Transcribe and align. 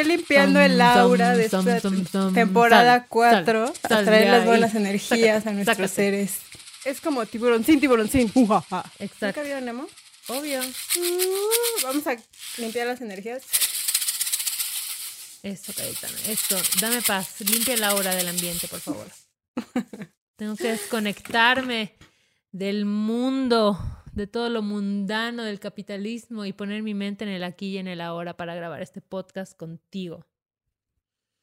estoy 0.00 0.16
limpiando 0.16 0.60
el 0.60 0.80
aura 0.80 1.36
de 1.36 1.46
esta 1.46 1.80
temporada 2.32 3.06
4 3.08 3.72
a 3.82 3.88
traer 4.04 4.28
las 4.28 4.44
buenas 4.44 4.74
energías 4.74 5.46
a 5.46 5.52
nuestros 5.52 5.90
seres. 5.90 6.38
Es 6.84 7.00
como 7.00 7.26
tiburón 7.26 7.64
sin 7.64 7.80
tiburón 7.80 8.08
sin. 8.08 8.32
Exacto. 8.98 9.42
¿Nunca 9.42 9.60
Nemo? 9.60 9.86
Obvio. 10.28 10.60
Uh, 10.60 11.82
vamos 11.82 12.06
a 12.06 12.16
limpiar 12.58 12.86
las 12.86 13.00
energías. 13.00 13.42
Eso, 15.42 15.72
Cayetana, 15.74 16.16
eso. 16.28 16.56
Dame 16.80 17.02
paz. 17.02 17.40
Limpia 17.40 17.74
el 17.74 17.84
aura 17.84 18.14
del 18.14 18.28
ambiente, 18.28 18.68
por 18.68 18.80
favor. 18.80 19.06
Tengo 20.36 20.56
que 20.56 20.72
desconectarme 20.72 21.96
del 22.50 22.84
mundo, 22.84 23.78
de 24.16 24.26
todo 24.26 24.48
lo 24.48 24.62
mundano 24.62 25.44
del 25.44 25.60
capitalismo 25.60 26.46
y 26.46 26.54
poner 26.54 26.82
mi 26.82 26.94
mente 26.94 27.24
en 27.24 27.30
el 27.30 27.44
aquí 27.44 27.68
y 27.68 27.78
en 27.78 27.86
el 27.86 28.00
ahora 28.00 28.34
para 28.36 28.54
grabar 28.54 28.80
este 28.80 29.02
podcast 29.02 29.54
contigo. 29.56 30.26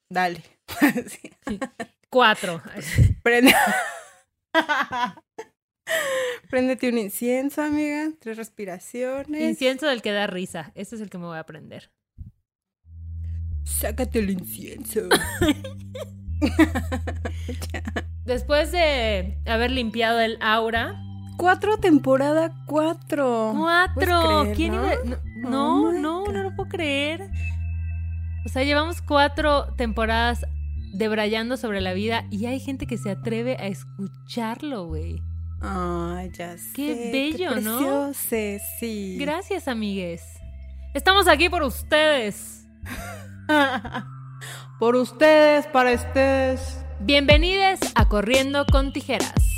Dale. 0.10 0.44
Cuatro. 2.10 2.62
Prende. 3.22 3.54
Préndete 6.50 6.90
un 6.90 6.98
incienso, 6.98 7.62
amiga. 7.62 8.12
Tres 8.20 8.38
respiraciones. 8.38 9.42
Incienso 9.42 9.88
del 9.88 10.02
que 10.02 10.12
da 10.12 10.26
risa. 10.26 10.72
Ese 10.74 10.96
es 10.96 11.02
el 11.02 11.12
que 11.12 11.20
me 11.20 11.26
voy 11.26 11.38
a 11.38 11.42
aprender. 11.42 11.92
Sácate 13.64 14.20
el 14.20 14.32
incienso. 14.32 15.02
Después 18.26 18.72
de 18.72 19.38
haber 19.46 19.70
limpiado 19.72 20.20
el 20.20 20.38
aura. 20.42 21.13
Cuatro, 21.38 21.78
temporada 21.78 22.54
cuatro. 22.66 23.54
Cuatro. 23.56 24.46
¿Quién 24.56 24.74
iba? 24.74 24.92
No, 25.38 25.92
no, 25.92 25.92
no, 25.92 26.32
no, 26.32 26.44
lo 26.44 26.56
puedo 26.56 26.70
creer. 26.70 27.30
O 28.46 28.50
sea, 28.50 28.64
llevamos 28.64 29.02
cuatro 29.02 29.74
temporadas 29.76 30.46
debrayando 30.94 31.58
sobre 31.58 31.82
la 31.82 31.94
vida 31.94 32.26
y 32.30 32.46
hay 32.46 32.60
gente 32.60 32.86
que 32.86 32.98
se 32.98 33.12
atreve 33.12 33.58
a 33.58 33.68
escucharlo, 33.68 34.86
güey. 34.86 35.22
Ay, 35.62 36.30
ya 36.34 36.58
sé. 36.58 36.74
Qué 36.74 37.10
bello, 37.12 37.60
¿no? 37.62 38.14
sí. 38.14 39.18
Gracias, 39.20 39.68
amigues. 39.68 40.22
Estamos 40.94 41.28
aquí 41.28 41.50
por 41.50 41.64
ustedes. 41.64 42.68
por 44.80 44.96
ustedes, 44.96 45.66
para 45.68 45.94
ustedes. 45.94 46.84
Bienvenidos 47.00 47.80
a 47.96 48.08
Corriendo 48.08 48.66
con 48.72 48.94
Tijeras. 48.94 49.53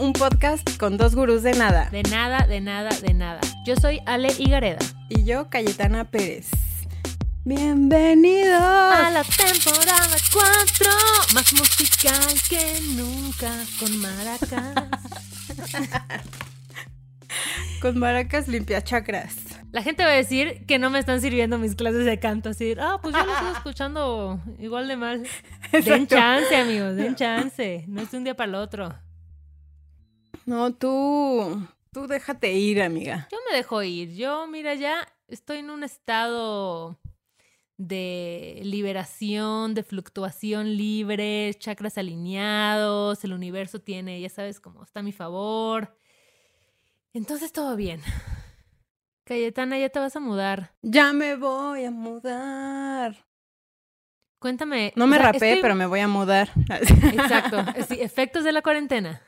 Un 0.00 0.14
podcast 0.14 0.78
con 0.78 0.96
dos 0.96 1.14
gurús 1.14 1.42
de 1.42 1.52
nada. 1.52 1.90
De 1.90 2.02
nada, 2.04 2.46
de 2.46 2.62
nada, 2.62 2.88
de 2.88 3.12
nada. 3.12 3.38
Yo 3.66 3.76
soy 3.76 4.00
Ale 4.06 4.32
Igareda. 4.38 4.78
Y 5.10 5.24
yo, 5.24 5.50
Cayetana 5.50 6.04
Pérez. 6.04 6.48
Bienvenidos 7.44 8.62
a 8.62 9.10
la 9.10 9.22
temporada 9.22 10.16
4, 10.32 10.90
más 11.34 11.52
musical 11.52 12.34
que 12.48 12.80
nunca, 12.96 13.52
con 13.78 13.94
maracas. 13.98 14.74
con 17.82 17.98
maracas 17.98 18.48
limpia 18.48 18.82
chakras. 18.82 19.36
La 19.70 19.82
gente 19.82 20.02
va 20.02 20.12
a 20.12 20.14
decir 20.14 20.64
que 20.66 20.78
no 20.78 20.88
me 20.88 20.98
están 20.98 21.20
sirviendo 21.20 21.58
mis 21.58 21.74
clases 21.74 22.06
de 22.06 22.18
canto, 22.18 22.48
así, 22.48 22.74
ah, 22.80 22.98
pues 23.02 23.14
yo 23.14 23.22
lo 23.22 23.32
estoy 23.34 23.52
escuchando 23.52 24.40
igual 24.58 24.88
de 24.88 24.96
mal. 24.96 25.26
Den 25.72 26.06
chance, 26.06 26.56
amigos, 26.56 26.96
den 26.96 27.14
chance. 27.16 27.84
No 27.86 28.00
es 28.00 28.10
de 28.10 28.16
un 28.16 28.24
día 28.24 28.34
para 28.34 28.48
el 28.48 28.54
otro. 28.54 29.09
No, 30.50 30.74
tú, 30.74 31.64
tú 31.92 32.08
déjate 32.08 32.52
ir, 32.54 32.82
amiga. 32.82 33.28
Yo 33.30 33.38
me 33.48 33.56
dejo 33.56 33.84
ir. 33.84 34.16
Yo, 34.16 34.48
mira, 34.48 34.74
ya 34.74 35.06
estoy 35.28 35.58
en 35.58 35.70
un 35.70 35.84
estado 35.84 36.98
de 37.76 38.60
liberación, 38.64 39.74
de 39.74 39.84
fluctuación 39.84 40.76
libre, 40.76 41.54
chakras 41.54 41.98
alineados, 41.98 43.22
el 43.22 43.32
universo 43.32 43.78
tiene, 43.78 44.20
ya 44.20 44.28
sabes, 44.28 44.58
cómo 44.58 44.82
está 44.82 44.98
a 44.98 45.02
mi 45.04 45.12
favor. 45.12 45.96
Entonces 47.12 47.52
todo 47.52 47.76
bien. 47.76 48.00
Cayetana, 49.26 49.78
ya 49.78 49.88
te 49.88 50.00
vas 50.00 50.16
a 50.16 50.20
mudar. 50.20 50.74
Ya 50.82 51.12
me 51.12 51.36
voy 51.36 51.84
a 51.84 51.92
mudar. 51.92 53.24
Cuéntame. 54.40 54.92
No 54.96 55.06
me 55.06 55.16
rapé, 55.16 55.60
pero 55.62 55.76
me 55.76 55.86
voy 55.86 56.00
a 56.00 56.08
mudar. 56.08 56.50
Exacto. 56.68 57.64
efectos 57.94 58.42
de 58.42 58.50
la 58.50 58.62
cuarentena. 58.62 59.22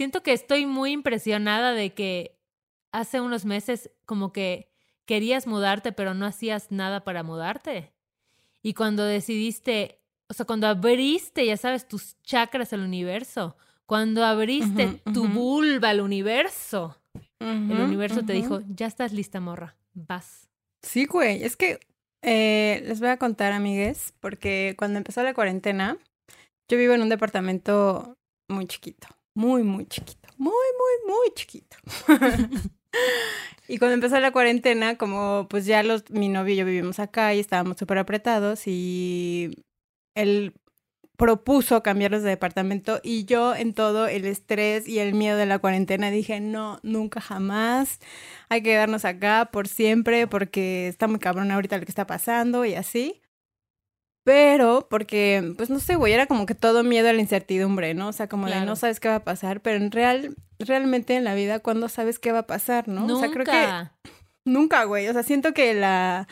Siento 0.00 0.22
que 0.22 0.32
estoy 0.32 0.64
muy 0.64 0.92
impresionada 0.92 1.74
de 1.74 1.92
que 1.92 2.34
hace 2.90 3.20
unos 3.20 3.44
meses 3.44 3.90
como 4.06 4.32
que 4.32 4.70
querías 5.04 5.46
mudarte, 5.46 5.92
pero 5.92 6.14
no 6.14 6.24
hacías 6.24 6.70
nada 6.70 7.04
para 7.04 7.22
mudarte. 7.22 7.92
Y 8.62 8.72
cuando 8.72 9.04
decidiste, 9.04 10.00
o 10.26 10.32
sea, 10.32 10.46
cuando 10.46 10.68
abriste, 10.68 11.44
ya 11.44 11.58
sabes, 11.58 11.86
tus 11.86 12.16
chakras 12.22 12.72
al 12.72 12.80
universo, 12.80 13.58
cuando 13.84 14.24
abriste 14.24 15.02
tu 15.12 15.28
vulva 15.28 15.90
al 15.90 16.00
universo, 16.00 16.98
el 17.38 17.82
universo 17.82 18.24
te 18.24 18.32
dijo, 18.32 18.62
ya 18.68 18.86
estás 18.86 19.12
lista, 19.12 19.38
morra, 19.38 19.76
vas. 19.92 20.48
Sí, 20.80 21.04
güey, 21.04 21.44
es 21.44 21.58
que 21.58 21.78
eh, 22.22 22.82
les 22.86 23.00
voy 23.00 23.10
a 23.10 23.18
contar, 23.18 23.52
amigues, 23.52 24.14
porque 24.20 24.76
cuando 24.78 24.96
empezó 24.96 25.22
la 25.22 25.34
cuarentena, 25.34 25.98
yo 26.70 26.78
vivo 26.78 26.94
en 26.94 27.02
un 27.02 27.10
departamento 27.10 28.16
muy 28.48 28.66
chiquito, 28.66 29.06
muy, 29.34 29.62
muy 29.62 29.86
chiquito, 29.86 30.28
muy, 30.36 30.52
muy, 30.52 31.14
muy 31.14 31.34
chiquito. 31.34 31.76
Y 33.68 33.78
cuando 33.78 33.94
empezó 33.94 34.18
la 34.18 34.32
cuarentena, 34.32 34.96
como 34.98 35.46
pues 35.48 35.64
ya 35.64 35.82
los, 35.84 36.10
mi 36.10 36.28
novio 36.28 36.54
y 36.54 36.56
yo 36.56 36.64
vivimos 36.64 36.98
acá 36.98 37.34
y 37.34 37.38
estábamos 37.40 37.76
súper 37.76 37.98
apretados 37.98 38.66
y 38.66 39.64
él 40.16 40.54
propuso 41.16 41.82
cambiarlos 41.82 42.22
de 42.22 42.30
departamento 42.30 43.00
y 43.04 43.26
yo 43.26 43.54
en 43.54 43.74
todo 43.74 44.08
el 44.08 44.24
estrés 44.24 44.88
y 44.88 44.98
el 44.98 45.14
miedo 45.14 45.36
de 45.36 45.46
la 45.46 45.60
cuarentena 45.60 46.10
dije, 46.10 46.40
no, 46.40 46.80
nunca 46.82 47.20
jamás, 47.20 48.00
hay 48.48 48.62
que 48.62 48.70
quedarnos 48.70 49.04
acá 49.04 49.50
por 49.52 49.68
siempre 49.68 50.26
porque 50.26 50.88
está 50.88 51.06
muy 51.06 51.20
cabrón 51.20 51.52
ahorita 51.52 51.78
lo 51.78 51.84
que 51.84 51.92
está 51.92 52.06
pasando 52.06 52.64
y 52.64 52.74
así. 52.74 53.20
Pero, 54.24 54.86
porque, 54.90 55.54
pues 55.56 55.70
no 55.70 55.80
sé, 55.80 55.94
güey, 55.94 56.12
era 56.12 56.26
como 56.26 56.46
que 56.46 56.54
todo 56.54 56.84
miedo 56.84 57.08
a 57.08 57.12
la 57.12 57.20
incertidumbre, 57.20 57.94
¿no? 57.94 58.08
O 58.08 58.12
sea, 58.12 58.28
como 58.28 58.46
de 58.46 58.60
no 58.60 58.76
sabes 58.76 59.00
qué 59.00 59.08
va 59.08 59.16
a 59.16 59.24
pasar, 59.24 59.60
pero 59.62 59.76
en 59.78 59.90
real, 59.90 60.36
realmente 60.58 61.16
en 61.16 61.24
la 61.24 61.34
vida, 61.34 61.60
¿cuándo 61.60 61.88
sabes 61.88 62.18
qué 62.18 62.32
va 62.32 62.40
a 62.40 62.46
pasar, 62.46 62.86
no? 62.86 63.02
Nunca. 63.02 63.14
O 63.14 63.18
sea, 63.20 63.30
creo 63.30 63.44
que. 63.44 64.10
Nunca, 64.44 64.84
güey. 64.84 65.08
O 65.08 65.12
sea, 65.12 65.22
siento 65.22 65.54
que 65.54 65.74
la 65.74 66.28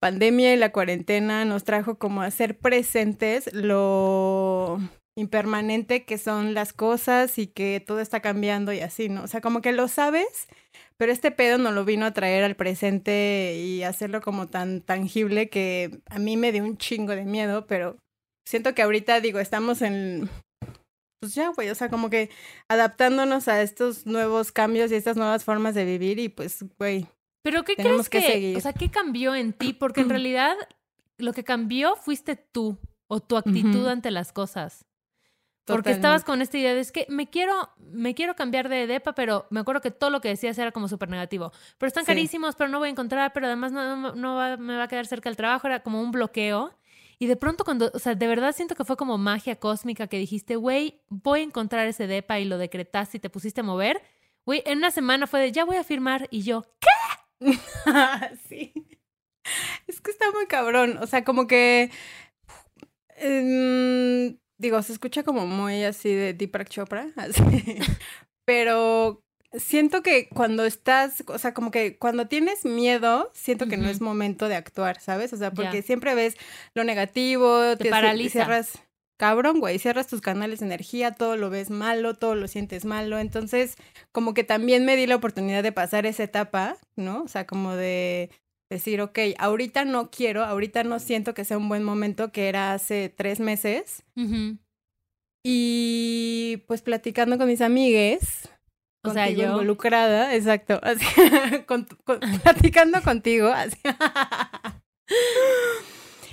pandemia 0.00 0.52
y 0.52 0.56
la 0.56 0.72
cuarentena 0.72 1.44
nos 1.44 1.64
trajo 1.64 1.96
como 1.96 2.22
a 2.22 2.30
ser 2.30 2.58
presentes 2.58 3.52
lo 3.54 4.78
impermanente 5.16 6.04
que 6.04 6.18
son 6.18 6.54
las 6.54 6.72
cosas 6.72 7.38
y 7.38 7.46
que 7.46 7.82
todo 7.86 8.00
está 8.00 8.20
cambiando 8.20 8.72
y 8.72 8.80
así, 8.80 9.08
¿no? 9.08 9.22
O 9.22 9.26
sea, 9.26 9.40
como 9.40 9.60
que 9.60 9.72
lo 9.72 9.88
sabes, 9.88 10.48
pero 10.96 11.12
este 11.12 11.30
pedo 11.30 11.58
no 11.58 11.72
lo 11.72 11.84
vino 11.84 12.06
a 12.06 12.12
traer 12.12 12.44
al 12.44 12.56
presente 12.56 13.56
y 13.58 13.82
hacerlo 13.82 14.20
como 14.20 14.48
tan 14.48 14.80
tangible 14.80 15.48
que 15.48 16.00
a 16.08 16.18
mí 16.18 16.36
me 16.36 16.52
dio 16.52 16.64
un 16.64 16.78
chingo 16.78 17.14
de 17.14 17.24
miedo, 17.24 17.66
pero 17.66 17.96
siento 18.46 18.74
que 18.74 18.82
ahorita 18.82 19.20
digo, 19.20 19.38
estamos 19.38 19.82
en 19.82 20.28
pues 21.22 21.36
ya, 21.36 21.50
güey, 21.50 21.70
o 21.70 21.74
sea, 21.76 21.88
como 21.88 22.10
que 22.10 22.30
adaptándonos 22.68 23.46
a 23.46 23.62
estos 23.62 24.06
nuevos 24.06 24.50
cambios 24.50 24.90
y 24.90 24.96
estas 24.96 25.16
nuevas 25.16 25.44
formas 25.44 25.72
de 25.76 25.84
vivir 25.84 26.18
y 26.18 26.28
pues, 26.28 26.64
güey. 26.80 27.06
Pero 27.44 27.62
¿qué 27.62 27.76
crees 27.76 28.08
que, 28.08 28.20
seguir. 28.20 28.56
o 28.56 28.60
sea, 28.60 28.72
qué 28.72 28.90
cambió 28.90 29.32
en 29.36 29.52
ti? 29.52 29.72
Porque 29.72 30.00
en 30.00 30.10
realidad 30.10 30.56
lo 31.18 31.32
que 31.32 31.44
cambió 31.44 31.94
fuiste 31.94 32.34
tú 32.34 32.76
o 33.08 33.20
tu 33.20 33.36
actitud 33.36 33.86
ante 33.86 34.10
las 34.10 34.32
cosas. 34.32 34.84
Porque 35.64 35.92
estabas 35.92 36.24
con 36.24 36.42
esta 36.42 36.58
idea 36.58 36.74
de 36.74 36.80
es 36.80 36.90
que 36.90 37.06
me 37.08 37.30
quiero, 37.30 37.70
me 37.78 38.14
quiero 38.14 38.34
cambiar 38.34 38.68
de 38.68 38.86
depa, 38.86 39.14
pero 39.14 39.46
me 39.50 39.60
acuerdo 39.60 39.80
que 39.80 39.92
todo 39.92 40.10
lo 40.10 40.20
que 40.20 40.28
decías 40.28 40.58
era 40.58 40.72
como 40.72 40.88
súper 40.88 41.08
negativo. 41.08 41.52
Pero 41.78 41.88
están 41.88 42.04
carísimos, 42.04 42.56
pero 42.56 42.68
no 42.68 42.78
voy 42.78 42.88
a 42.88 42.90
encontrar, 42.90 43.32
pero 43.32 43.46
además 43.46 43.70
no, 43.70 44.14
no 44.14 44.58
me 44.58 44.76
va 44.76 44.82
a 44.82 44.88
quedar 44.88 45.06
cerca 45.06 45.28
del 45.28 45.36
trabajo, 45.36 45.68
era 45.68 45.82
como 45.82 46.00
un 46.00 46.10
bloqueo. 46.10 46.76
Y 47.22 47.26
de 47.26 47.36
pronto 47.36 47.64
cuando, 47.64 47.90
o 47.94 47.98
sea, 48.00 48.16
de 48.16 48.26
verdad 48.26 48.52
siento 48.52 48.74
que 48.74 48.84
fue 48.84 48.96
como 48.96 49.16
magia 49.16 49.54
cósmica 49.54 50.08
que 50.08 50.18
dijiste, 50.18 50.56
güey, 50.56 51.00
voy 51.08 51.40
a 51.40 51.44
encontrar 51.44 51.86
ese 51.86 52.08
depa 52.08 52.40
y 52.40 52.44
lo 52.44 52.58
decretaste 52.58 53.18
y 53.18 53.20
te 53.20 53.30
pusiste 53.30 53.60
a 53.60 53.64
mover. 53.64 54.02
Güey, 54.44 54.64
en 54.66 54.78
una 54.78 54.90
semana 54.90 55.28
fue 55.28 55.40
de, 55.40 55.52
ya 55.52 55.64
voy 55.64 55.76
a 55.76 55.84
firmar. 55.84 56.26
Y 56.32 56.42
yo, 56.42 56.66
¿qué? 56.80 56.88
sí. 58.48 58.72
Es 59.86 60.00
que 60.00 60.10
está 60.10 60.32
muy 60.32 60.46
cabrón. 60.46 60.98
O 61.00 61.06
sea, 61.06 61.22
como 61.22 61.46
que... 61.46 61.92
Em, 63.18 64.36
digo, 64.62 64.80
se 64.82 64.92
escucha 64.92 65.24
como 65.24 65.46
muy 65.46 65.84
así 65.84 66.14
de 66.14 66.32
Deepak 66.32 66.68
Chopra, 66.68 67.08
así. 67.16 67.78
pero 68.46 69.22
siento 69.52 70.02
que 70.02 70.28
cuando 70.28 70.64
estás, 70.64 71.22
o 71.26 71.36
sea, 71.36 71.52
como 71.52 71.70
que 71.70 71.98
cuando 71.98 72.28
tienes 72.28 72.64
miedo, 72.64 73.30
siento 73.34 73.66
que 73.66 73.76
no 73.76 73.88
es 73.88 74.00
momento 74.00 74.48
de 74.48 74.54
actuar, 74.54 75.00
¿sabes? 75.00 75.32
O 75.32 75.36
sea, 75.36 75.50
porque 75.50 75.82
siempre 75.82 76.14
ves 76.14 76.36
lo 76.74 76.84
negativo, 76.84 77.76
te, 77.76 77.90
te 77.90 78.28
cierras, 78.30 78.78
cabrón, 79.18 79.60
güey, 79.60 79.78
cierras 79.78 80.06
tus 80.06 80.22
canales 80.22 80.60
de 80.60 80.66
energía, 80.66 81.10
todo 81.10 81.36
lo 81.36 81.50
ves 81.50 81.68
malo, 81.68 82.14
todo 82.14 82.34
lo 82.34 82.48
sientes 82.48 82.84
malo. 82.84 83.18
Entonces, 83.18 83.76
como 84.10 84.32
que 84.32 84.44
también 84.44 84.86
me 84.86 84.96
di 84.96 85.06
la 85.06 85.16
oportunidad 85.16 85.62
de 85.62 85.72
pasar 85.72 86.06
esa 86.06 86.22
etapa, 86.22 86.78
¿no? 86.96 87.22
O 87.22 87.28
sea, 87.28 87.46
como 87.46 87.74
de 87.74 88.30
decir, 88.72 89.00
ok, 89.00 89.18
ahorita 89.38 89.84
no 89.84 90.10
quiero, 90.10 90.44
ahorita 90.44 90.84
no 90.84 90.98
siento 90.98 91.34
que 91.34 91.44
sea 91.44 91.58
un 91.58 91.68
buen 91.68 91.84
momento, 91.84 92.32
que 92.32 92.48
era 92.48 92.74
hace 92.74 93.08
tres 93.08 93.40
meses. 93.40 94.02
Y 95.44 96.62
pues 96.66 96.82
platicando 96.82 97.38
con 97.38 97.48
mis 97.48 97.60
amigues, 97.60 98.48
o 99.04 99.12
sea, 99.12 99.28
yo 99.30 99.44
involucrada, 99.44 100.34
exacto, 100.34 100.80
así, 100.82 101.04
platicando 102.42 103.02
contigo, 103.02 103.48
así. 103.48 103.78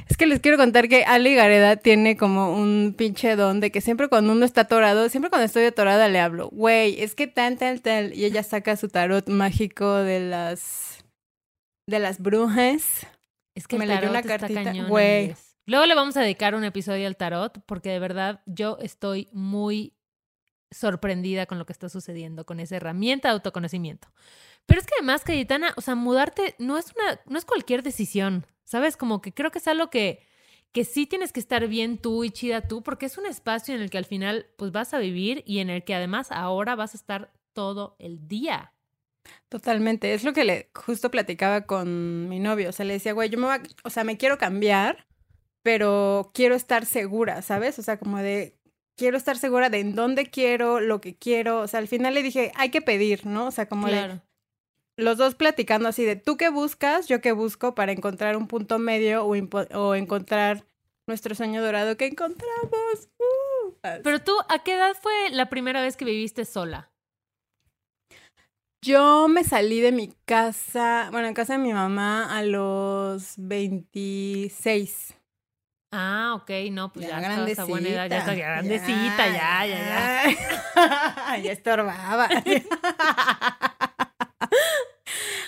Es 0.07 0.17
que 0.17 0.27
les 0.27 0.39
quiero 0.39 0.57
contar 0.57 0.87
que 0.87 1.03
Ali 1.03 1.35
Gareda 1.35 1.75
tiene 1.75 2.17
como 2.17 2.53
un 2.55 2.95
pinche 2.97 3.35
don 3.35 3.59
de 3.59 3.71
que 3.71 3.81
siempre 3.81 4.07
cuando 4.07 4.33
uno 4.33 4.45
está 4.45 4.61
atorado, 4.61 5.09
siempre 5.09 5.29
cuando 5.29 5.45
estoy 5.45 5.65
atorada 5.65 6.07
le 6.07 6.19
hablo, 6.19 6.49
güey, 6.49 7.01
es 7.01 7.15
que 7.15 7.27
tal, 7.27 7.57
tal, 7.57 7.81
tal, 7.81 8.13
y 8.13 8.25
ella 8.25 8.43
saca 8.43 8.75
su 8.75 8.89
tarot 8.89 9.27
mágico 9.29 9.95
de 9.95 10.19
las 10.21 10.98
de 11.89 11.99
las 11.99 12.19
brujas. 12.19 13.07
Es 13.55 13.67
que 13.67 13.77
me 13.77 13.85
leyó 13.85 14.09
una 14.09 14.23
cartita, 14.23 14.73
güey. 14.87 15.35
Luego 15.65 15.85
le 15.85 15.95
vamos 15.95 16.17
a 16.17 16.21
dedicar 16.21 16.55
un 16.55 16.63
episodio 16.63 17.05
al 17.07 17.17
tarot 17.17 17.61
porque 17.65 17.89
de 17.89 17.99
verdad 17.99 18.41
yo 18.45 18.77
estoy 18.81 19.27
muy 19.33 19.95
sorprendida 20.71 21.45
con 21.45 21.57
lo 21.59 21.65
que 21.65 21.73
está 21.73 21.89
sucediendo 21.89 22.45
con 22.45 22.59
esa 22.59 22.77
herramienta 22.77 23.27
de 23.27 23.33
autoconocimiento. 23.33 24.07
Pero 24.65 24.81
es 24.81 24.87
que 24.87 24.93
además, 24.97 25.23
Cayetana, 25.23 25.73
o 25.77 25.81
sea, 25.81 25.95
mudarte 25.95 26.55
no 26.59 26.77
es 26.77 26.93
una 26.95 27.19
no 27.25 27.37
es 27.37 27.45
cualquier 27.45 27.83
decisión. 27.83 28.45
¿Sabes? 28.63 28.97
Como 28.97 29.19
que 29.19 29.33
creo 29.33 29.49
que 29.49 29.57
es 29.57 29.67
algo 29.67 29.89
que, 29.89 30.23
que 30.71 30.83
sí 30.83 31.07
tienes 31.07 31.33
que 31.33 31.39
estar 31.39 31.67
bien 31.67 31.97
tú 31.97 32.23
y 32.23 32.29
chida 32.29 32.67
tú, 32.67 32.83
porque 32.83 33.07
es 33.07 33.17
un 33.17 33.25
espacio 33.25 33.73
en 33.73 33.81
el 33.81 33.89
que 33.89 33.97
al 33.97 34.05
final 34.05 34.45
pues 34.57 34.71
vas 34.71 34.93
a 34.93 34.99
vivir 34.99 35.43
y 35.47 35.57
en 35.57 35.71
el 35.71 35.83
que 35.83 35.95
además 35.95 36.31
ahora 36.31 36.75
vas 36.75 36.93
a 36.93 36.97
estar 36.97 37.33
todo 37.53 37.95
el 37.97 38.27
día. 38.27 38.73
Totalmente, 39.49 40.13
es 40.13 40.23
lo 40.23 40.33
que 40.33 40.43
le 40.43 40.69
justo 40.73 41.11
platicaba 41.11 41.61
con 41.61 42.29
mi 42.29 42.39
novio, 42.39 42.69
o 42.69 42.71
sea, 42.71 42.85
le 42.85 42.93
decía, 42.93 43.13
güey, 43.13 43.29
yo 43.29 43.39
me 43.39 43.47
voy 43.47 43.57
o 43.83 43.89
sea, 43.89 44.03
me 44.03 44.17
quiero 44.17 44.37
cambiar, 44.37 45.07
pero 45.63 46.31
quiero 46.33 46.55
estar 46.55 46.85
segura, 46.85 47.41
¿sabes? 47.41 47.79
O 47.79 47.81
sea, 47.81 47.97
como 47.97 48.17
de, 48.17 48.55
quiero 48.95 49.17
estar 49.17 49.37
segura 49.37 49.69
de 49.69 49.79
en 49.79 49.95
dónde 49.95 50.25
quiero, 50.27 50.79
lo 50.79 51.01
que 51.01 51.15
quiero, 51.15 51.61
o 51.61 51.67
sea, 51.67 51.79
al 51.79 51.87
final 51.87 52.13
le 52.13 52.23
dije, 52.23 52.51
hay 52.55 52.69
que 52.69 52.81
pedir, 52.81 53.25
¿no? 53.25 53.47
O 53.47 53.51
sea, 53.51 53.67
como 53.67 53.87
de, 53.87 54.19
los 54.99 55.17
dos 55.17 55.35
platicando 55.35 55.87
así 55.87 56.03
de 56.03 56.15
tú 56.15 56.37
qué 56.37 56.49
buscas, 56.49 57.07
yo 57.07 57.21
qué 57.21 57.31
busco 57.31 57.73
para 57.73 57.91
encontrar 57.91 58.35
un 58.35 58.47
punto 58.47 58.77
medio 58.79 59.25
o, 59.25 59.95
encontrar 59.95 60.65
nuestro 61.07 61.33
sueño 61.33 61.63
dorado 61.63 61.97
que 61.97 62.07
encontramos. 62.07 63.09
Uh, 63.17 63.73
Pero 64.03 64.21
tú, 64.21 64.33
¿a 64.49 64.61
qué 64.63 64.73
edad 64.73 64.95
fue 65.01 65.29
la 65.31 65.49
primera 65.49 65.81
vez 65.81 65.95
que 65.95 66.05
viviste 66.05 66.45
sola? 66.45 66.88
Yo 68.81 69.27
me 69.27 69.43
salí 69.43 69.81
de 69.81 69.91
mi 69.91 70.13
casa, 70.25 71.09
bueno, 71.11 71.27
en 71.27 71.33
casa 71.33 71.53
de 71.53 71.59
mi 71.59 71.73
mamá 71.73 72.37
a 72.37 72.43
los 72.43 73.33
26. 73.37 75.15
Ah, 75.91 76.33
ok, 76.35 76.49
no, 76.71 76.93
pues 76.93 77.07
ya, 77.07 77.19
ya 77.19 77.19
buena 77.65 77.89
edad, 77.89 78.09
ya 78.09 78.19
está 78.19 78.35
grandecita, 78.35 79.27
ya, 79.27 79.65
ya, 79.65 79.67
ya. 79.67 80.23
Ya, 80.75 81.37
ya 81.43 81.51
estorbaba. 81.51 82.29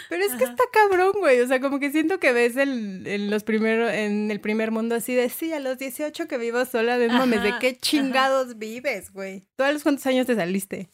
Pero 0.09 0.25
es 0.25 0.33
que 0.33 0.43
está 0.43 0.63
cabrón, 0.73 1.13
güey. 1.19 1.39
O 1.39 1.47
sea, 1.47 1.61
como 1.61 1.79
que 1.79 1.89
siento 1.89 2.19
que 2.19 2.33
ves 2.33 2.57
el, 2.57 3.07
en 3.07 3.29
los 3.29 3.45
primeros, 3.45 3.93
en 3.93 4.29
el 4.29 4.41
primer 4.41 4.71
mundo 4.71 4.95
así 4.95 5.15
de 5.15 5.29
sí, 5.29 5.53
a 5.53 5.61
los 5.61 5.77
18 5.77 6.27
que 6.27 6.37
vivo 6.37 6.65
sola, 6.65 6.97
de 6.97 7.07
mames, 7.07 7.43
¿de 7.43 7.53
qué 7.61 7.77
chingados 7.77 8.57
vives, 8.57 9.13
güey? 9.13 9.47
¿Tú 9.55 9.63
a 9.63 9.71
los 9.71 9.83
cuántos 9.83 10.05
años 10.07 10.27
te 10.27 10.35
saliste? 10.35 10.89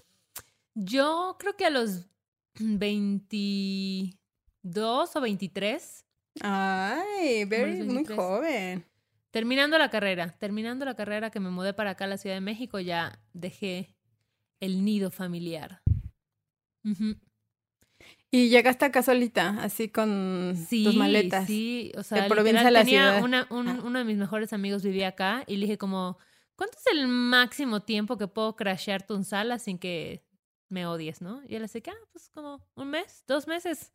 Yo 0.75 1.35
creo 1.39 1.55
que 1.55 1.65
a 1.65 1.71
los 1.71 2.05
22 2.59 5.15
o 5.15 5.21
23. 5.21 6.05
Ay, 6.41 7.45
very, 7.45 7.83
muy 7.83 8.05
joven. 8.05 8.85
Terminando 9.31 9.77
la 9.77 9.89
carrera, 9.89 10.35
terminando 10.39 10.85
la 10.85 10.95
carrera 10.95 11.29
que 11.29 11.39
me 11.39 11.49
mudé 11.49 11.73
para 11.73 11.91
acá 11.91 12.05
a 12.05 12.07
la 12.07 12.17
Ciudad 12.17 12.35
de 12.35 12.41
México, 12.41 12.79
ya 12.79 13.19
dejé 13.33 13.95
el 14.59 14.83
nido 14.83 15.11
familiar. 15.11 15.81
Y 18.31 18.49
llegaste 18.49 18.85
acá 18.85 19.03
solita, 19.03 19.57
así 19.61 19.89
con 19.89 20.55
tus 20.69 20.95
maletas. 20.95 21.47
Sí, 21.47 21.91
o 21.97 22.03
sea, 22.03 22.23
de 22.23 22.29
provincia 22.29 22.67
a 22.67 22.71
la 22.71 22.83
tenía 22.83 23.21
Una, 23.23 23.47
uno 23.49 23.99
de 23.99 24.05
mis 24.05 24.17
mejores 24.17 24.53
amigos 24.53 24.83
vivía 24.83 25.09
acá 25.09 25.43
y 25.47 25.57
le 25.57 25.65
dije 25.65 25.77
como, 25.77 26.17
¿cuánto 26.55 26.77
es 26.77 26.93
el 26.93 27.07
máximo 27.07 27.81
tiempo 27.81 28.17
que 28.17 28.27
puedo 28.27 28.55
crashear 28.55 29.05
tu 29.05 29.21
sala 29.23 29.59
sin 29.59 29.77
que 29.77 30.23
me 30.69 30.85
odies, 30.85 31.21
no? 31.21 31.41
Y 31.47 31.55
él 31.55 31.61
decía 31.61 31.81
que, 31.81 31.91
ah, 31.91 32.07
pues 32.11 32.29
como 32.29 32.61
un 32.75 32.89
mes, 32.89 33.23
dos 33.27 33.47
meses. 33.47 33.91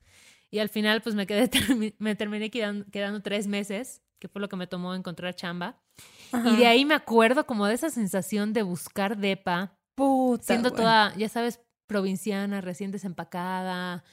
Y 0.50 0.58
al 0.58 0.68
final, 0.68 1.02
pues 1.02 1.14
me 1.14 1.26
quedé, 1.26 1.50
me 1.98 2.14
terminé 2.14 2.50
quedando, 2.50 2.84
quedando 2.90 3.22
tres 3.22 3.46
meses, 3.46 4.02
que 4.18 4.28
fue 4.28 4.40
lo 4.40 4.48
que 4.48 4.56
me 4.56 4.66
tomó 4.66 4.94
encontrar 4.94 5.34
chamba. 5.34 5.80
Y 6.32 6.56
de 6.56 6.66
ahí 6.66 6.84
me 6.84 6.94
acuerdo 6.94 7.46
como 7.46 7.66
de 7.66 7.74
esa 7.74 7.90
sensación 7.90 8.52
de 8.52 8.62
buscar 8.62 9.18
depa. 9.18 9.78
Puta, 9.94 10.44
siendo 10.44 10.72
toda, 10.72 11.14
ya 11.16 11.28
sabes, 11.28 11.60
provinciana, 11.86 12.60
recién 12.62 12.90
desempacada, 12.90 14.04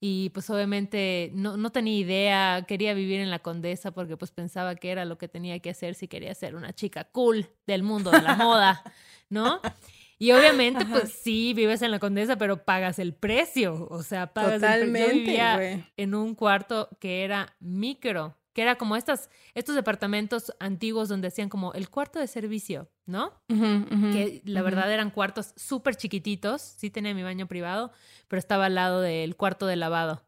y 0.00 0.30
pues 0.30 0.50
obviamente 0.50 1.30
no, 1.34 1.56
no, 1.56 1.70
tenía 1.70 1.98
idea, 1.98 2.64
quería 2.68 2.92
vivir 2.92 3.20
en 3.20 3.30
la 3.30 3.38
Condesa 3.38 3.92
porque 3.92 4.16
pues 4.16 4.30
pensaba 4.30 4.74
que 4.76 4.90
era 4.90 5.04
lo 5.04 5.16
que 5.16 5.26
tenía 5.26 5.58
que 5.60 5.70
hacer 5.70 5.94
si 5.94 6.06
quería 6.06 6.34
ser 6.34 6.54
una 6.54 6.74
chica 6.74 7.04
cool 7.04 7.48
del 7.66 7.82
mundo 7.82 8.10
de 8.10 8.20
la 8.20 8.36
moda, 8.36 8.82
¿no? 9.30 9.60
Y 10.18 10.32
obviamente 10.32 10.84
pues 10.86 11.12
sí, 11.12 11.52
vives 11.54 11.82
en 11.82 11.90
la 11.90 11.98
Condesa, 11.98 12.36
pero 12.36 12.64
pagas 12.64 12.98
el 12.98 13.14
precio, 13.14 13.86
o 13.90 14.02
sea, 14.02 14.32
pagas 14.32 14.60
Totalmente, 14.60 15.38
el 15.38 15.56
precio. 15.56 15.92
en 15.96 16.14
un 16.14 16.34
cuarto 16.34 16.88
que 17.00 17.22
era 17.22 17.54
micro, 17.60 18.36
que 18.54 18.62
era 18.62 18.76
como 18.76 18.96
estas, 18.96 19.28
estos 19.54 19.74
departamentos 19.74 20.54
antiguos 20.58 21.10
donde 21.10 21.28
decían 21.28 21.50
como 21.50 21.74
el 21.74 21.90
cuarto 21.90 22.18
de 22.18 22.26
servicio, 22.26 22.88
¿no? 23.04 23.34
que 23.48 24.40
la 24.46 24.62
verdad 24.62 24.90
eran 24.90 25.10
cuartos 25.10 25.52
súper 25.56 25.96
chiquititos, 25.96 26.62
sí 26.62 26.88
tenía 26.88 27.12
mi 27.12 27.22
baño 27.22 27.46
privado, 27.46 27.92
pero 28.28 28.38
estaba 28.38 28.66
al 28.66 28.74
lado 28.74 29.02
del 29.02 29.36
cuarto 29.36 29.66
de 29.66 29.76
lavado. 29.76 30.22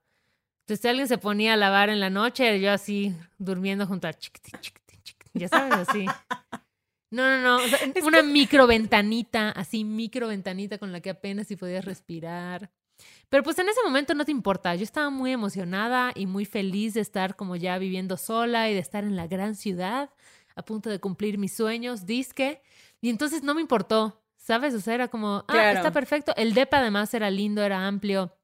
Entonces 0.61 0.82
si 0.82 0.88
alguien 0.88 1.08
se 1.08 1.17
ponía 1.17 1.55
a 1.55 1.56
lavar 1.56 1.88
en 1.88 2.00
la 2.00 2.11
noche, 2.11 2.61
yo 2.61 2.70
así 2.70 3.14
durmiendo 3.38 3.87
junto 3.87 4.06
a 4.06 4.12
ya 5.32 5.49
sabes, 5.49 5.88
así. 5.88 6.05
No, 7.10 7.22
no, 7.22 7.58
no, 7.58 7.64
una 8.05 8.22
micro 8.22 8.66
ventanita, 8.66 9.50
así 9.50 9.83
micro 9.85 10.28
ventanita 10.28 10.78
con 10.78 10.92
la 10.92 11.00
que 11.00 11.11
apenas 11.11 11.47
si 11.47 11.56
podías 11.56 11.85
respirar. 11.85 12.71
Pero 13.28 13.42
pues 13.42 13.59
en 13.59 13.68
ese 13.68 13.80
momento 13.83 14.14
no 14.14 14.25
te 14.25 14.33
importa. 14.33 14.75
Yo 14.75 14.83
estaba 14.83 15.11
muy 15.11 15.33
emocionada 15.33 16.12
y 16.14 16.26
muy 16.26 16.44
feliz 16.44 16.94
de 16.94 17.00
estar 17.00 17.37
como 17.37 17.56
ya 17.56 17.78
viviendo 17.78 18.16
sola 18.16 18.68
y 18.71 18.75
de 18.75 18.80
estar 18.80 19.04
en 19.04 19.16
la 19.16 19.26
gran 19.26 19.54
ciudad, 19.54 20.11
a 20.54 20.62
punto 20.62 20.90
de 20.90 20.99
cumplir 20.99 21.38
mis 21.38 21.52
sueños, 21.52 22.06
disque. 22.06 22.62
Y 23.00 23.11
entonces 23.11 23.42
no 23.42 23.54
me 23.54 23.61
importó, 23.61 24.23
¿sabes? 24.37 24.75
O 24.75 24.80
sea, 24.80 24.94
era 24.94 25.09
como, 25.09 25.44
ah, 25.49 25.73
está 25.73 25.92
perfecto. 25.92 26.35
El 26.37 26.54
DEPA 26.54 26.78
además 26.78 27.12
era 27.14 27.30
lindo, 27.30 27.62
era 27.62 27.87
amplio. 27.87 28.35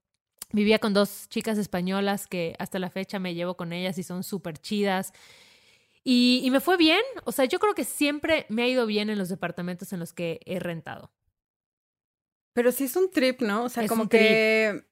Vivía 0.53 0.79
con 0.79 0.95
dos 0.95 1.29
chicas 1.29 1.59
españolas 1.59 2.29
que 2.29 2.55
hasta 2.59 2.79
la 2.79 2.91
fecha 2.91 3.19
me 3.19 3.35
llevo 3.35 3.57
con 3.57 3.73
ellas 3.73 3.99
y 3.99 4.05
son 4.05 4.23
súper 4.23 4.59
chidas. 4.59 5.13
Y, 6.05 6.43
y 6.45 6.51
me 6.51 6.61
fue 6.61 6.77
bien. 6.77 7.03
O 7.25 7.33
sea, 7.33 7.47
yo 7.47 7.59
creo 7.59 7.75
que 7.75 7.85
siempre 7.85 8.47
me 8.49 8.63
ha 8.63 8.69
ido 8.69 8.87
bien 8.87 9.11
en 9.11 9.19
los 9.19 9.29
departamentos 9.29 9.93
en 9.93 10.01
los 10.01 10.13
que 10.13 10.41
he 10.45 10.61
rentado. 10.61 11.11
Pero 12.53 12.71
sí 12.71 12.85
es 12.85 12.95
un 12.95 13.11
trip, 13.11 13.41
¿no? 13.41 13.65
O 13.65 13.69
sea, 13.69 13.89
como 13.89 14.09
que 14.09 14.85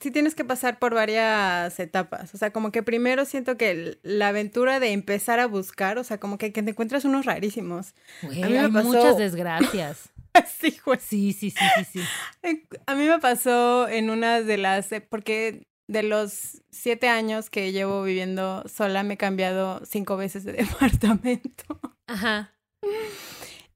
sí 0.00 0.10
tienes 0.10 0.34
que 0.34 0.44
pasar 0.44 0.78
por 0.78 0.94
varias 0.94 1.78
etapas. 1.80 2.34
O 2.34 2.38
sea, 2.38 2.52
como 2.52 2.70
que 2.70 2.82
primero 2.82 3.24
siento 3.24 3.56
que 3.56 3.98
la 4.02 4.28
aventura 4.28 4.80
de 4.80 4.92
empezar 4.92 5.40
a 5.40 5.46
buscar, 5.46 5.98
o 5.98 6.04
sea, 6.04 6.18
como 6.18 6.38
que, 6.38 6.50
te 6.50 6.60
encuentras 6.60 7.04
unos 7.04 7.24
rarísimos. 7.24 7.94
a 8.22 8.28
mí 8.28 8.40
me 8.40 8.58
hay 8.58 8.70
pasó... 8.70 8.88
muchas 8.88 9.16
desgracias. 9.16 10.10
sí, 10.60 10.76
güey. 10.84 10.98
Sí, 11.00 11.32
sí, 11.32 11.50
sí, 11.50 11.64
sí, 11.76 11.84
sí. 11.84 12.00
A 12.86 12.94
mí 12.94 13.06
me 13.06 13.18
pasó 13.18 13.88
en 13.88 14.10
una 14.10 14.42
de 14.42 14.58
las, 14.58 14.92
eh, 14.92 15.00
porque 15.00 15.66
de 15.88 16.02
los 16.02 16.62
siete 16.70 17.08
años 17.08 17.50
que 17.50 17.72
llevo 17.72 18.02
viviendo 18.02 18.64
sola 18.68 19.02
me 19.02 19.14
he 19.14 19.16
cambiado 19.16 19.80
cinco 19.84 20.16
veces 20.16 20.44
de 20.44 20.52
departamento. 20.64 21.80
Ajá. 22.06 22.52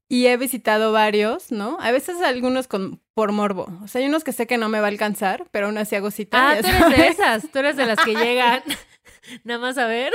Y 0.07 0.27
he 0.27 0.35
visitado 0.35 0.91
varios, 0.91 1.53
¿no? 1.53 1.77
A 1.79 1.91
veces 1.91 2.21
algunos 2.21 2.67
con, 2.67 3.01
por 3.13 3.31
morbo. 3.31 3.71
O 3.81 3.87
sea, 3.87 4.01
hay 4.01 4.07
unos 4.07 4.25
que 4.25 4.33
sé 4.33 4.45
que 4.45 4.57
no 4.57 4.67
me 4.67 4.81
va 4.81 4.87
a 4.87 4.89
alcanzar, 4.89 5.47
pero 5.51 5.67
aún 5.67 5.77
así 5.77 5.95
hago 5.95 6.11
cita. 6.11 6.51
Ah, 6.51 6.61
tú 6.61 6.67
eres 6.67 6.97
de 6.97 7.07
esas. 7.07 7.49
Tú 7.49 7.59
eres 7.59 7.77
de 7.77 7.85
las 7.85 7.97
que 8.03 8.15
llegan 8.15 8.61
nada 9.43 9.59
más 9.59 9.77
a 9.77 9.87
ver. 9.87 10.11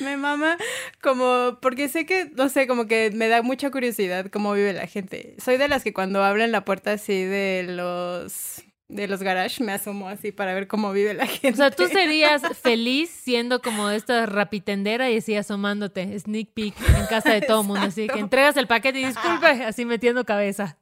me 0.00 0.16
mama 0.16 0.56
como, 1.00 1.58
porque 1.62 1.88
sé 1.88 2.04
que, 2.04 2.30
no 2.34 2.48
sé, 2.48 2.66
como 2.66 2.86
que 2.86 3.12
me 3.14 3.28
da 3.28 3.42
mucha 3.42 3.70
curiosidad 3.70 4.26
cómo 4.32 4.52
vive 4.52 4.72
la 4.72 4.86
gente. 4.86 5.36
Soy 5.38 5.56
de 5.56 5.68
las 5.68 5.84
que 5.84 5.92
cuando 5.92 6.24
abren 6.24 6.50
la 6.50 6.64
puerta 6.64 6.92
así 6.92 7.22
de 7.22 7.64
los 7.68 8.64
de 8.92 9.08
los 9.08 9.22
garage 9.22 9.62
me 9.62 9.72
asomo 9.72 10.08
así 10.08 10.32
para 10.32 10.54
ver 10.54 10.68
cómo 10.68 10.92
vive 10.92 11.14
la 11.14 11.26
gente. 11.26 11.50
O 11.50 11.56
sea, 11.56 11.70
tú 11.70 11.86
serías 11.88 12.42
feliz 12.62 13.10
siendo 13.10 13.62
como 13.62 13.88
esta 13.90 14.26
rapitendera 14.26 15.10
y 15.10 15.16
así 15.18 15.34
asomándote, 15.34 16.18
sneak 16.18 16.48
peek 16.52 16.74
en 16.98 17.06
casa 17.06 17.32
de 17.32 17.40
todo 17.40 17.62
el 17.62 17.66
mundo, 17.66 17.86
así 17.86 18.06
que 18.06 18.18
entregas 18.18 18.56
el 18.56 18.66
paquete 18.66 19.00
y 19.00 19.06
disculpe, 19.06 19.46
así 19.64 19.84
metiendo 19.84 20.24
cabeza. 20.24 20.78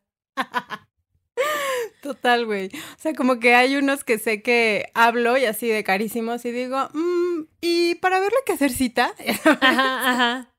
Total, 2.03 2.47
güey. 2.47 2.69
O 2.69 2.99
sea, 2.99 3.13
como 3.15 3.39
que 3.39 3.55
hay 3.55 3.77
unos 3.77 4.05
que 4.05 4.19
sé 4.19 4.43
que 4.43 4.91
hablo 4.95 5.37
y 5.37 5.45
así 5.45 5.69
de 5.69 5.85
carísimos 5.85 6.45
y 6.45 6.51
digo, 6.51 6.89
mmm, 6.93 7.43
¿y 7.61 7.95
para 7.97 8.21
verle 8.21 8.39
que 8.47 8.55
hacer 8.55 8.71
cita? 8.71 9.15
Ajá, 9.61 10.11
ajá. 10.11 10.51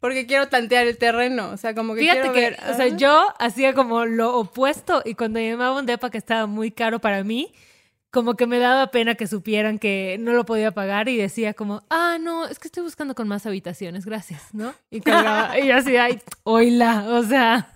Porque 0.00 0.26
quiero 0.26 0.48
tantear 0.48 0.86
el 0.86 0.98
terreno, 0.98 1.50
o 1.50 1.56
sea, 1.56 1.74
como 1.74 1.94
que 1.94 2.00
Fíjate 2.00 2.20
quiero 2.20 2.34
que, 2.34 2.40
ver, 2.40 2.58
o 2.70 2.74
sea, 2.74 2.88
yo 2.88 3.26
hacía 3.38 3.74
como 3.74 4.04
lo 4.04 4.36
opuesto 4.36 5.02
y 5.04 5.14
cuando 5.14 5.40
llamaba 5.40 5.78
un 5.78 5.86
depa 5.86 6.10
que 6.10 6.18
estaba 6.18 6.46
muy 6.46 6.70
caro 6.70 7.00
para 7.00 7.24
mí, 7.24 7.52
como 8.10 8.34
que 8.34 8.46
me 8.46 8.58
daba 8.58 8.90
pena 8.90 9.14
que 9.14 9.26
supieran 9.26 9.78
que 9.78 10.16
no 10.18 10.32
lo 10.32 10.46
podía 10.46 10.72
pagar 10.72 11.08
y 11.08 11.16
decía 11.16 11.54
como, 11.54 11.84
ah, 11.90 12.16
no, 12.20 12.46
es 12.46 12.58
que 12.58 12.68
estoy 12.68 12.82
buscando 12.82 13.14
con 13.14 13.28
más 13.28 13.44
habitaciones, 13.46 14.06
gracias, 14.06 14.54
¿no? 14.54 14.74
Y, 14.90 15.00
cargaba, 15.00 15.58
y 15.58 15.66
yo 15.66 15.76
así, 15.76 15.96
ay, 15.96 16.20
oíla, 16.44 17.04
o 17.08 17.22
sea... 17.22 17.72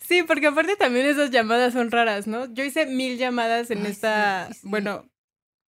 Sí, 0.00 0.22
porque 0.22 0.46
aparte 0.46 0.76
también 0.76 1.06
esas 1.06 1.30
llamadas 1.30 1.74
son 1.74 1.90
raras, 1.90 2.26
¿no? 2.26 2.52
Yo 2.52 2.64
hice 2.64 2.86
mil 2.86 3.18
llamadas 3.18 3.70
en 3.70 3.84
esta, 3.84 4.48
bueno, 4.62 5.04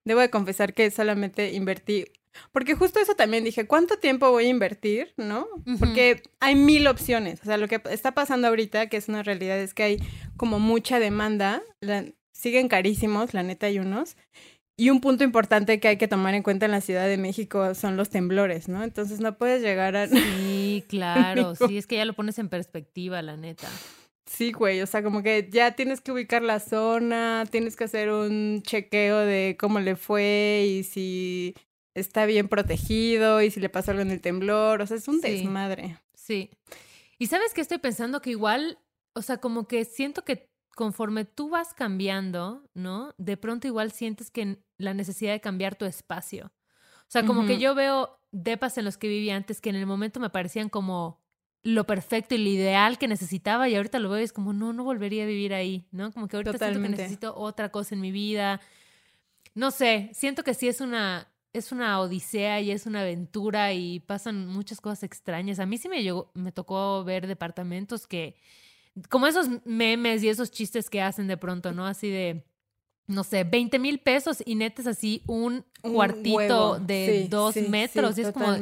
debo 0.04 0.20
de 0.20 0.30
confesar 0.30 0.72
que 0.72 0.90
solamente 0.90 1.52
invertí, 1.52 2.06
porque 2.52 2.74
justo 2.74 3.00
eso 3.00 3.14
también 3.14 3.44
dije, 3.44 3.66
¿cuánto 3.66 3.98
tiempo 3.98 4.30
voy 4.30 4.46
a 4.46 4.50
invertir, 4.50 5.12
no? 5.16 5.46
Porque 5.78 6.22
hay 6.40 6.54
mil 6.54 6.86
opciones, 6.86 7.40
o 7.42 7.44
sea, 7.44 7.56
lo 7.56 7.68
que 7.68 7.80
está 7.90 8.12
pasando 8.12 8.48
ahorita, 8.48 8.88
que 8.88 8.96
es 8.96 9.08
una 9.08 9.22
realidad, 9.22 9.58
es 9.58 9.74
que 9.74 9.82
hay 9.82 9.98
como 10.36 10.58
mucha 10.58 10.98
demanda, 10.98 11.62
siguen 12.32 12.68
carísimos, 12.68 13.34
la 13.34 13.42
neta 13.42 13.66
hay 13.66 13.78
unos. 13.78 14.16
Y 14.78 14.88
un 14.88 15.02
punto 15.02 15.24
importante 15.24 15.78
que 15.78 15.88
hay 15.88 15.98
que 15.98 16.08
tomar 16.08 16.34
en 16.34 16.42
cuenta 16.42 16.64
en 16.64 16.72
la 16.72 16.80
Ciudad 16.80 17.06
de 17.06 17.18
México 17.18 17.74
son 17.74 17.98
los 17.98 18.08
temblores, 18.08 18.66
¿no? 18.66 18.82
Entonces 18.82 19.20
no 19.20 19.36
puedes 19.36 19.60
llegar 19.60 19.94
a... 19.94 20.08
Sí, 20.08 20.84
claro, 20.88 21.54
sí, 21.54 21.76
es 21.76 21.86
que 21.86 21.96
ya 21.96 22.06
lo 22.06 22.14
pones 22.14 22.38
en 22.38 22.48
perspectiva, 22.48 23.20
la 23.20 23.36
neta. 23.36 23.68
Sí, 24.24 24.52
güey, 24.52 24.80
o 24.80 24.86
sea, 24.86 25.02
como 25.02 25.22
que 25.22 25.48
ya 25.50 25.72
tienes 25.72 26.00
que 26.00 26.12
ubicar 26.12 26.40
la 26.40 26.60
zona, 26.60 27.44
tienes 27.50 27.76
que 27.76 27.84
hacer 27.84 28.10
un 28.10 28.62
chequeo 28.62 29.18
de 29.18 29.56
cómo 29.60 29.80
le 29.80 29.96
fue 29.96 30.64
y 30.66 30.84
si 30.84 31.54
está 31.94 32.26
bien 32.26 32.48
protegido 32.48 33.42
y 33.42 33.50
si 33.50 33.60
le 33.60 33.68
pasó 33.68 33.90
algo 33.90 34.02
en 34.02 34.10
el 34.10 34.20
temblor, 34.20 34.80
o 34.80 34.86
sea, 34.86 34.96
es 34.96 35.08
un 35.08 35.20
desmadre. 35.20 35.98
Sí. 36.14 36.50
Y 37.18 37.26
sabes 37.26 37.52
que 37.52 37.60
estoy 37.60 37.78
pensando 37.78 38.22
que 38.22 38.30
igual, 38.30 38.78
o 39.12 39.22
sea, 39.22 39.38
como 39.38 39.66
que 39.66 39.84
siento 39.84 40.24
que 40.24 40.50
conforme 40.74 41.24
tú 41.24 41.50
vas 41.50 41.74
cambiando, 41.74 42.68
¿no? 42.74 43.14
De 43.18 43.36
pronto 43.36 43.66
igual 43.66 43.92
sientes 43.92 44.30
que 44.30 44.62
la 44.78 44.94
necesidad 44.94 45.32
de 45.32 45.40
cambiar 45.40 45.76
tu 45.76 45.84
espacio. 45.84 46.52
O 47.02 47.12
sea, 47.12 47.26
como 47.26 47.44
que 47.44 47.58
yo 47.58 47.74
veo 47.74 48.20
depas 48.30 48.78
en 48.78 48.84
los 48.84 48.96
que 48.96 49.08
vivía 49.08 49.34
antes 49.34 49.60
que 49.60 49.68
en 49.70 49.76
el 49.76 49.84
momento 49.84 50.20
me 50.20 50.30
parecían 50.30 50.68
como 50.68 51.20
lo 51.62 51.84
perfecto 51.84 52.34
y 52.34 52.38
lo 52.38 52.48
ideal 52.48 52.98
que 52.98 53.08
necesitaba 53.08 53.68
y 53.68 53.74
ahorita 53.74 53.98
lo 53.98 54.08
veo 54.08 54.20
y 54.20 54.24
es 54.24 54.32
como, 54.32 54.52
no, 54.52 54.72
no 54.72 54.84
volvería 54.84 55.24
a 55.24 55.26
vivir 55.26 55.52
ahí, 55.52 55.86
¿no? 55.90 56.12
Como 56.12 56.28
que 56.28 56.36
ahorita 56.36 56.56
siento 56.56 56.80
que 56.80 56.88
necesito 56.88 57.36
otra 57.36 57.70
cosa 57.70 57.94
en 57.94 58.00
mi 58.00 58.12
vida. 58.12 58.60
No 59.54 59.70
sé, 59.70 60.10
siento 60.14 60.44
que 60.44 60.54
sí 60.54 60.68
es 60.68 60.80
una, 60.80 61.29
es 61.52 61.72
una 61.72 62.00
odisea 62.00 62.60
y 62.60 62.70
es 62.70 62.86
una 62.86 63.00
aventura 63.00 63.72
y 63.72 64.00
pasan 64.00 64.46
muchas 64.46 64.80
cosas 64.80 65.02
extrañas. 65.02 65.58
A 65.58 65.66
mí 65.66 65.78
sí 65.78 65.88
me, 65.88 66.02
llegó, 66.02 66.30
me 66.34 66.52
tocó 66.52 67.02
ver 67.04 67.26
departamentos 67.26 68.06
que 68.06 68.36
como 69.08 69.26
esos 69.26 69.48
memes 69.64 70.22
y 70.22 70.28
esos 70.28 70.50
chistes 70.50 70.90
que 70.90 71.02
hacen 71.02 71.26
de 71.26 71.36
pronto, 71.36 71.72
¿no? 71.72 71.86
Así 71.86 72.10
de, 72.10 72.44
no 73.06 73.24
sé, 73.24 73.44
20 73.44 73.78
mil 73.78 74.00
pesos 74.00 74.42
y 74.44 74.54
netes 74.54 74.86
así 74.86 75.22
un, 75.26 75.64
cuartito 75.80 76.78
de 76.78 77.28
dos 77.28 77.56
metros. 77.56 78.18
y 78.18 78.22
es 78.22 78.32
como, 78.32 78.52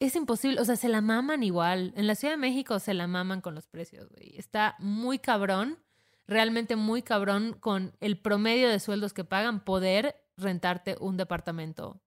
es 0.00 0.16
imposible, 0.16 0.60
o 0.60 0.64
sea, 0.64 0.76
se 0.76 0.88
la 0.88 1.00
maman 1.00 1.42
igual. 1.42 1.92
En 1.96 2.06
la 2.06 2.14
Ciudad 2.14 2.34
de 2.34 2.38
México 2.38 2.78
se 2.78 2.94
la 2.94 3.06
maman 3.06 3.40
con 3.40 3.54
los 3.54 3.66
precios, 3.68 4.08
güey. 4.10 4.36
Está 4.36 4.74
muy 4.78 5.18
cabrón, 5.18 5.78
realmente 6.26 6.76
muy 6.76 7.02
cabrón 7.02 7.56
con 7.58 7.96
el 8.00 8.18
promedio 8.18 8.68
de 8.68 8.80
sueldos 8.80 9.12
que 9.12 9.24
pagan 9.24 9.64
poder 9.64 10.16
rentarte 10.36 10.96
un 10.98 11.16
departamento 11.16 12.00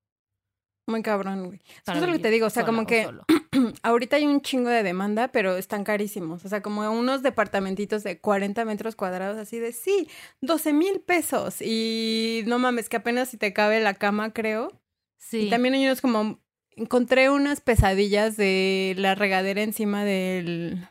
muy 0.87 1.01
cabrón, 1.01 1.47
güey. 1.47 1.61
Eso 1.81 1.93
es 1.93 2.01
lo 2.01 2.13
que 2.13 2.19
te 2.19 2.29
digo, 2.29 2.47
o 2.47 2.49
sea, 2.49 2.65
como 2.65 2.85
que 2.85 3.07
ahorita 3.83 4.17
hay 4.17 4.27
un 4.27 4.41
chingo 4.41 4.69
de 4.69 4.83
demanda, 4.83 5.29
pero 5.29 5.57
están 5.57 5.83
carísimos. 5.83 6.45
O 6.45 6.49
sea, 6.49 6.61
como 6.61 6.89
unos 6.91 7.23
departamentitos 7.23 8.03
de 8.03 8.19
40 8.19 8.65
metros 8.65 8.95
cuadrados, 8.95 9.37
así 9.37 9.59
de, 9.59 9.71
sí, 9.71 10.09
12 10.41 10.73
mil 10.73 10.99
pesos. 11.01 11.61
Y 11.61 12.43
no 12.45 12.59
mames, 12.59 12.89
que 12.89 12.97
apenas 12.97 13.29
si 13.29 13.37
te 13.37 13.53
cabe 13.53 13.79
la 13.79 13.95
cama, 13.95 14.31
creo. 14.31 14.79
Sí. 15.17 15.47
Y 15.47 15.49
también 15.49 15.73
hay 15.73 15.85
unos 15.85 16.01
como, 16.01 16.39
encontré 16.75 17.29
unas 17.29 17.61
pesadillas 17.61 18.37
de 18.37 18.93
la 18.97 19.15
regadera 19.15 19.63
encima 19.63 20.03
del, 20.03 20.87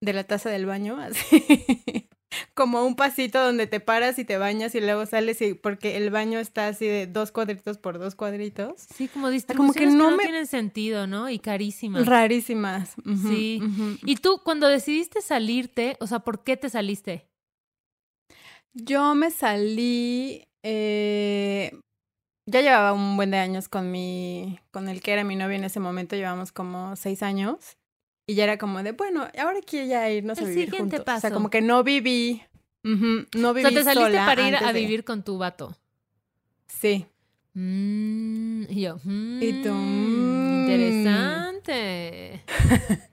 de 0.00 0.12
la 0.12 0.24
taza 0.24 0.50
del 0.50 0.66
baño, 0.66 0.96
así 1.00 2.08
como 2.54 2.84
un 2.84 2.96
pasito 2.96 3.42
donde 3.42 3.66
te 3.66 3.80
paras 3.80 4.18
y 4.18 4.24
te 4.24 4.38
bañas 4.38 4.74
y 4.74 4.80
luego 4.80 5.06
sales 5.06 5.40
y 5.42 5.54
porque 5.54 5.96
el 5.96 6.10
baño 6.10 6.38
está 6.38 6.68
así 6.68 6.86
de 6.86 7.06
dos 7.06 7.32
cuadritos 7.32 7.78
por 7.78 7.98
dos 7.98 8.14
cuadritos. 8.14 8.86
Sí, 8.94 9.08
como 9.08 9.28
como 9.56 9.72
que 9.72 9.86
no, 9.86 10.16
me... 10.16 10.22
tienen 10.22 10.46
sentido, 10.46 11.06
¿no? 11.06 11.28
Y 11.30 11.38
carísimas. 11.38 12.06
Rarísimas. 12.06 12.94
sí. 13.28 13.60
Y 14.04 14.16
tú 14.16 14.40
cuando 14.44 14.68
decidiste 14.68 15.22
salirte, 15.22 15.96
o 16.00 16.06
sea, 16.06 16.20
¿por 16.20 16.42
qué 16.44 16.56
te 16.56 16.68
saliste? 16.68 17.26
Yo 18.74 19.14
me 19.14 19.30
salí 19.30 20.44
eh, 20.64 21.78
ya 22.46 22.60
llevaba 22.60 22.92
un 22.92 23.16
buen 23.16 23.30
de 23.30 23.38
años 23.38 23.68
con 23.68 23.90
mi, 23.90 24.58
con 24.70 24.88
el 24.88 25.00
que 25.00 25.12
era 25.12 25.24
mi 25.24 25.36
novio 25.36 25.56
en 25.56 25.64
ese 25.64 25.80
momento, 25.80 26.16
llevamos 26.16 26.52
como 26.52 26.96
seis 26.96 27.22
años. 27.22 27.76
Y 28.26 28.34
ya 28.34 28.44
era 28.44 28.56
como 28.58 28.82
de, 28.82 28.92
bueno, 28.92 29.28
ahora 29.38 29.60
quiero 29.66 29.86
ya 29.86 30.10
irnos 30.10 30.38
a 30.38 30.44
vivir 30.44 30.70
juntos. 30.70 31.00
O 31.06 31.20
sea, 31.20 31.30
como 31.30 31.50
que 31.50 31.60
no 31.60 31.84
viví, 31.84 32.42
no 32.82 33.54
viví 33.54 33.66
O 33.66 33.70
sea, 33.70 33.78
te 33.78 33.84
saliste 33.84 34.16
para 34.16 34.48
ir 34.48 34.56
a 34.56 34.72
vivir 34.72 35.04
con 35.04 35.22
tu 35.22 35.38
vato. 35.38 35.76
Sí. 36.66 37.06
Mm, 37.52 38.64
y 38.68 38.80
yo, 38.80 38.96
y 39.04 39.62
tú, 39.62 39.72
mm, 39.72 40.60
interesante. 40.62 42.42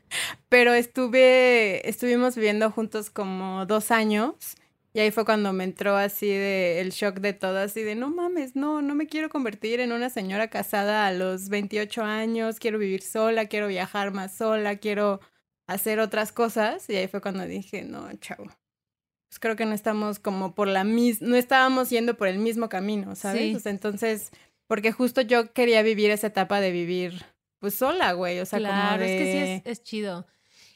Pero 0.50 0.74
estuve, 0.74 1.88
estuvimos 1.88 2.36
viviendo 2.36 2.72
juntos 2.72 3.10
como 3.10 3.66
dos 3.66 3.92
años 3.92 4.56
y 4.94 5.00
ahí 5.00 5.12
fue 5.12 5.24
cuando 5.24 5.54
me 5.54 5.64
entró 5.64 5.96
así 5.96 6.28
de 6.28 6.82
el 6.82 6.92
shock 6.92 7.20
de 7.20 7.32
todo, 7.32 7.60
así 7.60 7.82
de 7.82 7.96
no 7.96 8.10
mames, 8.10 8.56
no, 8.58 8.82
no 8.82 8.94
me 8.94 9.08
quiero 9.08 9.30
convertir 9.30 9.80
en 9.80 9.94
una 9.94 10.10
señora 10.10 10.50
casada 10.50 11.08
a 11.08 11.14
los 11.14 11.48
28 11.48 12.04
años, 12.04 12.60
quiero 12.60 12.78
vivir 12.78 13.02
sola, 13.02 13.46
quiero 13.46 13.68
viajar 13.68 14.12
más 14.12 14.36
sola, 14.36 14.76
quiero 14.78 15.22
hacer 15.66 16.00
otras 16.02 16.34
cosas. 16.34 16.90
Y 16.90 16.96
ahí 16.98 17.08
fue 17.08 17.22
cuando 17.22 17.46
dije, 17.46 17.84
no, 17.84 18.12
chavo. 18.18 18.46
Pues 18.46 19.40
creo 19.40 19.56
que 19.56 19.66
no 19.66 19.74
estamos 19.74 20.20
como 20.20 20.54
por 20.54 20.68
la 20.68 20.84
misma, 20.84 21.30
no 21.30 21.36
estábamos 21.38 21.90
yendo 21.90 22.18
por 22.18 22.28
el 22.28 22.38
mismo 22.38 22.68
camino, 22.68 23.16
¿sabes? 23.16 23.66
entonces, 23.66 24.32
porque 24.68 24.92
justo 24.92 25.22
yo 25.22 25.54
quería 25.54 25.84
vivir 25.84 26.12
esa 26.12 26.28
etapa 26.28 26.60
de 26.60 26.72
vivir 26.72 27.26
pues 27.60 27.76
sola, 27.76 28.12
güey, 28.12 28.40
o 28.40 28.46
sea, 28.46 28.60
como 28.60 28.98
de... 28.98 29.06
es 29.06 29.22
que 29.22 29.32
sí 29.32 29.38
es, 29.38 29.80
es 29.80 29.84
chido. 29.84 30.28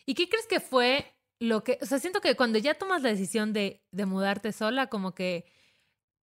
¿Y 0.06 0.14
qué 0.14 0.30
crees 0.30 0.48
que 0.48 0.62
fue 0.62 1.15
lo 1.40 1.64
que, 1.64 1.78
o 1.82 1.86
sea, 1.86 2.00
siento 2.00 2.22
que 2.22 2.36
cuando 2.36 2.60
ya 2.60 2.76
tomas 2.76 3.02
la 3.04 3.10
decisión 3.10 3.54
de, 3.54 3.84
de 3.92 4.06
mudarte 4.06 4.52
sola, 4.52 4.88
como 4.88 5.14
que 5.14 5.46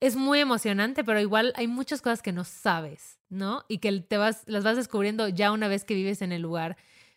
es 0.01 0.17
muy 0.17 0.41
emocionante, 0.41 1.05
pero 1.05 1.21
igual 1.21 1.53
hay 1.57 1.69
muchas 1.69 2.03
cosas 2.03 2.23
que 2.23 2.33
no 2.33 2.45
sabes, 2.45 3.21
¿no? 3.29 3.65
Y 3.69 3.79
que 3.79 4.01
te 4.01 4.17
vas, 4.17 4.43
las 4.47 4.65
vas 4.65 4.77
descubriendo 4.77 5.29
ya 5.29 5.53
una 5.53 5.69
vez 5.69 5.85
que 5.85 5.95
vives 5.95 6.23
en 6.23 6.33
el 6.33 6.43
lugar. 6.43 6.77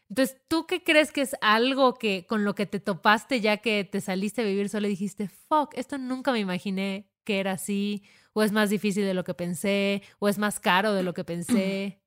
Entonces, 0.09 0.37
¿tú 0.47 0.67
qué 0.67 0.83
crees 0.83 1.11
que 1.11 1.21
es 1.21 1.35
algo 1.41 1.95
que 1.95 2.27
con 2.27 2.43
lo 2.43 2.53
que 2.53 2.67
te 2.67 2.79
topaste 2.79 3.41
ya 3.41 3.57
que 3.57 3.83
te 3.85 4.01
saliste 4.01 4.41
a 4.41 4.45
vivir 4.45 4.69
sola 4.69 4.85
y 4.85 4.91
dijiste, 4.91 5.29
fuck, 5.29 5.73
esto 5.75 5.97
nunca 5.97 6.31
me 6.31 6.39
imaginé 6.39 7.09
que 7.23 7.39
era 7.39 7.53
así, 7.53 8.03
o 8.33 8.43
es 8.43 8.51
más 8.51 8.69
difícil 8.69 9.03
de 9.03 9.15
lo 9.15 9.23
que 9.23 9.33
pensé, 9.33 10.03
o 10.19 10.27
es 10.29 10.37
más 10.37 10.59
caro 10.59 10.93
de 10.93 11.01
lo 11.01 11.13
que 11.13 11.23
pensé? 11.23 12.01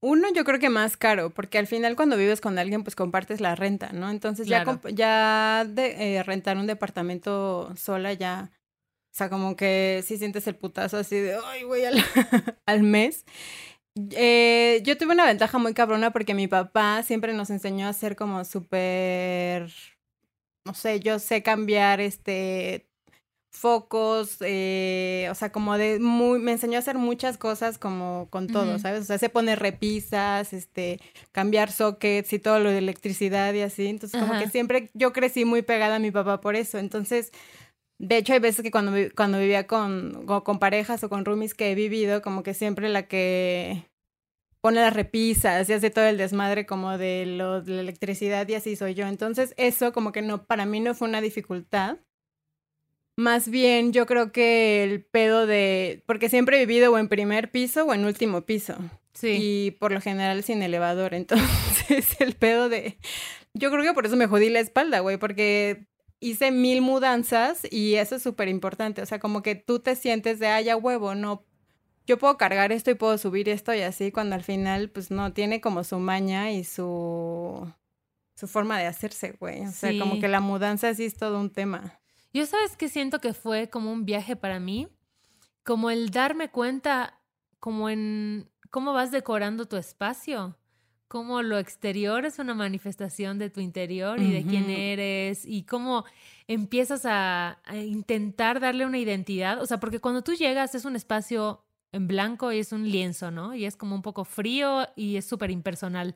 Uno, 0.00 0.28
yo 0.32 0.44
creo 0.44 0.60
que 0.60 0.70
más 0.70 0.96
caro, 0.96 1.30
porque 1.30 1.58
al 1.58 1.66
final 1.66 1.96
cuando 1.96 2.16
vives 2.16 2.40
con 2.40 2.58
alguien, 2.58 2.84
pues 2.84 2.94
compartes 2.94 3.40
la 3.40 3.56
renta, 3.56 3.90
¿no? 3.92 4.10
Entonces 4.10 4.46
ya, 4.46 4.64
ya 4.92 5.64
de, 5.68 6.16
eh, 6.16 6.22
rentar 6.22 6.56
un 6.56 6.68
departamento 6.68 7.74
sola 7.76 8.12
ya, 8.12 8.52
o 8.52 9.14
sea, 9.14 9.28
como 9.28 9.56
que 9.56 10.04
sí 10.06 10.16
sientes 10.16 10.46
el 10.46 10.54
putazo 10.54 10.98
así 10.98 11.16
de, 11.16 11.36
ay, 11.44 11.64
güey, 11.64 11.84
al, 11.84 11.96
al 12.66 12.82
mes. 12.84 13.24
Eh, 14.12 14.80
yo 14.84 14.96
tuve 14.96 15.14
una 15.14 15.26
ventaja 15.26 15.58
muy 15.58 15.74
cabrona 15.74 16.12
porque 16.12 16.34
mi 16.34 16.46
papá 16.46 17.02
siempre 17.02 17.32
nos 17.32 17.50
enseñó 17.50 17.88
a 17.88 17.92
ser 17.92 18.14
como 18.14 18.44
súper, 18.44 19.72
no 20.64 20.74
sé, 20.74 21.00
yo 21.00 21.18
sé 21.18 21.42
cambiar 21.42 22.00
este 22.00 22.87
focos, 23.50 24.36
eh, 24.40 25.28
o 25.30 25.34
sea, 25.34 25.50
como 25.50 25.76
de 25.78 25.98
muy, 25.98 26.38
me 26.38 26.52
enseñó 26.52 26.76
a 26.76 26.78
hacer 26.80 26.96
muchas 26.96 27.38
cosas 27.38 27.78
como 27.78 28.28
con 28.30 28.46
todo, 28.46 28.78
¿sabes? 28.78 29.02
O 29.02 29.04
sea, 29.04 29.18
se 29.18 29.28
pone 29.28 29.56
repisas, 29.56 30.52
este, 30.52 31.00
cambiar 31.32 31.72
sockets 31.72 32.32
y 32.32 32.38
todo 32.38 32.60
lo 32.60 32.70
de 32.70 32.78
electricidad 32.78 33.52
y 33.54 33.62
así. 33.62 33.86
Entonces, 33.86 34.20
como 34.20 34.38
que 34.38 34.48
siempre 34.48 34.90
yo 34.94 35.12
crecí 35.12 35.44
muy 35.44 35.62
pegada 35.62 35.96
a 35.96 36.00
mi 36.00 36.10
papá 36.10 36.40
por 36.40 36.56
eso. 36.56 36.78
Entonces, 36.78 37.32
de 37.98 38.18
hecho, 38.18 38.32
hay 38.32 38.38
veces 38.38 38.62
que 38.62 38.70
cuando, 38.70 38.92
cuando 39.16 39.38
vivía 39.38 39.66
con, 39.66 40.26
con 40.26 40.58
parejas 40.58 41.02
o 41.02 41.08
con 41.08 41.24
roomies 41.24 41.54
que 41.54 41.72
he 41.72 41.74
vivido, 41.74 42.22
como 42.22 42.42
que 42.42 42.54
siempre 42.54 42.88
la 42.88 43.08
que 43.08 43.88
pone 44.60 44.80
las 44.80 44.94
repisas 44.94 45.68
y 45.68 45.72
hace 45.72 45.90
todo 45.90 46.04
el 46.06 46.18
desmadre 46.18 46.66
como 46.66 46.98
de, 46.98 47.24
lo, 47.26 47.62
de 47.62 47.74
la 47.74 47.80
electricidad 47.80 48.46
y 48.48 48.54
así 48.54 48.76
soy 48.76 48.94
yo. 48.94 49.06
Entonces, 49.06 49.54
eso 49.56 49.92
como 49.92 50.12
que 50.12 50.22
no, 50.22 50.44
para 50.44 50.66
mí 50.66 50.80
no 50.80 50.94
fue 50.94 51.08
una 51.08 51.20
dificultad 51.20 51.98
Más 53.18 53.48
bien, 53.48 53.92
yo 53.92 54.06
creo 54.06 54.30
que 54.30 54.84
el 54.84 55.04
pedo 55.04 55.48
de. 55.48 56.04
Porque 56.06 56.28
siempre 56.28 56.56
he 56.56 56.66
vivido 56.66 56.92
o 56.92 56.98
en 56.98 57.08
primer 57.08 57.50
piso 57.50 57.84
o 57.84 57.92
en 57.92 58.04
último 58.04 58.42
piso. 58.42 58.76
Sí. 59.12 59.36
Y 59.40 59.70
por 59.72 59.90
lo 59.90 60.00
general 60.00 60.44
sin 60.44 60.62
elevador. 60.62 61.14
Entonces, 61.14 62.20
el 62.20 62.34
pedo 62.34 62.68
de. 62.68 62.96
Yo 63.54 63.72
creo 63.72 63.82
que 63.82 63.92
por 63.92 64.06
eso 64.06 64.14
me 64.14 64.28
jodí 64.28 64.50
la 64.50 64.60
espalda, 64.60 65.00
güey, 65.00 65.16
porque 65.16 65.88
hice 66.20 66.52
mil 66.52 66.80
mudanzas 66.80 67.66
y 67.68 67.96
eso 67.96 68.14
es 68.14 68.22
súper 68.22 68.46
importante. 68.46 69.02
O 69.02 69.06
sea, 69.06 69.18
como 69.18 69.42
que 69.42 69.56
tú 69.56 69.80
te 69.80 69.96
sientes 69.96 70.38
de, 70.38 70.46
haya 70.46 70.76
huevo, 70.76 71.16
no. 71.16 71.44
Yo 72.06 72.18
puedo 72.18 72.38
cargar 72.38 72.70
esto 72.70 72.92
y 72.92 72.94
puedo 72.94 73.18
subir 73.18 73.48
esto 73.48 73.74
y 73.74 73.80
así, 73.80 74.12
cuando 74.12 74.36
al 74.36 74.44
final, 74.44 74.90
pues 74.90 75.10
no, 75.10 75.32
tiene 75.32 75.60
como 75.60 75.82
su 75.82 75.98
maña 75.98 76.52
y 76.52 76.62
su. 76.62 77.68
su 78.36 78.46
forma 78.46 78.78
de 78.78 78.86
hacerse, 78.86 79.32
güey. 79.40 79.66
O 79.66 79.72
sea, 79.72 79.90
como 79.98 80.20
que 80.20 80.28
la 80.28 80.38
mudanza 80.38 80.94
sí 80.94 81.04
es 81.04 81.16
todo 81.16 81.40
un 81.40 81.50
tema. 81.50 81.98
Yo 82.32 82.46
sabes 82.46 82.76
que 82.76 82.88
siento 82.88 83.20
que 83.20 83.32
fue 83.32 83.70
como 83.70 83.92
un 83.92 84.04
viaje 84.04 84.36
para 84.36 84.60
mí, 84.60 84.88
como 85.64 85.90
el 85.90 86.10
darme 86.10 86.50
cuenta, 86.50 87.20
como 87.58 87.88
en 87.88 88.50
cómo 88.70 88.92
vas 88.92 89.10
decorando 89.10 89.66
tu 89.66 89.76
espacio, 89.76 90.56
cómo 91.08 91.42
lo 91.42 91.58
exterior 91.58 92.26
es 92.26 92.38
una 92.38 92.54
manifestación 92.54 93.38
de 93.38 93.48
tu 93.48 93.60
interior 93.60 94.20
y 94.20 94.30
de 94.30 94.44
quién 94.44 94.68
eres 94.68 95.46
y 95.46 95.62
cómo 95.62 96.04
empiezas 96.46 97.06
a, 97.06 97.60
a, 97.64 97.76
intentar 97.76 98.60
darle 98.60 98.84
una 98.84 98.98
identidad, 98.98 99.60
o 99.62 99.66
sea, 99.66 99.80
porque 99.80 100.00
cuando 100.00 100.22
tú 100.22 100.34
llegas 100.34 100.74
es 100.74 100.84
un 100.84 100.96
espacio 100.96 101.64
en 101.92 102.06
blanco 102.06 102.52
y 102.52 102.58
es 102.58 102.72
un 102.72 102.90
lienzo, 102.90 103.30
¿no? 103.30 103.54
Y 103.54 103.64
es 103.64 103.76
como 103.76 103.94
un 103.94 104.02
poco 104.02 104.24
frío 104.24 104.86
y 104.96 105.16
es 105.16 105.24
súper 105.24 105.50
impersonal. 105.50 106.14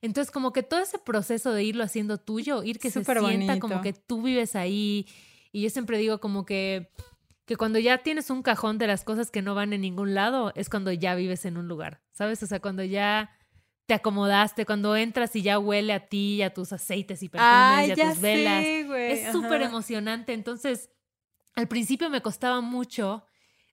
Entonces, 0.00 0.30
como 0.30 0.52
que 0.52 0.62
todo 0.62 0.80
ese 0.80 0.98
proceso 0.98 1.52
de 1.52 1.64
irlo 1.64 1.82
haciendo 1.82 2.18
tuyo, 2.18 2.62
ir 2.62 2.78
que 2.78 2.90
se 2.90 3.04
sienta 3.04 3.58
como 3.58 3.80
que 3.80 3.92
tú 3.92 4.22
vives 4.22 4.54
ahí 4.54 5.06
y 5.52 5.62
yo 5.62 5.70
siempre 5.70 5.98
digo 5.98 6.20
como 6.20 6.44
que, 6.44 6.90
que 7.44 7.56
cuando 7.56 7.78
ya 7.78 7.98
tienes 7.98 8.30
un 8.30 8.42
cajón 8.42 8.78
de 8.78 8.86
las 8.86 9.04
cosas 9.04 9.30
que 9.30 9.42
no 9.42 9.54
van 9.54 9.72
en 9.72 9.80
ningún 9.80 10.14
lado, 10.14 10.52
es 10.54 10.68
cuando 10.68 10.92
ya 10.92 11.14
vives 11.14 11.44
en 11.44 11.56
un 11.56 11.68
lugar, 11.68 12.02
¿sabes? 12.12 12.42
O 12.42 12.46
sea, 12.46 12.60
cuando 12.60 12.84
ya 12.84 13.30
te 13.88 13.94
acomodaste, 13.94 14.66
cuando 14.66 14.94
entras 14.96 15.34
y 15.34 15.40
ya 15.40 15.58
huele 15.58 15.94
a 15.94 16.08
ti, 16.08 16.42
a 16.42 16.52
tus 16.52 16.74
aceites 16.74 17.22
y 17.22 17.30
perfumes 17.30 17.88
y 17.88 18.00
a 18.00 18.10
tus 18.10 18.20
velas. 18.20 18.62
es 18.62 19.32
súper 19.32 19.62
emocionante. 19.62 20.34
Entonces, 20.34 20.90
al 21.54 21.68
principio 21.68 22.10
me 22.10 22.20
costaba 22.20 22.60
mucho 22.60 23.24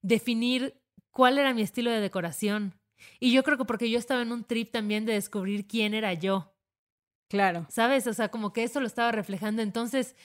definir 0.01 0.81
cuál 1.11 1.37
era 1.37 1.53
mi 1.53 1.63
estilo 1.63 1.91
de 1.91 1.99
decoración. 1.99 2.79
Y 3.19 3.33
yo 3.33 3.43
creo 3.43 3.57
que 3.57 3.65
porque 3.65 3.89
yo 3.89 3.99
estaba 3.99 4.21
en 4.21 4.31
un 4.31 4.45
trip 4.45 4.71
también 4.71 5.05
de 5.05 5.13
descubrir 5.13 5.67
quién 5.67 5.93
era 5.93 6.13
yo. 6.13 6.55
Claro. 7.27 7.65
¿Sabes? 7.69 8.07
O 8.07 8.13
sea, 8.13 8.29
como 8.29 8.53
que 8.53 8.63
eso 8.63 8.79
lo 8.79 8.87
estaba 8.87 9.11
reflejando. 9.11 9.61
Entonces, 9.61 10.15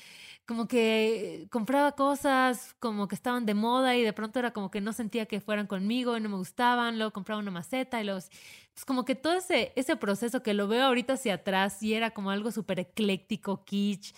como 0.47 0.67
que 0.67 1.47
compraba 1.51 1.93
cosas 1.93 2.75
como 2.81 3.07
que 3.07 3.15
estaban 3.15 3.47
de 3.47 3.55
moda 3.55 3.97
y 3.97 4.03
de 4.03 4.13
pronto 4.13 4.39
era 4.39 4.53
como 4.53 4.71
que 4.71 4.81
no 4.81 4.93
sentía 4.93 5.27
que 5.27 5.41
fueran 5.41 5.67
conmigo 5.67 6.17
y 6.17 6.21
no 6.21 6.29
me 6.29 6.37
gustaban, 6.37 6.97
luego 6.99 7.13
compraba 7.13 7.41
una 7.41 7.51
maceta 7.51 8.01
y 8.01 8.05
los... 8.05 8.31
Pues 8.75 8.85
como 8.85 9.05
que 9.05 9.15
todo 9.15 9.35
ese, 9.35 9.73
ese 9.77 9.97
proceso 9.97 10.43
que 10.43 10.55
lo 10.55 10.67
veo 10.69 10.85
ahorita 10.85 11.15
hacia 11.15 11.35
atrás 11.35 11.83
y 11.83 11.95
era 11.95 12.13
como 12.13 12.31
algo 12.31 12.51
súper 12.51 12.81
ecléctico, 12.81 13.65
kitsch, 13.65 14.15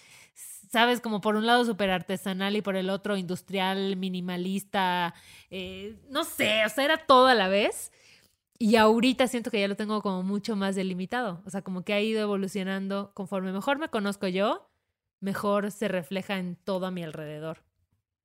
sabes, 0.73 1.01
como 1.01 1.21
por 1.21 1.37
un 1.37 1.47
lado 1.47 1.65
súper 1.65 1.91
artesanal 1.91 2.57
y 2.57 2.63
por 2.63 2.77
el 2.77 2.89
otro 2.91 3.17
industrial, 3.17 3.97
minimalista, 3.97 5.15
eh, 5.51 5.97
no 6.11 6.25
sé, 6.25 6.65
o 6.65 6.69
sea, 6.71 6.85
era 6.85 6.99
todo 7.07 7.27
a 7.27 7.35
la 7.35 7.49
vez. 7.49 7.93
Y 8.59 8.77
ahorita 8.77 9.27
siento 9.29 9.51
que 9.51 9.61
ya 9.61 9.69
lo 9.69 9.77
tengo 9.77 10.03
como 10.03 10.23
mucho 10.23 10.57
más 10.57 10.77
delimitado, 10.77 11.43
o 11.47 11.51
sea, 11.51 11.63
como 11.63 11.85
que 11.85 11.95
ha 11.95 12.01
ido 12.01 12.21
evolucionando 12.23 13.13
conforme 13.15 13.53
mejor 13.53 13.79
me 13.79 13.89
conozco 13.89 14.29
yo 14.29 14.72
mejor 15.23 15.71
se 15.71 15.89
refleja 15.89 16.39
en 16.39 16.57
todo 16.57 16.87
a 16.87 16.91
mi 16.91 17.03
alrededor. 17.03 17.63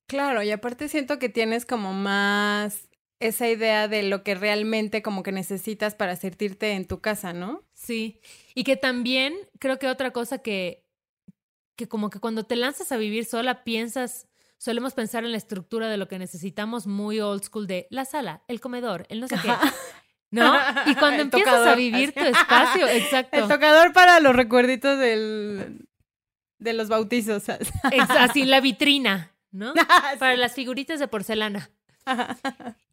Claro, 0.08 0.42
y 0.42 0.52
aparte 0.52 0.90
siento 0.90 1.20
que 1.20 1.30
tienes 1.30 1.66
como 1.66 1.94
más 1.94 2.90
esa 3.20 3.50
idea 3.50 3.88
de 3.88 4.04
lo 4.04 4.24
que 4.24 4.36
realmente 4.36 5.02
como 5.02 5.24
que 5.24 5.32
necesitas 5.32 5.96
para 5.96 6.16
sentirte 6.16 6.72
en 6.74 6.88
tu 6.88 7.02
casa, 7.02 7.34
¿no? 7.34 7.64
Sí, 7.74 8.22
y 8.54 8.64
que 8.64 8.76
también 8.78 9.36
creo 9.60 9.80
que 9.80 9.88
otra 9.88 10.12
cosa 10.12 10.40
que, 10.40 10.86
que 11.76 11.88
como 11.88 12.10
que 12.10 12.20
cuando 12.20 12.46
te 12.46 12.56
lanzas 12.56 12.92
a 12.92 12.98
vivir 12.98 13.26
sola 13.26 13.64
piensas, 13.64 14.28
solemos 14.58 14.94
pensar 14.94 15.24
en 15.24 15.32
la 15.32 15.38
estructura 15.38 15.90
de 15.90 15.98
lo 15.98 16.08
que 16.08 16.20
necesitamos 16.20 16.88
muy 16.88 17.20
old 17.20 17.44
school 17.44 17.68
de 17.68 17.88
la 17.90 18.06
sala, 18.06 18.44
el 18.48 18.62
comedor, 18.62 19.06
el 19.10 19.20
no 19.20 19.28
sé 19.28 19.36
qué. 19.42 19.52
¿No? 20.30 20.56
Y 20.86 20.96
cuando 20.96 21.22
empiezas 21.24 21.66
a 21.68 21.76
vivir 21.76 22.14
tu 22.14 22.24
espacio, 22.24 22.88
exacto. 22.90 23.38
El 23.38 23.48
tocador 23.48 23.94
para 23.94 24.20
los 24.20 24.36
recuerditos 24.36 25.00
del, 25.00 25.87
de 26.60 26.74
los 26.74 26.89
bautizos. 26.89 27.43
así, 28.10 28.46
la 28.46 28.62
vitrina, 28.62 29.34
¿no? 29.52 29.74
Para 30.20 30.36
las 30.36 30.54
figuritas 30.54 31.00
de 31.00 31.08
porcelana. 31.08 31.70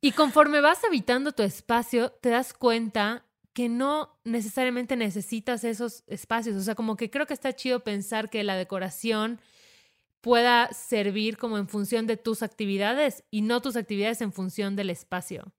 y 0.01 0.13
conforme 0.13 0.61
vas 0.61 0.85
habitando 0.85 1.33
tu 1.33 1.43
espacio, 1.43 2.11
te 2.11 2.31
das 2.31 2.53
cuenta 2.53 3.25
que 3.53 3.69
no 3.69 4.19
necesariamente 4.25 4.97
necesitas 4.97 5.63
esos 5.65 6.03
espacios. 6.07 6.57
O 6.57 6.63
sea, 6.63 6.75
como 6.75 6.97
que 6.97 7.11
creo 7.11 7.27
que 7.27 7.35
está 7.35 7.55
chido 7.55 7.81
pensar 7.81 8.29
que 8.29 8.43
la 8.43 8.57
decoración 8.57 9.41
pueda 10.21 10.73
servir 10.73 11.37
como 11.37 11.59
en 11.59 11.69
función 11.69 12.07
de 12.07 12.17
tus 12.17 12.43
actividades 12.43 13.25
y 13.31 13.43
no 13.43 13.63
tus 13.63 13.77
actividades 13.77 14.23
en 14.23 14.33
función 14.33 14.75
del 14.75 14.91
espacio. 14.91 15.53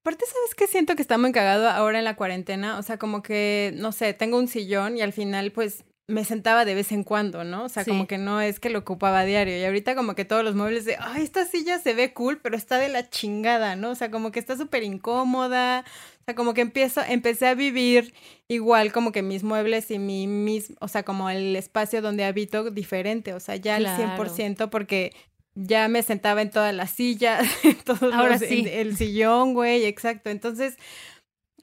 Aparte, 0.00 0.24
¿sabes 0.24 0.54
qué 0.56 0.66
siento 0.66 0.96
que 0.96 1.02
está 1.02 1.18
muy 1.18 1.32
cagado 1.32 1.68
ahora 1.68 1.98
en 1.98 2.04
la 2.04 2.16
cuarentena? 2.16 2.78
O 2.78 2.82
sea, 2.82 2.98
como 2.98 3.22
que, 3.22 3.72
no 3.76 3.92
sé, 3.92 4.14
tengo 4.14 4.38
un 4.38 4.48
sillón 4.48 4.96
y 4.96 5.02
al 5.02 5.12
final, 5.12 5.52
pues, 5.52 5.84
me 6.08 6.24
sentaba 6.24 6.64
de 6.64 6.74
vez 6.74 6.92
en 6.92 7.04
cuando, 7.04 7.44
¿no? 7.44 7.64
O 7.64 7.68
sea, 7.68 7.84
como 7.84 8.06
que 8.06 8.18
no 8.18 8.40
es 8.40 8.58
que 8.60 8.70
lo 8.70 8.80
ocupaba 8.80 9.20
a 9.20 9.24
diario. 9.24 9.56
Y 9.56 9.64
ahorita 9.64 9.94
como 9.94 10.14
que 10.14 10.24
todos 10.24 10.44
los 10.44 10.54
muebles 10.54 10.84
de, 10.84 10.96
ay, 10.98 11.22
esta 11.22 11.46
silla 11.46 11.78
se 11.78 11.94
ve 11.94 12.12
cool, 12.12 12.40
pero 12.42 12.56
está 12.56 12.78
de 12.78 12.88
la 12.88 13.08
chingada, 13.08 13.76
¿no? 13.76 13.90
O 13.90 13.94
sea, 13.94 14.10
como 14.10 14.32
que 14.32 14.40
está 14.40 14.56
súper 14.56 14.82
incómoda. 14.82 15.84
O 16.20 16.24
sea, 16.24 16.34
como 16.34 16.54
que 16.54 16.60
empiezo, 16.60 17.02
empecé 17.06 17.46
a 17.46 17.54
vivir 17.54 18.14
igual 18.48 18.92
como 18.92 19.12
que 19.12 19.22
mis 19.22 19.44
muebles 19.44 19.90
y 19.90 19.98
mi 19.98 20.26
mismo, 20.26 20.76
o 20.80 20.88
sea, 20.88 21.04
como 21.04 21.30
el 21.30 21.56
espacio 21.56 22.02
donde 22.02 22.24
habito 22.24 22.70
diferente. 22.70 23.32
O 23.32 23.40
sea, 23.40 23.56
ya 23.56 23.76
al 23.76 23.86
100% 23.86 24.70
porque 24.70 25.12
ya 25.54 25.88
me 25.88 26.02
sentaba 26.02 26.42
en 26.42 26.50
todas 26.50 26.74
las 26.74 26.90
sillas, 26.90 27.46
en 27.64 27.76
todos 27.76 28.12
Ahora 28.12 28.38
sí. 28.38 28.66
el 28.68 28.96
sillón, 28.96 29.54
güey, 29.54 29.84
exacto. 29.84 30.30
Entonces, 30.30 30.76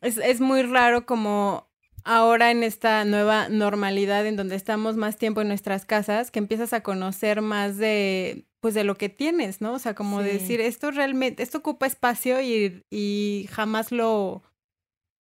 es, 0.02 0.18
es 0.18 0.40
muy 0.40 0.64
raro 0.64 1.06
como 1.06 1.69
ahora 2.04 2.52
en 2.52 2.64
esta 2.64 3.06
nueva 3.06 3.50
normalidad 3.50 4.26
en 4.26 4.36
donde 4.36 4.56
estamos 4.56 4.96
más 4.96 5.18
tiempo 5.18 5.42
en 5.42 5.48
nuestras 5.48 5.86
casas, 5.86 6.32
que 6.32 6.40
empiezas 6.40 6.74
a 6.74 6.82
conocer 6.82 7.42
más 7.42 7.78
de 7.78 8.46
pues 8.60 8.74
de 8.74 8.84
lo 8.84 8.96
que 8.96 9.08
tienes, 9.08 9.62
¿no? 9.62 9.74
O 9.74 9.80
sea, 9.80 9.96
como 9.96 10.22
decir, 10.22 10.60
esto 10.60 10.92
realmente, 10.92 11.44
esto 11.44 11.60
ocupa 11.60 11.88
espacio 11.88 12.42
y, 12.42 12.84
y 12.90 13.48
jamás 13.52 13.92
lo, 13.94 14.44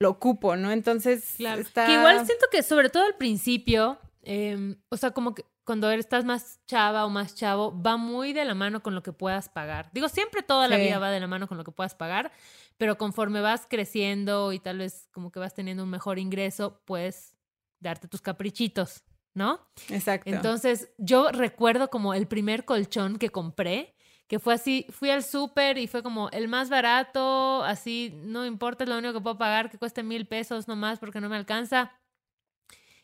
lo 0.01 0.09
ocupo, 0.09 0.55
¿no? 0.55 0.71
Entonces, 0.71 1.39
está... 1.39 1.85
que 1.85 1.93
igual 1.93 2.25
siento 2.25 2.47
que 2.51 2.63
sobre 2.63 2.89
todo 2.89 3.05
al 3.05 3.15
principio, 3.15 3.97
em, 4.23 4.75
o 4.89 4.97
sea, 4.97 5.11
como 5.11 5.35
que 5.35 5.45
cuando 5.69 5.91
estás 5.91 6.25
más 6.25 6.59
chava 6.65 7.05
o 7.05 7.09
más 7.09 7.35
chavo, 7.35 7.79
va 7.79 7.95
muy 7.95 8.33
de 8.33 8.43
la 8.43 8.55
mano 8.55 8.81
con 8.81 8.95
lo 8.95 9.03
que 9.03 9.13
puedas 9.13 9.49
pagar. 9.49 9.91
Digo, 9.93 10.09
siempre 10.09 10.41
toda 10.41 10.67
la 10.67 10.77
vida 10.77 10.97
va 10.97 11.11
de 11.11 11.19
la 11.19 11.27
mano 11.27 11.47
con 11.47 11.59
lo 11.59 11.63
que 11.63 11.71
puedas 11.71 11.93
pagar, 11.93 12.31
pero 12.77 12.97
conforme 12.97 13.39
vas 13.39 13.67
creciendo 13.69 14.51
y 14.51 14.57
tal 14.57 14.79
vez 14.79 15.07
como 15.11 15.31
que 15.31 15.37
vas 15.37 15.53
teniendo 15.53 15.83
un 15.83 15.91
mejor 15.91 16.17
ingreso, 16.17 16.81
puedes 16.85 17.37
darte 17.79 18.07
tus 18.07 18.19
caprichitos, 18.19 19.03
¿no? 19.35 19.59
Exacto. 19.89 20.27
Entonces, 20.27 20.89
yo 20.97 21.29
recuerdo 21.29 21.91
como 21.91 22.15
el 22.15 22.27
primer 22.27 22.65
colchón 22.65 23.19
que 23.19 23.29
compré, 23.29 23.95
que 24.27 24.39
fue 24.39 24.55
así, 24.55 24.87
fui 24.89 25.11
al 25.11 25.21
súper 25.21 25.77
y 25.77 25.85
fue 25.85 26.01
como 26.01 26.31
el 26.31 26.47
más 26.47 26.71
barato, 26.71 27.63
así, 27.63 28.19
no 28.23 28.43
importa, 28.43 28.85
es 28.85 28.89
lo 28.89 28.97
único 28.97 29.13
que 29.13 29.21
puedo 29.21 29.37
pagar, 29.37 29.69
que 29.69 29.77
cueste 29.77 30.01
mil 30.01 30.25
pesos 30.25 30.67
nomás 30.67 30.97
porque 30.97 31.21
no 31.21 31.29
me 31.29 31.35
alcanza. 31.35 31.91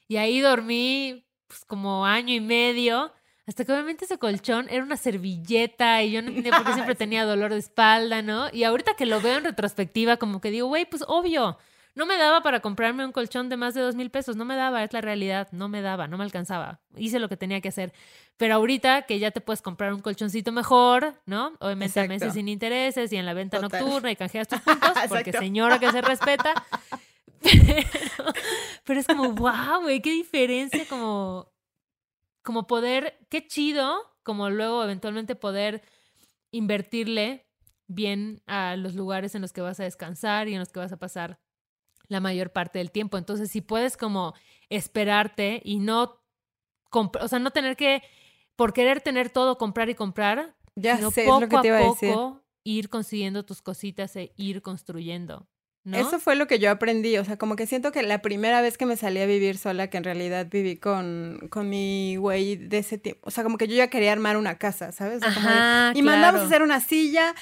Y 0.07 0.17
ahí 0.17 0.39
dormí 0.39 1.24
pues 1.47 1.65
como 1.65 2.05
año 2.05 2.33
y 2.33 2.41
medio 2.41 3.11
hasta 3.47 3.63
que 3.63 3.71
obviamente 3.71 4.05
ese 4.05 4.17
colchón 4.17 4.67
era 4.69 4.83
una 4.83 4.97
servilleta 4.97 6.01
y 6.01 6.11
yo 6.11 6.21
no 6.21 6.29
entendía 6.29 6.53
por 6.53 6.65
qué 6.65 6.73
siempre 6.73 6.95
tenía 6.95 7.25
dolor 7.25 7.51
de 7.51 7.59
espalda, 7.59 8.21
¿no? 8.21 8.47
Y 8.51 8.63
ahorita 8.63 8.95
que 8.95 9.05
lo 9.05 9.21
veo 9.21 9.37
en 9.37 9.43
retrospectiva, 9.43 10.17
como 10.17 10.41
que 10.41 10.49
digo, 10.49 10.67
güey, 10.67 10.85
pues 10.85 11.03
obvio, 11.07 11.57
no 11.93 12.05
me 12.07 12.17
daba 12.17 12.41
para 12.41 12.59
comprarme 12.59 13.05
un 13.05 13.11
colchón 13.11 13.47
de 13.47 13.55
más 13.55 13.75
de 13.75 13.81
dos 13.81 13.95
mil 13.95 14.09
pesos, 14.09 14.35
no 14.35 14.45
me 14.45 14.55
daba, 14.55 14.83
es 14.83 14.93
la 14.93 15.01
realidad, 15.01 15.47
no 15.51 15.69
me 15.69 15.81
daba, 15.81 16.07
no 16.07 16.17
me 16.17 16.23
alcanzaba, 16.23 16.79
hice 16.97 17.19
lo 17.19 17.29
que 17.29 17.37
tenía 17.37 17.61
que 17.61 17.69
hacer. 17.69 17.93
Pero 18.35 18.55
ahorita 18.55 19.03
que 19.03 19.19
ya 19.19 19.29
te 19.31 19.41
puedes 19.41 19.61
comprar 19.61 19.93
un 19.93 20.01
colchoncito 20.01 20.51
mejor, 20.51 21.13
¿no? 21.25 21.53
Obviamente 21.59 21.99
a 21.99 22.07
meses 22.07 22.33
sin 22.33 22.49
intereses 22.49 23.13
y 23.13 23.17
en 23.17 23.25
la 23.25 23.33
venta 23.33 23.59
nocturna 23.59 24.11
y 24.11 24.15
canjeas 24.15 24.47
tus 24.47 24.59
puntos, 24.61 24.91
porque 25.07 25.31
señora 25.31 25.79
que 25.79 25.91
se 25.91 26.01
respeta. 26.01 26.65
Pero, 27.41 28.33
pero 28.85 28.99
es 28.99 29.07
como, 29.07 29.31
wow, 29.33 29.81
güey, 29.81 30.01
qué 30.01 30.11
diferencia 30.11 30.85
como 30.87 31.53
como 32.45 32.67
poder, 32.67 33.17
qué 33.29 33.45
chido, 33.45 33.97
como 34.23 34.49
luego 34.49 34.83
eventualmente 34.83 35.35
poder 35.35 35.81
invertirle 36.51 37.47
bien 37.87 38.41
a 38.45 38.75
los 38.77 38.93
lugares 38.93 39.35
en 39.35 39.41
los 39.41 39.51
que 39.51 39.61
vas 39.61 39.79
a 39.79 39.83
descansar 39.83 40.47
y 40.47 40.53
en 40.53 40.59
los 40.59 40.71
que 40.71 40.79
vas 40.79 40.93
a 40.93 40.97
pasar 40.97 41.39
la 42.07 42.19
mayor 42.19 42.51
parte 42.51 42.79
del 42.79 42.91
tiempo. 42.91 43.17
Entonces, 43.17 43.49
si 43.49 43.61
puedes 43.61 43.97
como 43.97 44.35
esperarte 44.69 45.59
y 45.65 45.79
no, 45.79 46.21
o 46.91 47.27
sea, 47.27 47.39
no 47.39 47.51
tener 47.51 47.75
que, 47.75 48.03
por 48.55 48.73
querer 48.73 49.01
tener 49.01 49.31
todo, 49.31 49.57
comprar 49.57 49.89
y 49.89 49.95
comprar, 49.95 50.55
Ya 50.75 50.97
sino 50.97 51.09
sé, 51.09 51.25
poco 51.25 51.41
lo 51.41 51.49
que 51.49 51.57
te 51.57 51.67
iba 51.67 51.79
a, 51.79 51.81
poco 51.81 52.43
ir 52.63 52.89
consiguiendo 52.89 53.43
tus 53.43 53.63
cositas 53.63 54.15
e 54.15 54.33
ir 54.37 54.61
construyendo. 54.61 55.47
¿No? 55.85 55.97
Eso 55.97 56.19
fue 56.19 56.35
lo 56.35 56.47
que 56.47 56.57
yo 56.57 56.71
aprendí, 56.71 57.15
o 57.17 57.23
sea, 57.23 57.37
como 57.37 57.55
que 57.55 57.67
siento 57.67 57.91
que 57.91 58.01
la 58.01 58.23
primera 58.23 58.59
vez 58.61 58.75
que 58.75 58.87
me 58.87 58.97
salí 58.97 59.21
a 59.21 59.27
vivir 59.27 59.57
sola, 59.57 59.87
que 59.87 59.97
en 59.97 60.03
realidad 60.03 60.47
viví 60.49 60.77
con, 60.77 61.47
con 61.49 61.69
mi 61.69 62.15
güey 62.15 62.55
de 62.55 62.79
ese 62.79 62.97
tiempo, 62.97 63.21
o 63.23 63.29
sea, 63.31 63.43
como 63.43 63.59
que 63.59 63.67
yo 63.67 63.75
ya 63.75 63.87
quería 63.87 64.11
armar 64.11 64.35
una 64.35 64.57
casa, 64.57 64.91
¿sabes? 64.91 65.21
y 65.93 66.01
mandamos 66.01 66.41
a 66.41 66.45
hacer 66.45 66.63
una 66.63 66.81
silla, 66.81 67.35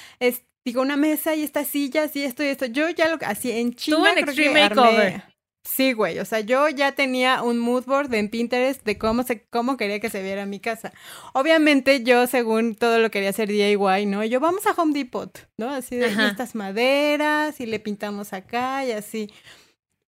digo, 0.64 0.82
una 0.82 0.96
mesa 0.96 1.34
y 1.34 1.42
estas 1.42 1.68
sillas 1.68 2.14
y 2.16 2.24
esto 2.24 2.42
y 2.42 2.46
esto. 2.46 2.66
Yo 2.66 2.88
ya 2.90 3.08
lo 3.08 3.18
así 3.26 3.50
en 3.50 3.74
China. 3.74 3.96
Tú 3.96 4.06
en 4.06 4.18
Extreme 4.18 4.68
Makeover. 4.68 5.33
Sí, 5.64 5.94
güey, 5.94 6.18
o 6.18 6.26
sea, 6.26 6.40
yo 6.40 6.68
ya 6.68 6.92
tenía 6.92 7.42
un 7.42 7.58
mood 7.58 7.86
board 7.86 8.12
en 8.12 8.28
Pinterest 8.28 8.84
de 8.84 8.98
cómo 8.98 9.22
se 9.22 9.46
cómo 9.46 9.78
quería 9.78 9.98
que 9.98 10.10
se 10.10 10.22
viera 10.22 10.44
mi 10.44 10.60
casa. 10.60 10.92
Obviamente 11.32 12.02
yo 12.02 12.26
según 12.26 12.74
todo 12.74 12.98
lo 12.98 13.10
quería 13.10 13.30
hacer 13.30 13.48
DIY, 13.48 14.04
¿no? 14.06 14.22
yo 14.24 14.40
vamos 14.40 14.66
a 14.66 14.72
Home 14.72 14.92
Depot, 14.92 15.48
¿no? 15.56 15.70
Así 15.70 15.96
de 15.96 16.08
estas 16.08 16.54
maderas 16.54 17.60
y 17.60 17.66
le 17.66 17.80
pintamos 17.80 18.34
acá 18.34 18.84
y 18.84 18.92
así. 18.92 19.32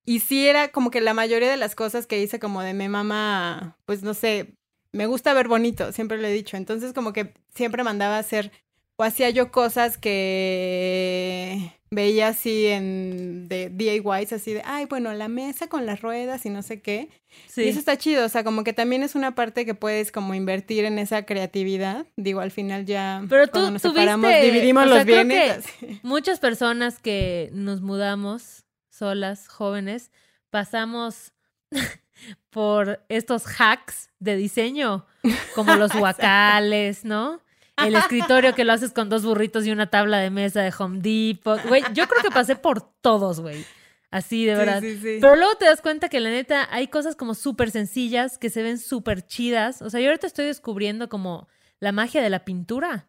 Y 0.05 0.21
sí 0.21 0.47
era 0.47 0.69
como 0.69 0.91
que 0.91 1.01
la 1.01 1.15
mayoría 1.15 1.51
de 1.51 1.57
las 1.57 1.75
cosas 1.75 2.07
que 2.07 2.23
hice 2.23 2.39
como 2.39 2.61
de 2.63 2.75
mi 2.75 2.89
mamá, 2.89 3.79
pues 3.87 4.03
no 4.03 4.13
sé, 4.13 4.55
me 4.93 5.07
gusta 5.07 5.33
ver 5.33 5.49
bonito, 5.49 5.91
siempre 5.91 6.19
lo 6.19 6.27
he 6.27 6.33
dicho. 6.33 6.59
Entonces 6.59 6.93
como 6.93 7.15
que 7.15 7.33
siempre 7.55 7.83
mandaba 7.83 8.17
a 8.17 8.21
hacer 8.21 8.53
o 8.97 9.05
hacía 9.05 9.31
yo 9.31 9.51
cosas 9.51 9.99
que 9.99 11.73
veía 11.91 12.29
así 12.29 12.67
en 12.67 13.49
de 13.49 13.71
DIYs, 13.71 14.33
así 14.33 14.53
de, 14.53 14.63
ay, 14.65 14.87
bueno, 14.87 15.13
la 15.15 15.29
mesa 15.29 15.69
con 15.69 15.87
las 15.87 16.01
ruedas 16.01 16.45
y 16.47 16.51
no 16.51 16.63
sé 16.63 16.81
qué. 16.81 17.09
Sí. 17.47 17.63
Y 17.63 17.69
eso 17.69 17.79
está 17.79 17.97
chido, 17.97 18.25
o 18.25 18.29
sea, 18.29 18.45
como 18.45 18.65
que 18.65 18.73
también 18.73 19.03
es 19.03 19.15
una 19.15 19.35
parte 19.35 19.65
que 19.65 19.75
puedes 19.75 20.11
como 20.11 20.35
invertir 20.35 20.85
en 20.85 20.99
esa 20.99 21.25
creatividad. 21.25 22.07
Digo, 22.17 22.41
al 22.41 22.51
final 22.51 22.87
ya 22.87 23.23
Pero 23.29 23.47
tú, 23.47 23.53
cuando 23.53 23.71
nos 23.73 23.83
separamos 23.83 24.31
dividimos 24.43 24.87
los 24.87 25.05
bienes. 25.05 25.65
muchas 26.03 26.41
personas 26.41 26.99
que 26.99 27.51
nos 27.53 27.81
mudamos 27.83 28.65
solas, 28.91 29.49
jóvenes, 29.49 30.11
pasamos 30.51 31.33
por 32.51 33.05
estos 33.09 33.45
hacks 33.47 34.11
de 34.19 34.37
diseño, 34.37 35.07
como 35.55 35.77
los 35.77 35.93
guacales, 35.99 37.05
¿no? 37.05 37.41
El 37.77 37.95
escritorio 37.97 38.55
que 38.55 38.65
lo 38.65 38.73
haces 38.73 38.93
con 38.93 39.09
dos 39.09 39.25
burritos 39.25 39.67
y 39.67 39.71
una 39.71 39.89
tabla 39.89 40.19
de 40.19 40.31
mesa 40.31 40.63
de 40.63 40.73
Home 40.79 41.01
Depot. 41.01 41.63
Güey, 41.67 41.83
yo 41.93 42.07
creo 42.09 42.23
que 42.23 42.31
pasé 42.31 42.57
por 42.57 42.83
todos, 43.01 43.41
güey. 43.41 43.65
Así, 44.11 44.47
de 44.47 44.55
verdad. 44.55 44.81
Pero 44.81 45.37
luego 45.37 45.57
te 45.57 45.65
das 45.67 45.83
cuenta 45.83 46.09
que 46.09 46.21
la 46.21 46.31
neta 46.31 46.69
hay 46.71 46.89
cosas 46.89 47.17
como 47.17 47.35
súper 47.35 47.71
sencillas 47.71 48.39
que 48.39 48.51
se 48.51 48.63
ven 48.63 48.79
súper 48.79 49.27
chidas. 49.27 49.83
O 49.83 49.91
sea, 49.91 50.01
yo 50.01 50.09
ahorita 50.09 50.27
estoy 50.27 50.47
descubriendo 50.47 51.09
como 51.09 51.49
la 51.81 51.93
magia 51.93 52.23
de 52.23 52.31
la 52.31 52.45
pintura. 52.45 53.09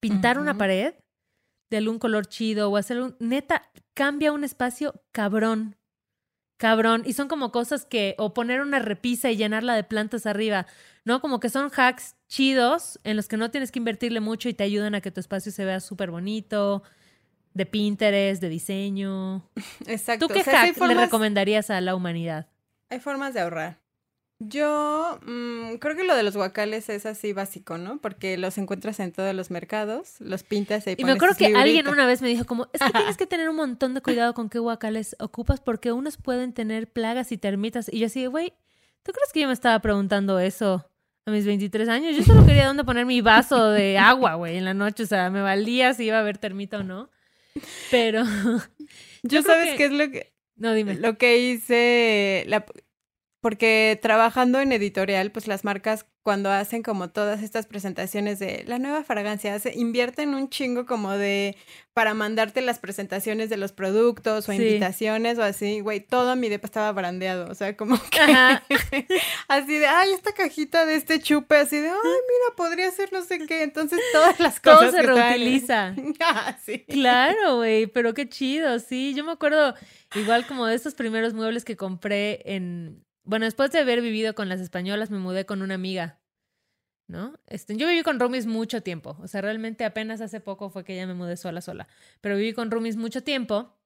Pintar 0.00 0.38
una 0.38 0.56
pared 0.56 0.94
de 1.70 1.76
algún 1.76 1.98
color 1.98 2.26
chido 2.26 2.70
o 2.70 2.76
hacer 2.76 3.00
un... 3.00 3.16
Neta, 3.18 3.70
cambia 3.94 4.32
un 4.32 4.44
espacio 4.44 5.02
cabrón. 5.12 5.76
Cabrón. 6.56 7.02
Y 7.04 7.12
son 7.12 7.28
como 7.28 7.50
cosas 7.50 7.84
que... 7.84 8.14
O 8.18 8.32
poner 8.32 8.60
una 8.60 8.78
repisa 8.78 9.30
y 9.30 9.36
llenarla 9.36 9.74
de 9.74 9.84
plantas 9.84 10.24
arriba. 10.24 10.66
¿no? 11.08 11.20
Como 11.20 11.40
que 11.40 11.48
son 11.48 11.70
hacks 11.74 12.14
chidos 12.28 13.00
en 13.04 13.16
los 13.16 13.26
que 13.26 13.36
no 13.36 13.50
tienes 13.50 13.72
que 13.72 13.78
invertirle 13.78 14.20
mucho 14.20 14.48
y 14.48 14.54
te 14.54 14.64
ayudan 14.64 14.94
a 14.94 15.00
que 15.00 15.10
tu 15.10 15.20
espacio 15.20 15.50
se 15.50 15.64
vea 15.64 15.80
súper 15.80 16.10
bonito, 16.10 16.82
de 17.54 17.66
Pinterest, 17.66 18.40
de 18.40 18.48
diseño. 18.48 19.48
Exacto. 19.86 20.28
¿Tú 20.28 20.34
qué 20.34 20.44
hack 20.44 20.76
le 20.78 20.94
recomendarías 20.94 21.70
a 21.70 21.80
la 21.80 21.94
humanidad? 21.94 22.46
Hay 22.90 23.00
formas 23.00 23.34
de 23.34 23.40
ahorrar. 23.40 23.80
Yo 24.40 25.18
mm, 25.26 25.78
creo 25.78 25.96
que 25.96 26.04
lo 26.04 26.14
de 26.14 26.22
los 26.22 26.36
guacales 26.36 26.88
es 26.90 27.06
así 27.06 27.32
básico, 27.32 27.76
¿no? 27.76 27.98
Porque 27.98 28.38
los 28.38 28.56
encuentras 28.56 29.00
en 29.00 29.10
todos 29.10 29.34
los 29.34 29.50
mercados, 29.50 30.20
los 30.20 30.44
pintas 30.44 30.86
y, 30.86 30.94
y 30.96 31.04
me 31.04 31.10
acuerdo 31.10 31.34
que 31.34 31.56
alguien 31.56 31.88
una 31.88 32.06
vez 32.06 32.22
me 32.22 32.28
dijo 32.28 32.44
como, 32.44 32.68
es 32.72 32.80
que 32.80 32.92
tienes 32.92 33.16
que 33.16 33.26
tener 33.26 33.48
un 33.48 33.56
montón 33.56 33.94
de 33.94 34.00
cuidado 34.00 34.34
con 34.34 34.48
qué 34.48 34.60
guacales 34.60 35.16
ocupas 35.18 35.60
porque 35.60 35.90
unos 35.90 36.18
pueden 36.18 36.52
tener 36.52 36.88
plagas 36.88 37.32
y 37.32 37.38
termitas. 37.38 37.92
Y 37.92 37.98
yo 37.98 38.06
así, 38.06 38.26
güey, 38.26 38.52
¿tú 39.02 39.10
crees 39.10 39.32
que 39.32 39.40
yo 39.40 39.48
me 39.48 39.54
estaba 39.54 39.80
preguntando 39.80 40.38
eso 40.38 40.88
a 41.28 41.30
mis 41.30 41.46
23 41.46 41.88
años. 41.88 42.16
Yo 42.16 42.24
solo 42.24 42.44
quería 42.44 42.66
dónde 42.66 42.84
poner 42.84 43.06
mi 43.06 43.20
vaso 43.20 43.70
de 43.70 43.98
agua, 43.98 44.34
güey, 44.34 44.56
en 44.56 44.64
la 44.64 44.74
noche. 44.74 45.04
O 45.04 45.06
sea, 45.06 45.30
me 45.30 45.42
valía 45.42 45.94
si 45.94 46.04
iba 46.04 46.16
a 46.16 46.20
haber 46.20 46.38
termita 46.38 46.78
o 46.78 46.82
no. 46.82 47.10
Pero. 47.90 48.24
yo, 49.22 49.42
sabes 49.42 49.76
qué 49.76 49.86
es 49.86 49.92
lo 49.92 50.10
que. 50.10 50.32
No, 50.56 50.72
dime. 50.74 50.94
Lo 50.94 51.16
que 51.16 51.38
hice. 51.38 52.44
La... 52.48 52.66
Porque 53.40 53.98
trabajando 54.02 54.60
en 54.60 54.72
editorial, 54.72 55.30
pues 55.30 55.46
las 55.46 55.64
marcas 55.64 56.06
cuando 56.22 56.50
hacen 56.50 56.82
como 56.82 57.08
todas 57.08 57.42
estas 57.42 57.66
presentaciones 57.66 58.38
de 58.38 58.64
la 58.66 58.78
nueva 58.78 59.02
fragancia, 59.02 59.58
se 59.58 59.74
invierten 59.74 60.34
un 60.34 60.50
chingo 60.50 60.84
como 60.84 61.12
de 61.12 61.56
para 61.94 62.14
mandarte 62.14 62.60
las 62.60 62.78
presentaciones 62.78 63.50
de 63.50 63.56
los 63.56 63.72
productos 63.72 64.48
o 64.48 64.52
invitaciones 64.52 65.38
o 65.38 65.42
así, 65.42 65.80
güey, 65.80 66.00
todo 66.00 66.36
mi 66.36 66.48
depa 66.48 66.66
estaba 66.66 66.92
brandeado, 66.92 67.50
o 67.50 67.54
sea, 67.54 67.76
como 67.76 67.98
que 68.10 68.20
así 69.48 69.78
de, 69.78 69.86
ay, 69.86 70.10
esta 70.12 70.32
cajita 70.32 70.86
de 70.86 70.96
este 70.96 71.20
chupe, 71.20 71.56
así 71.56 71.78
de, 71.78 71.88
ay, 71.88 71.96
mira, 71.96 72.56
podría 72.56 72.90
ser 72.90 73.12
no 73.12 73.22
sé 73.22 73.44
qué, 73.46 73.62
entonces 73.62 73.98
todas 74.12 74.38
las 74.38 74.60
cosas 74.60 74.80
Todo 74.80 74.92
se 74.92 75.02
reutiliza. 75.02 75.94
ah, 76.20 76.56
sí. 76.64 76.84
Claro, 76.88 77.56
güey, 77.56 77.86
pero 77.86 78.14
qué 78.14 78.28
chido, 78.28 78.78
sí, 78.78 79.14
yo 79.14 79.24
me 79.24 79.32
acuerdo 79.32 79.74
igual 80.14 80.46
como 80.46 80.66
de 80.66 80.74
estos 80.74 80.94
primeros 80.94 81.34
muebles 81.34 81.64
que 81.64 81.76
compré 81.76 82.42
en 82.44 83.04
bueno, 83.28 83.44
después 83.44 83.70
de 83.72 83.80
haber 83.80 84.00
vivido 84.00 84.34
con 84.34 84.48
las 84.48 84.58
españolas, 84.58 85.10
me 85.10 85.18
mudé 85.18 85.44
con 85.44 85.60
una 85.60 85.74
amiga, 85.74 86.18
¿no? 87.08 87.38
Este, 87.46 87.76
yo 87.76 87.86
viví 87.86 88.02
con 88.02 88.18
roomies 88.18 88.46
mucho 88.46 88.82
tiempo, 88.82 89.18
o 89.20 89.28
sea, 89.28 89.42
realmente 89.42 89.84
apenas 89.84 90.22
hace 90.22 90.40
poco 90.40 90.70
fue 90.70 90.82
que 90.82 90.96
ya 90.96 91.06
me 91.06 91.12
mudé 91.12 91.36
sola, 91.36 91.60
sola, 91.60 91.88
pero 92.22 92.38
viví 92.38 92.54
con 92.54 92.70
roomies 92.70 92.96
mucho 92.96 93.22
tiempo 93.22 93.76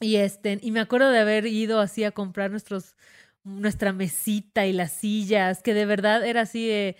y, 0.00 0.16
este, 0.16 0.58
y 0.60 0.72
me 0.72 0.80
acuerdo 0.80 1.10
de 1.10 1.20
haber 1.20 1.46
ido 1.46 1.78
así 1.78 2.02
a 2.02 2.10
comprar 2.10 2.50
nuestros, 2.50 2.96
nuestra 3.44 3.92
mesita 3.92 4.66
y 4.66 4.72
las 4.72 4.90
sillas, 4.90 5.62
que 5.62 5.74
de 5.74 5.86
verdad 5.86 6.26
era 6.26 6.40
así 6.42 6.66
de... 6.66 6.96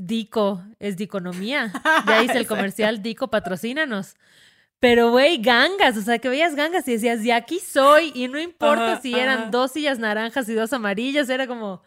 Dico, 0.00 0.62
es 0.78 0.96
Diconomía. 0.96 1.72
Ya 2.06 2.22
hice 2.22 2.38
el 2.38 2.46
comercial, 2.46 3.02
Dico, 3.02 3.28
patrocínanos. 3.28 4.14
Pero, 4.80 5.10
güey, 5.10 5.38
gangas, 5.38 5.96
o 5.96 6.02
sea, 6.02 6.18
que 6.18 6.28
veías 6.28 6.54
gangas 6.54 6.86
y 6.86 6.92
decías, 6.92 7.22
de 7.22 7.32
aquí 7.32 7.58
soy, 7.58 8.12
y 8.14 8.28
no 8.28 8.38
importa 8.38 9.00
si 9.00 9.14
eran 9.14 9.50
dos 9.50 9.72
sillas 9.72 9.98
naranjas 9.98 10.48
y 10.48 10.54
dos 10.54 10.72
amarillas, 10.72 11.28
era 11.28 11.48
como, 11.48 11.82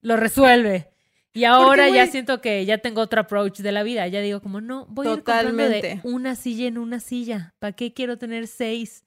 lo 0.00 0.16
resuelve. 0.16 0.88
Y 1.32 1.44
ahora 1.44 1.88
ya 1.88 2.08
siento 2.08 2.40
que 2.40 2.64
ya 2.64 2.78
tengo 2.78 3.02
otro 3.02 3.20
approach 3.20 3.58
de 3.60 3.70
la 3.70 3.84
vida, 3.84 4.08
ya 4.08 4.20
digo 4.20 4.40
como, 4.40 4.60
no, 4.60 4.86
voy 4.86 5.06
a 5.06 5.12
ir 5.12 5.22
comprando 5.22 5.68
de 5.68 6.00
una 6.02 6.34
silla 6.34 6.66
en 6.66 6.78
una 6.78 6.98
silla, 6.98 7.54
¿para 7.60 7.72
qué 7.72 7.92
quiero 7.92 8.18
tener 8.18 8.48
seis? 8.48 9.04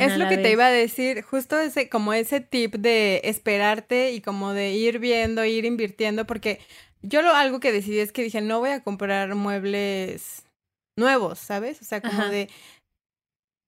es 0.00 0.18
lo 0.18 0.28
que 0.28 0.38
te 0.38 0.50
iba 0.50 0.66
a 0.66 0.70
decir, 0.70 1.22
justo 1.22 1.58
ese, 1.60 1.88
como 1.88 2.12
ese 2.12 2.40
tip 2.40 2.74
de 2.74 3.20
esperarte 3.24 4.12
y 4.12 4.20
como 4.20 4.52
de 4.52 4.72
ir 4.72 4.98
viendo, 4.98 5.44
ir 5.44 5.64
invirtiendo, 5.64 6.26
porque 6.26 6.58
yo 7.02 7.22
lo 7.22 7.32
algo 7.32 7.60
que 7.60 7.70
decidí 7.70 8.00
es 8.00 8.10
que 8.10 8.24
dije, 8.24 8.40
no 8.40 8.58
voy 8.58 8.70
a 8.70 8.82
comprar 8.82 9.34
muebles 9.36 10.47
nuevos, 10.98 11.38
¿sabes? 11.38 11.80
O 11.80 11.84
sea, 11.84 12.00
como 12.00 12.26
de... 12.26 12.48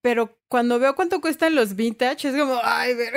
Pero 0.03 0.35
cuando 0.47 0.79
veo 0.79 0.95
cuánto 0.95 1.21
cuestan 1.21 1.53
los 1.53 1.75
vintage, 1.75 2.29
es 2.29 2.35
como, 2.35 2.59
ay, 2.63 2.95
ver. 2.95 3.13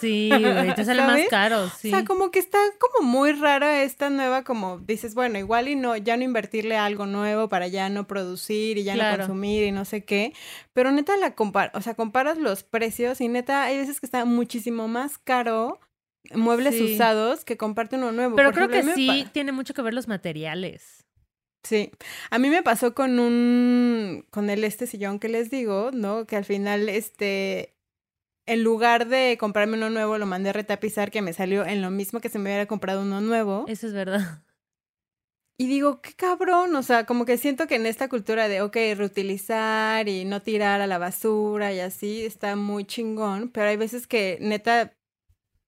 Sí, 0.00 0.30
güey, 0.30 0.74
te 0.76 0.84
sale 0.84 1.02
más 1.02 1.20
caro, 1.28 1.68
sí. 1.68 1.88
O 1.88 1.90
sea, 1.90 2.04
como 2.04 2.30
que 2.30 2.38
está 2.38 2.58
como 2.78 3.04
muy 3.06 3.32
rara 3.32 3.82
esta 3.82 4.10
nueva, 4.10 4.44
como 4.44 4.78
dices, 4.78 5.16
bueno, 5.16 5.40
igual 5.40 5.66
y 5.66 5.74
no, 5.74 5.96
ya 5.96 6.16
no 6.16 6.22
invertirle 6.22 6.76
algo 6.76 7.06
nuevo 7.06 7.48
para 7.48 7.66
ya 7.66 7.88
no 7.88 8.06
producir 8.06 8.78
y 8.78 8.84
ya 8.84 8.94
no 8.94 9.16
consumir 9.16 9.64
y 9.64 9.72
no 9.72 9.84
sé 9.84 10.04
qué. 10.04 10.32
Pero 10.72 10.92
neta 10.92 11.16
la 11.16 11.34
compara, 11.34 11.72
o 11.74 11.82
sea, 11.82 11.94
comparas 11.94 12.38
los 12.38 12.62
precios 12.62 13.20
y 13.20 13.26
neta 13.26 13.64
hay 13.64 13.78
veces 13.78 13.98
que 13.98 14.06
está 14.06 14.24
muchísimo 14.24 14.86
más 14.86 15.18
caro 15.18 15.80
muebles 16.34 16.80
usados 16.80 17.44
que 17.44 17.56
comparte 17.56 17.96
uno 17.96 18.12
nuevo. 18.12 18.36
Pero 18.36 18.52
creo 18.52 18.68
que 18.68 18.82
sí 18.94 19.26
tiene 19.32 19.52
mucho 19.52 19.74
que 19.74 19.82
ver 19.82 19.94
los 19.94 20.08
materiales. 20.08 20.99
Sí, 21.62 21.90
a 22.30 22.38
mí 22.38 22.48
me 22.48 22.62
pasó 22.62 22.94
con 22.94 23.18
un, 23.18 24.24
con 24.30 24.48
el 24.50 24.64
este 24.64 24.86
sillón 24.86 25.18
que 25.18 25.28
les 25.28 25.50
digo, 25.50 25.90
¿no? 25.92 26.26
Que 26.26 26.36
al 26.36 26.44
final, 26.44 26.88
este, 26.88 27.74
en 28.46 28.64
lugar 28.64 29.08
de 29.08 29.36
comprarme 29.38 29.76
uno 29.76 29.90
nuevo, 29.90 30.18
lo 30.18 30.26
mandé 30.26 30.50
a 30.50 30.54
retapizar, 30.54 31.10
que 31.10 31.22
me 31.22 31.32
salió 31.32 31.64
en 31.64 31.82
lo 31.82 31.90
mismo 31.90 32.20
que 32.20 32.30
se 32.30 32.38
me 32.38 32.50
hubiera 32.50 32.66
comprado 32.66 33.02
uno 33.02 33.20
nuevo. 33.20 33.66
Eso 33.68 33.86
es 33.86 33.92
verdad. 33.92 34.42
Y 35.58 35.66
digo, 35.66 36.00
qué 36.00 36.14
cabrón, 36.14 36.74
o 36.74 36.82
sea, 36.82 37.04
como 37.04 37.26
que 37.26 37.36
siento 37.36 37.66
que 37.66 37.74
en 37.74 37.84
esta 37.84 38.08
cultura 38.08 38.48
de, 38.48 38.62
ok, 38.62 38.74
reutilizar 38.96 40.08
y 40.08 40.24
no 40.24 40.40
tirar 40.40 40.80
a 40.80 40.86
la 40.86 40.96
basura 40.96 41.70
y 41.74 41.80
así, 41.80 42.24
está 42.24 42.56
muy 42.56 42.86
chingón, 42.86 43.50
pero 43.50 43.68
hay 43.68 43.76
veces 43.76 44.06
que 44.06 44.38
neta, 44.40 44.96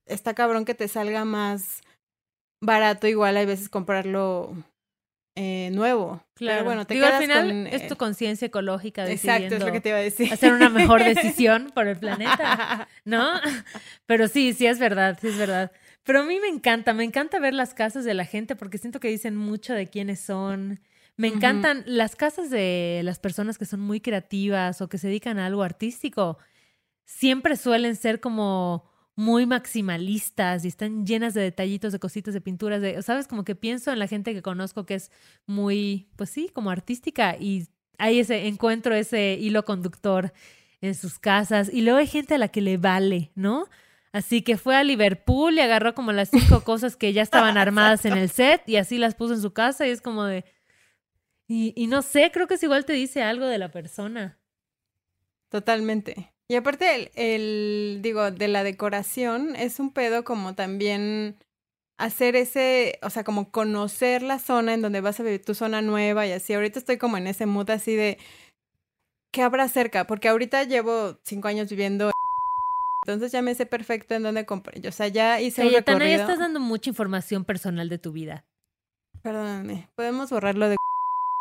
está 0.06 0.32
cabrón 0.32 0.64
que 0.64 0.74
te 0.74 0.88
salga 0.88 1.26
más 1.26 1.82
barato, 2.62 3.06
igual 3.06 3.36
hay 3.36 3.44
veces 3.44 3.68
comprarlo 3.68 4.56
eh, 5.34 5.70
nuevo. 5.72 6.22
Claro. 6.34 6.64
bueno, 6.64 6.86
te 6.86 6.94
Digo, 6.94 7.06
al 7.06 7.22
final 7.22 7.66
es 7.68 7.86
tu 7.86 7.94
eh, 7.94 7.96
conciencia 7.96 8.46
ecológica 8.46 9.08
Exacto, 9.10 9.54
es 9.54 9.64
lo 9.64 9.72
que 9.72 9.80
te 9.80 9.88
iba 9.88 9.98
a 9.98 10.02
decir. 10.02 10.32
Hacer 10.32 10.52
una 10.52 10.68
mejor 10.68 11.02
decisión 11.14 11.70
por 11.74 11.86
el 11.86 11.96
planeta, 11.96 12.88
¿no? 13.04 13.32
Pero 14.06 14.28
sí, 14.28 14.52
sí 14.52 14.66
es 14.66 14.78
verdad, 14.78 15.18
sí 15.20 15.28
es 15.28 15.38
verdad. 15.38 15.72
Pero 16.04 16.20
a 16.20 16.24
mí 16.24 16.38
me 16.40 16.48
encanta, 16.48 16.92
me 16.92 17.04
encanta 17.04 17.38
ver 17.38 17.54
las 17.54 17.74
casas 17.74 18.04
de 18.04 18.14
la 18.14 18.24
gente 18.24 18.56
porque 18.56 18.78
siento 18.78 19.00
que 19.00 19.08
dicen 19.08 19.36
mucho 19.36 19.72
de 19.72 19.86
quiénes 19.86 20.20
son. 20.20 20.80
Me 21.16 21.28
encantan 21.28 21.84
las 21.86 22.16
casas 22.16 22.50
de 22.50 23.00
las 23.04 23.18
personas 23.18 23.56
que 23.56 23.66
son 23.66 23.80
muy 23.80 24.00
creativas 24.00 24.80
o 24.80 24.88
que 24.88 24.98
se 24.98 25.06
dedican 25.06 25.38
a 25.38 25.46
algo 25.46 25.62
artístico. 25.62 26.38
Siempre 27.04 27.56
suelen 27.56 27.96
ser 27.96 28.20
como 28.20 28.91
muy 29.14 29.46
maximalistas 29.46 30.64
y 30.64 30.68
están 30.68 31.06
llenas 31.06 31.34
de 31.34 31.42
detallitos, 31.42 31.92
de 31.92 31.98
cositas, 31.98 32.32
de 32.34 32.40
pinturas, 32.40 32.80
de, 32.80 33.02
¿sabes? 33.02 33.28
Como 33.28 33.44
que 33.44 33.54
pienso 33.54 33.92
en 33.92 33.98
la 33.98 34.06
gente 34.06 34.32
que 34.32 34.42
conozco 34.42 34.86
que 34.86 34.94
es 34.94 35.10
muy, 35.46 36.08
pues 36.16 36.30
sí, 36.30 36.50
como 36.52 36.70
artística 36.70 37.36
y 37.38 37.68
hay 37.98 38.20
ese, 38.20 38.46
encuentro 38.46 38.94
ese 38.94 39.34
hilo 39.34 39.64
conductor 39.64 40.32
en 40.80 40.94
sus 40.94 41.18
casas 41.18 41.70
y 41.72 41.82
luego 41.82 41.98
hay 41.98 42.06
gente 42.06 42.34
a 42.34 42.38
la 42.38 42.48
que 42.48 42.62
le 42.62 42.78
vale, 42.78 43.30
¿no? 43.34 43.68
Así 44.12 44.42
que 44.42 44.56
fue 44.56 44.76
a 44.76 44.84
Liverpool 44.84 45.54
y 45.54 45.60
agarró 45.60 45.94
como 45.94 46.12
las 46.12 46.30
cinco 46.30 46.60
cosas 46.64 46.96
que 46.96 47.12
ya 47.12 47.22
estaban 47.22 47.56
armadas 47.56 48.04
en 48.04 48.14
el 48.14 48.30
set 48.30 48.62
y 48.66 48.76
así 48.76 48.98
las 48.98 49.14
puso 49.14 49.34
en 49.34 49.42
su 49.42 49.52
casa 49.52 49.86
y 49.86 49.90
es 49.90 50.00
como 50.00 50.24
de... 50.24 50.44
Y, 51.48 51.74
y 51.76 51.86
no 51.86 52.02
sé, 52.02 52.30
creo 52.32 52.46
que 52.46 52.54
es 52.54 52.62
igual 52.62 52.84
te 52.84 52.92
dice 52.94 53.22
algo 53.22 53.46
de 53.46 53.58
la 53.58 53.70
persona. 53.70 54.38
Totalmente. 55.50 56.31
Y 56.52 56.56
aparte, 56.56 57.10
el, 57.14 58.00
digo, 58.02 58.30
de 58.30 58.46
la 58.46 58.62
decoración 58.62 59.56
es 59.56 59.80
un 59.80 59.90
pedo 59.90 60.22
como 60.22 60.54
también 60.54 61.38
hacer 61.96 62.36
ese, 62.36 62.98
o 63.00 63.08
sea, 63.08 63.24
como 63.24 63.50
conocer 63.50 64.22
la 64.22 64.38
zona 64.38 64.74
en 64.74 64.82
donde 64.82 65.00
vas 65.00 65.18
a 65.18 65.22
vivir 65.22 65.42
tu 65.42 65.54
zona 65.54 65.80
nueva 65.80 66.26
y 66.26 66.32
así. 66.32 66.52
Ahorita 66.52 66.78
estoy 66.78 66.98
como 66.98 67.16
en 67.16 67.26
ese 67.26 67.46
mood 67.46 67.70
así 67.70 67.96
de, 67.96 68.18
¿qué 69.32 69.40
habrá 69.40 69.66
cerca? 69.68 70.06
Porque 70.06 70.28
ahorita 70.28 70.64
llevo 70.64 71.18
cinco 71.22 71.48
años 71.48 71.70
viviendo 71.70 72.10
entonces 73.06 73.32
ya 73.32 73.40
me 73.40 73.54
sé 73.54 73.64
perfecto 73.64 74.14
en 74.14 74.22
dónde 74.22 74.44
compré. 74.44 74.86
O 74.86 74.92
sea, 74.92 75.08
ya 75.08 75.40
hice 75.40 75.66
un 75.66 75.72
recorrido. 75.72 76.06
ya 76.06 76.16
estás 76.16 76.38
dando 76.38 76.60
mucha 76.60 76.90
información 76.90 77.46
personal 77.46 77.88
de 77.88 77.96
tu 77.96 78.12
vida. 78.12 78.44
Perdóname, 79.22 79.88
podemos 79.94 80.28
borrarlo 80.28 80.68
de 80.68 80.76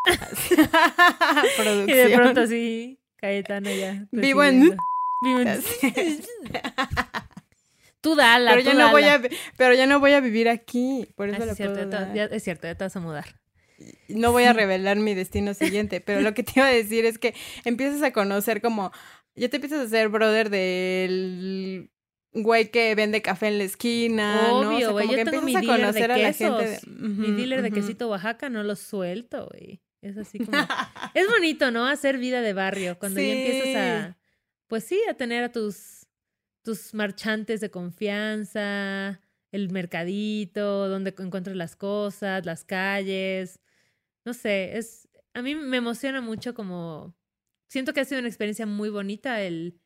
producción. 0.07 0.69
Y 1.89 1.93
de 1.95 2.15
pronto 2.15 2.47
sí, 2.47 2.97
Cayetana 3.17 3.73
ya. 3.73 4.07
Vivo 4.13 4.41
en 4.41 4.77
tú 8.01 8.15
dala, 8.15 8.51
pero 8.51 8.63
ya 8.63 8.73
no 8.73 8.91
voy 8.91 9.03
a 9.03 9.21
pero 9.57 9.73
ya 9.75 9.85
no 9.85 9.99
voy 9.99 10.13
a 10.13 10.19
vivir 10.19 10.49
aquí, 10.49 11.07
por 11.15 11.29
eso 11.29 11.43
es, 11.43 11.55
cierto, 11.55 12.13
ya, 12.13 12.25
es 12.25 12.43
cierto, 12.43 12.67
ya 12.67 12.75
te 12.75 12.83
vas 12.83 12.95
a 12.95 12.99
mudar. 12.99 13.39
No 14.07 14.31
voy 14.31 14.43
a 14.43 14.53
revelar 14.53 14.97
mi 14.97 15.15
destino 15.15 15.53
siguiente, 15.53 16.01
pero 16.01 16.21
lo 16.21 16.33
que 16.33 16.43
te 16.43 16.53
iba 16.55 16.67
a 16.67 16.71
decir 16.71 17.05
es 17.05 17.17
que 17.17 17.33
empiezas 17.65 18.03
a 18.03 18.11
conocer 18.11 18.61
como 18.61 18.91
ya 19.35 19.49
te 19.49 19.57
empiezas 19.57 19.85
a 19.85 19.89
ser 19.89 20.09
brother 20.09 20.49
del 20.49 21.89
güey 22.33 22.71
que 22.71 22.95
vende 22.95 23.21
café 23.21 23.47
en 23.47 23.57
la 23.57 23.63
esquina, 23.63 24.49
Obvio, 24.51 24.91
¿no? 24.91 24.95
O 24.95 24.99
sea, 24.99 25.17
yo 25.17 25.23
tengo 25.23 25.41
mi 25.41 25.53
dealer 25.53 25.93
de 25.93 26.07
quesos. 26.07 26.87
mi 26.87 27.31
dealer 27.31 27.61
de 27.61 27.71
quesito 27.71 28.09
Oaxaca 28.09 28.49
no 28.49 28.63
lo 28.63 28.75
suelto, 28.75 29.49
güey. 29.51 29.81
Es 30.01 30.17
así 30.17 30.39
como... 30.39 30.57
es 31.13 31.29
bonito, 31.29 31.71
¿no? 31.71 31.87
Hacer 31.87 32.17
vida 32.17 32.41
de 32.41 32.53
barrio. 32.53 32.97
Cuando 32.97 33.21
ya 33.21 33.33
empiezas 33.33 33.75
a 33.75 34.17
pues 34.71 34.85
sí, 34.85 35.01
a 35.09 35.15
tener 35.15 35.43
a 35.43 35.51
tus, 35.51 36.07
tus 36.63 36.93
marchantes 36.93 37.59
de 37.59 37.69
confianza, 37.69 39.19
el 39.51 39.69
mercadito, 39.69 40.87
donde 40.87 41.13
encuentras 41.19 41.57
las 41.57 41.75
cosas, 41.75 42.45
las 42.45 42.63
calles. 42.63 43.59
No 44.23 44.33
sé, 44.33 44.77
es, 44.77 45.09
a 45.33 45.41
mí 45.41 45.55
me 45.55 45.75
emociona 45.75 46.21
mucho 46.21 46.53
como, 46.53 47.13
siento 47.67 47.91
que 47.91 47.99
ha 47.99 48.05
sido 48.05 48.19
una 48.19 48.29
experiencia 48.29 48.65
muy 48.65 48.87
bonita 48.87 49.41
el, 49.41 49.81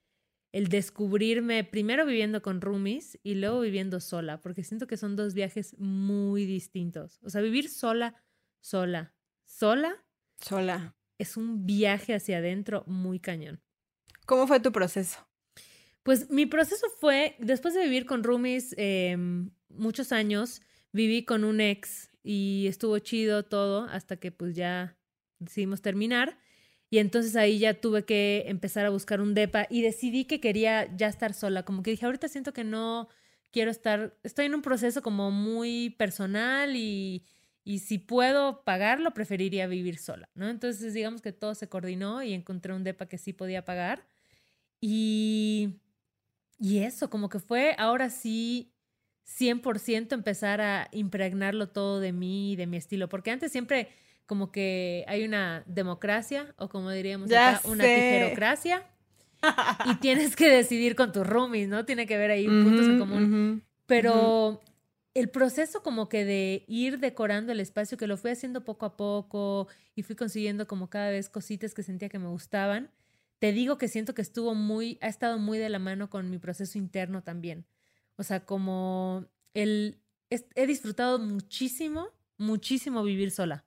el 0.52 0.68
descubrirme 0.68 1.64
primero 1.64 2.06
viviendo 2.06 2.44
con 2.44 2.62
roomies 2.62 3.18
y 3.24 3.34
luego 3.34 3.62
viviendo 3.62 4.00
sola, 4.00 4.40
porque 4.40 4.64
siento 4.64 4.86
que 4.86 4.98
son 4.98 5.16
dos 5.16 5.34
viajes 5.34 5.76
muy 5.80 6.46
distintos. 6.46 7.20
O 7.24 7.32
sea, 7.32 7.42
vivir 7.42 7.70
sola, 7.70 8.24
sola, 8.62 9.16
sola. 9.46 10.06
Sola. 10.40 10.96
Es 11.18 11.38
un 11.38 11.66
viaje 11.66 12.14
hacia 12.14 12.38
adentro 12.38 12.84
muy 12.86 13.20
cañón. 13.20 13.65
¿Cómo 14.26 14.48
fue 14.48 14.60
tu 14.60 14.72
proceso? 14.72 15.20
Pues 16.04 16.30
mi 16.30 16.46
proceso 16.46 16.88
fue, 17.00 17.36
después 17.40 17.74
de 17.74 17.84
vivir 17.84 18.06
con 18.06 18.24
roomies 18.24 18.76
em, 18.78 19.50
muchos 19.70 20.12
años, 20.12 20.62
viví 20.92 21.26
con 21.26 21.44
un 21.44 21.62
ex 21.62 22.10
y 22.24 22.66
estuvo 22.68 22.98
chido 23.00 23.44
todo 23.44 23.84
hasta 23.86 24.18
que 24.18 24.32
pues 24.32 24.56
ya 24.56 24.98
decidimos 25.40 25.82
terminar. 25.82 26.38
Y 26.90 27.00
entonces 27.00 27.36
ahí 27.36 27.60
ya 27.60 27.74
tuve 27.74 28.06
que 28.06 28.46
empezar 28.48 28.86
a 28.86 28.90
buscar 28.90 29.20
un 29.20 29.34
DEPA 29.34 29.68
y 29.70 29.82
decidí 29.82 30.26
que 30.26 30.40
quería 30.40 30.96
ya 30.96 31.08
estar 31.08 31.34
sola. 31.34 31.64
Como 31.64 31.84
que 31.84 31.92
dije, 31.92 32.06
ahorita 32.06 32.28
siento 32.28 32.54
que 32.54 32.64
no 32.64 33.10
quiero 33.52 33.72
estar, 33.72 34.16
estoy 34.24 34.46
en 34.46 34.56
un 34.56 34.62
proceso 34.62 35.02
como 35.02 35.32
muy 35.32 35.90
personal 35.98 36.76
y, 36.76 37.26
y 37.64 37.80
si 37.80 37.98
puedo 37.98 38.64
pagarlo, 38.64 39.14
preferiría 39.14 39.66
vivir 39.68 39.98
sola, 39.98 40.30
¿no? 40.36 40.48
Entonces 40.50 40.94
digamos 40.94 41.22
que 41.22 41.32
todo 41.32 41.56
se 41.56 41.68
coordinó 41.68 42.22
y 42.22 42.34
encontré 42.34 42.74
un 42.74 42.84
DEPA 42.84 43.08
que 43.08 43.18
sí 43.18 43.34
podía 43.34 43.66
pagar. 43.66 44.06
Y, 44.88 45.80
y 46.60 46.78
eso, 46.84 47.10
como 47.10 47.28
que 47.28 47.40
fue 47.40 47.76
ahora 47.80 48.12
sí 48.12 48.72
100% 49.28 50.14
empezar 50.14 50.62
a 50.62 50.90
impregnarlo 50.92 51.70
todo 51.70 52.00
de 52.00 52.12
mí 52.12 52.52
y 52.52 52.56
de 52.56 52.68
mi 52.68 52.78
estilo, 52.78 53.10
porque 53.10 53.32
antes 53.32 53.52
siempre 53.52 53.88
como 54.28 54.52
que 54.52 55.04
hay 55.08 55.26
una 55.26 55.64
democracia 55.66 56.54
o 56.60 56.70
como 56.70 56.92
diríamos 56.92 57.32
acá, 57.32 57.62
una 57.66 57.84
tijerocracia 57.84 58.84
y 59.86 59.96
tienes 59.96 60.36
que 60.36 60.52
decidir 60.52 60.96
con 60.96 61.12
tus 61.12 61.26
roomies, 61.26 61.68
¿no? 61.68 61.84
Tiene 61.86 62.06
que 62.06 62.20
ver 62.20 62.30
ahí 62.30 62.46
puntos 62.46 62.86
en 62.86 63.00
común. 63.00 63.64
Pero 63.88 64.62
el 65.16 65.30
proceso 65.30 65.82
como 65.82 66.10
que 66.10 66.26
de 66.26 66.64
ir 66.68 67.00
decorando 67.00 67.52
el 67.52 67.60
espacio, 67.60 67.98
que 67.98 68.06
lo 68.06 68.18
fui 68.18 68.30
haciendo 68.30 68.64
poco 68.64 68.86
a 68.86 68.98
poco 68.98 69.68
y 69.96 70.04
fui 70.04 70.16
consiguiendo 70.16 70.68
como 70.68 70.92
cada 70.92 71.10
vez 71.10 71.28
cositas 71.28 71.74
que 71.74 71.82
sentía 71.82 72.08
que 72.10 72.20
me 72.20 72.28
gustaban, 72.28 72.92
te 73.46 73.54
digo 73.54 73.78
que 73.78 73.88
siento 73.88 74.16
que 74.16 74.24
estuvo 74.24 74.56
muy, 74.56 74.98
ha 75.04 75.08
estado 75.08 75.38
muy 75.38 75.60
de 75.60 75.70
la 75.70 75.78
mano 75.78 76.10
con 76.10 76.32
mi 76.32 76.40
proceso 76.40 76.80
interno 76.80 77.22
también. 77.22 77.68
O 78.16 78.24
sea, 78.24 78.44
como 78.44 79.28
el, 79.54 80.02
he 80.32 80.66
disfrutado 80.66 81.20
muchísimo, 81.20 82.08
muchísimo 82.40 83.04
vivir 83.04 83.30
sola. 83.30 83.64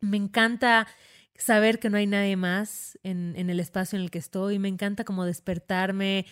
Me 0.00 0.16
encanta 0.16 0.86
saber 1.34 1.80
que 1.80 1.90
no 1.90 1.98
hay 1.98 2.06
nadie 2.06 2.34
más 2.36 2.98
en, 3.02 3.34
en, 3.36 3.50
el 3.50 3.60
espacio 3.60 3.98
en 3.98 4.04
el 4.04 4.10
que 4.10 4.16
estoy. 4.16 4.58
Me 4.58 4.68
encanta 4.68 5.04
como 5.04 5.26
despertarme. 5.26 6.24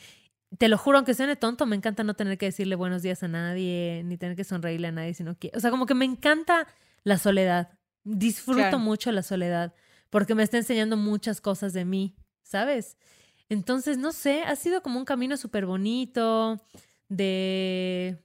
Te 0.56 0.70
lo 0.70 0.78
juro, 0.78 0.96
aunque 0.96 1.12
suene 1.12 1.36
tonto, 1.36 1.66
me 1.66 1.76
encanta 1.76 2.04
no 2.04 2.14
tener 2.14 2.38
que 2.38 2.46
decirle 2.46 2.74
buenos 2.74 3.02
días 3.02 3.22
a 3.22 3.28
nadie, 3.28 4.00
ni 4.06 4.16
tener 4.16 4.34
que 4.34 4.44
sonreírle 4.44 4.88
a 4.88 4.92
nadie, 4.92 5.12
sino 5.12 5.38
que, 5.38 5.50
o 5.54 5.60
sea, 5.60 5.70
como 5.70 5.84
que 5.84 5.94
me 5.94 6.06
encanta 6.06 6.66
la 7.04 7.18
soledad. 7.18 7.68
Disfruto 8.02 8.78
mucho 8.78 9.12
la 9.12 9.22
soledad 9.22 9.74
porque 10.08 10.34
me 10.34 10.42
está 10.42 10.56
enseñando 10.56 10.96
muchas 10.96 11.42
cosas 11.42 11.74
de 11.74 11.84
mí 11.84 12.16
¿sabes? 12.48 12.96
Entonces, 13.48 13.98
no 13.98 14.12
sé, 14.12 14.42
ha 14.42 14.56
sido 14.56 14.82
como 14.82 14.98
un 14.98 15.04
camino 15.04 15.36
súper 15.36 15.66
bonito, 15.66 16.60
de 17.08 18.18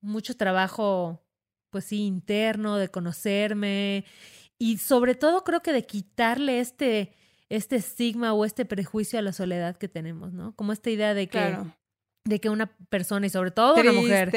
mucho 0.00 0.36
trabajo, 0.36 1.22
pues 1.70 1.84
sí, 1.84 2.04
interno, 2.04 2.76
de 2.76 2.88
conocerme 2.88 4.04
y 4.58 4.78
sobre 4.78 5.14
todo 5.14 5.44
creo 5.44 5.62
que 5.62 5.72
de 5.72 5.86
quitarle 5.86 6.60
este, 6.60 7.12
este 7.48 7.76
estigma 7.76 8.32
o 8.32 8.44
este 8.44 8.64
prejuicio 8.64 9.18
a 9.18 9.22
la 9.22 9.32
soledad 9.32 9.76
que 9.76 9.88
tenemos, 9.88 10.32
¿no? 10.32 10.54
Como 10.54 10.72
esta 10.72 10.90
idea 10.90 11.14
de 11.14 11.28
que, 11.28 11.56
de 12.24 12.40
que 12.40 12.50
una 12.50 12.76
persona 12.88 13.26
y 13.26 13.30
sobre 13.30 13.50
todo 13.50 13.74
una 13.74 13.92
mujer 13.92 14.30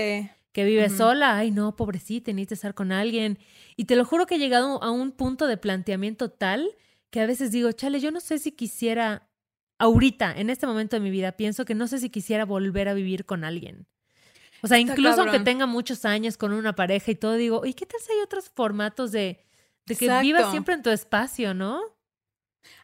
que 0.51 0.63
vive 0.63 0.89
sola, 0.89 1.37
ay 1.37 1.51
no, 1.51 1.75
pobrecita, 1.75 2.31
necesita 2.31 2.55
estar 2.55 2.73
con 2.73 2.91
alguien. 2.91 3.37
Y 3.75 3.85
te 3.85 3.95
lo 3.95 4.05
juro 4.05 4.25
que 4.25 4.35
he 4.35 4.39
llegado 4.39 4.81
a 4.81 4.89
un 4.89 5.11
punto 5.11 5.45
de 5.45 5.57
planteamiento 5.57 6.31
tal 6.31 6.75
que 7.09 7.21
a 7.21 7.25
veces 7.25 7.51
digo, 7.51 7.71
chale, 7.71 7.99
yo 7.99 8.11
no 8.11 8.19
sé 8.19 8.39
si 8.39 8.51
quisiera, 8.51 9.26
ahorita, 9.79 10.33
en 10.33 10.49
este 10.49 10.67
momento 10.67 10.95
de 10.95 11.01
mi 11.01 11.09
vida, 11.09 11.33
pienso 11.33 11.65
que 11.65 11.75
no 11.75 11.87
sé 11.87 11.99
si 11.99 12.09
quisiera 12.09 12.45
volver 12.45 12.89
a 12.89 12.93
vivir 12.93 13.25
con 13.25 13.43
alguien. 13.43 13.87
O 14.61 14.67
sea, 14.67 14.79
incluso 14.79 15.21
aunque 15.21 15.39
tenga 15.39 15.65
muchos 15.65 16.05
años 16.05 16.37
con 16.37 16.51
una 16.51 16.73
pareja 16.73 17.11
y 17.11 17.15
todo, 17.15 17.35
digo, 17.35 17.65
¿y 17.65 17.73
qué 17.73 17.85
tal 17.85 17.99
si 18.01 18.11
hay 18.11 18.19
otros 18.19 18.49
formatos 18.49 19.11
de, 19.11 19.39
de 19.85 19.95
que 19.95 20.19
vivas 20.21 20.49
siempre 20.51 20.73
en 20.73 20.81
tu 20.81 20.89
espacio, 20.89 21.53
no? 21.53 21.81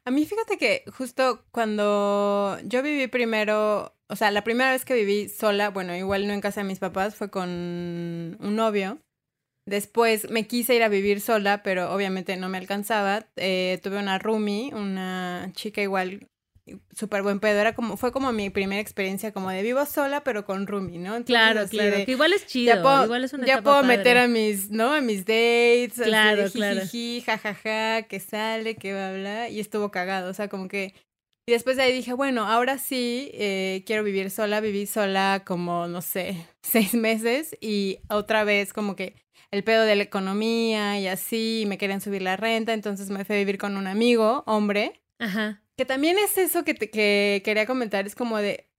A 0.06 0.12
mí 0.12 0.26
fíjate 0.26 0.58
que 0.58 0.84
justo 0.96 1.46
cuando 1.52 2.58
yo 2.64 2.84
viví 2.84 3.08
primero, 3.08 3.96
o 4.08 4.16
sea, 4.16 4.32
la 4.32 4.44
primera 4.44 4.72
vez 4.72 4.86
que 4.86 4.94
viví 4.94 5.30
sola, 5.30 5.70
bueno, 5.70 5.96
igual 5.96 6.28
no 6.28 6.34
en 6.34 6.42
casa 6.42 6.62
de 6.62 6.68
mis 6.68 6.80
papás, 6.80 7.16
fue 7.16 7.30
con 7.30 7.50
un 7.50 8.56
novio. 8.56 9.00
Después 9.66 10.30
me 10.30 10.46
quise 10.46 10.76
ir 10.76 10.84
a 10.84 10.90
vivir 10.90 11.22
sola, 11.22 11.64
pero 11.64 11.94
obviamente 11.94 12.36
no 12.36 12.50
me 12.50 12.58
alcanzaba. 12.58 13.28
Eh, 13.38 13.80
tuve 13.82 13.98
una 13.98 14.20
roomie, 14.20 14.74
una 14.74 15.50
chica 15.54 15.82
igual 15.82 16.28
súper 16.96 17.24
buen 17.24 17.40
pedo. 17.40 17.60
Era 17.60 17.74
como, 17.74 17.98
fue 17.98 18.12
como 18.12 18.32
mi 18.32 18.50
primera 18.50 18.82
experiencia 18.82 19.32
como 19.32 19.50
de 19.50 19.62
vivo 19.62 19.86
sola, 19.86 20.24
pero 20.24 20.46
con 20.46 20.68
roomie, 20.68 21.00
¿no? 21.00 21.24
claro, 21.26 21.68
claro. 21.68 22.04
igual 22.08 22.34
es 22.34 22.46
chido. 22.46 22.76
Ya 22.76 22.82
puedo, 22.82 23.06
igual 23.06 23.24
es 23.24 23.34
una 23.34 23.46
ya 23.46 23.62
puedo 23.62 23.84
meter 23.84 24.18
a 24.18 24.28
mis, 24.28 24.70
¿no? 24.70 24.94
A 24.94 25.02
mis 25.02 25.26
dates. 25.26 26.02
Claro, 26.04 26.46
así 26.46 26.60
de 26.60 26.72
claro. 26.72 26.82
jajaja, 27.26 28.04
que 28.04 28.20
sale, 28.20 28.76
que 28.76 28.94
va 28.94 29.08
a 29.08 29.10
hablar. 29.10 29.52
Y 29.52 29.60
estuvo 29.60 29.92
cagado. 29.92 30.30
O 30.30 30.34
sea, 30.34 30.48
como 30.48 30.68
que 30.68 30.94
Y 31.48 31.52
después 31.52 31.78
de 31.78 31.84
ahí 31.84 31.94
dije, 31.94 32.14
bueno, 32.14 32.48
ahora 32.48 32.78
sí 32.78 33.32
eh, 33.34 33.84
quiero 33.86 34.04
vivir 34.04 34.32
sola. 34.32 34.62
Viví 34.62 34.86
sola 34.86 35.44
como, 35.46 35.88
no 35.88 36.02
sé, 36.02 36.48
seis 36.62 36.94
meses 36.94 37.58
y 37.60 38.00
otra 38.10 38.44
vez 38.44 38.74
como 38.74 38.96
que 38.96 39.16
el 39.52 39.64
pedo 39.64 39.84
de 39.84 39.96
la 39.96 40.04
economía 40.04 41.00
y 41.00 41.08
así, 41.08 41.66
me 41.68 41.78
querían 41.78 42.02
subir 42.02 42.24
la 42.24 42.38
renta, 42.38 42.74
entonces 42.74 43.12
me 43.12 43.24
fui 43.24 43.36
a 43.36 43.38
vivir 43.38 43.60
con 43.60 43.78
un 43.78 43.86
amigo, 43.86 44.44
hombre. 44.48 45.04
Ajá. 45.20 45.63
Que 45.78 45.86
también 45.86 46.18
es 46.18 46.38
eso 46.38 46.64
que, 46.64 46.74
te, 46.74 46.90
que 46.90 47.42
quería 47.44 47.66
comentar, 47.66 48.06
es 48.06 48.16
como 48.16 48.38
de, 48.38 48.70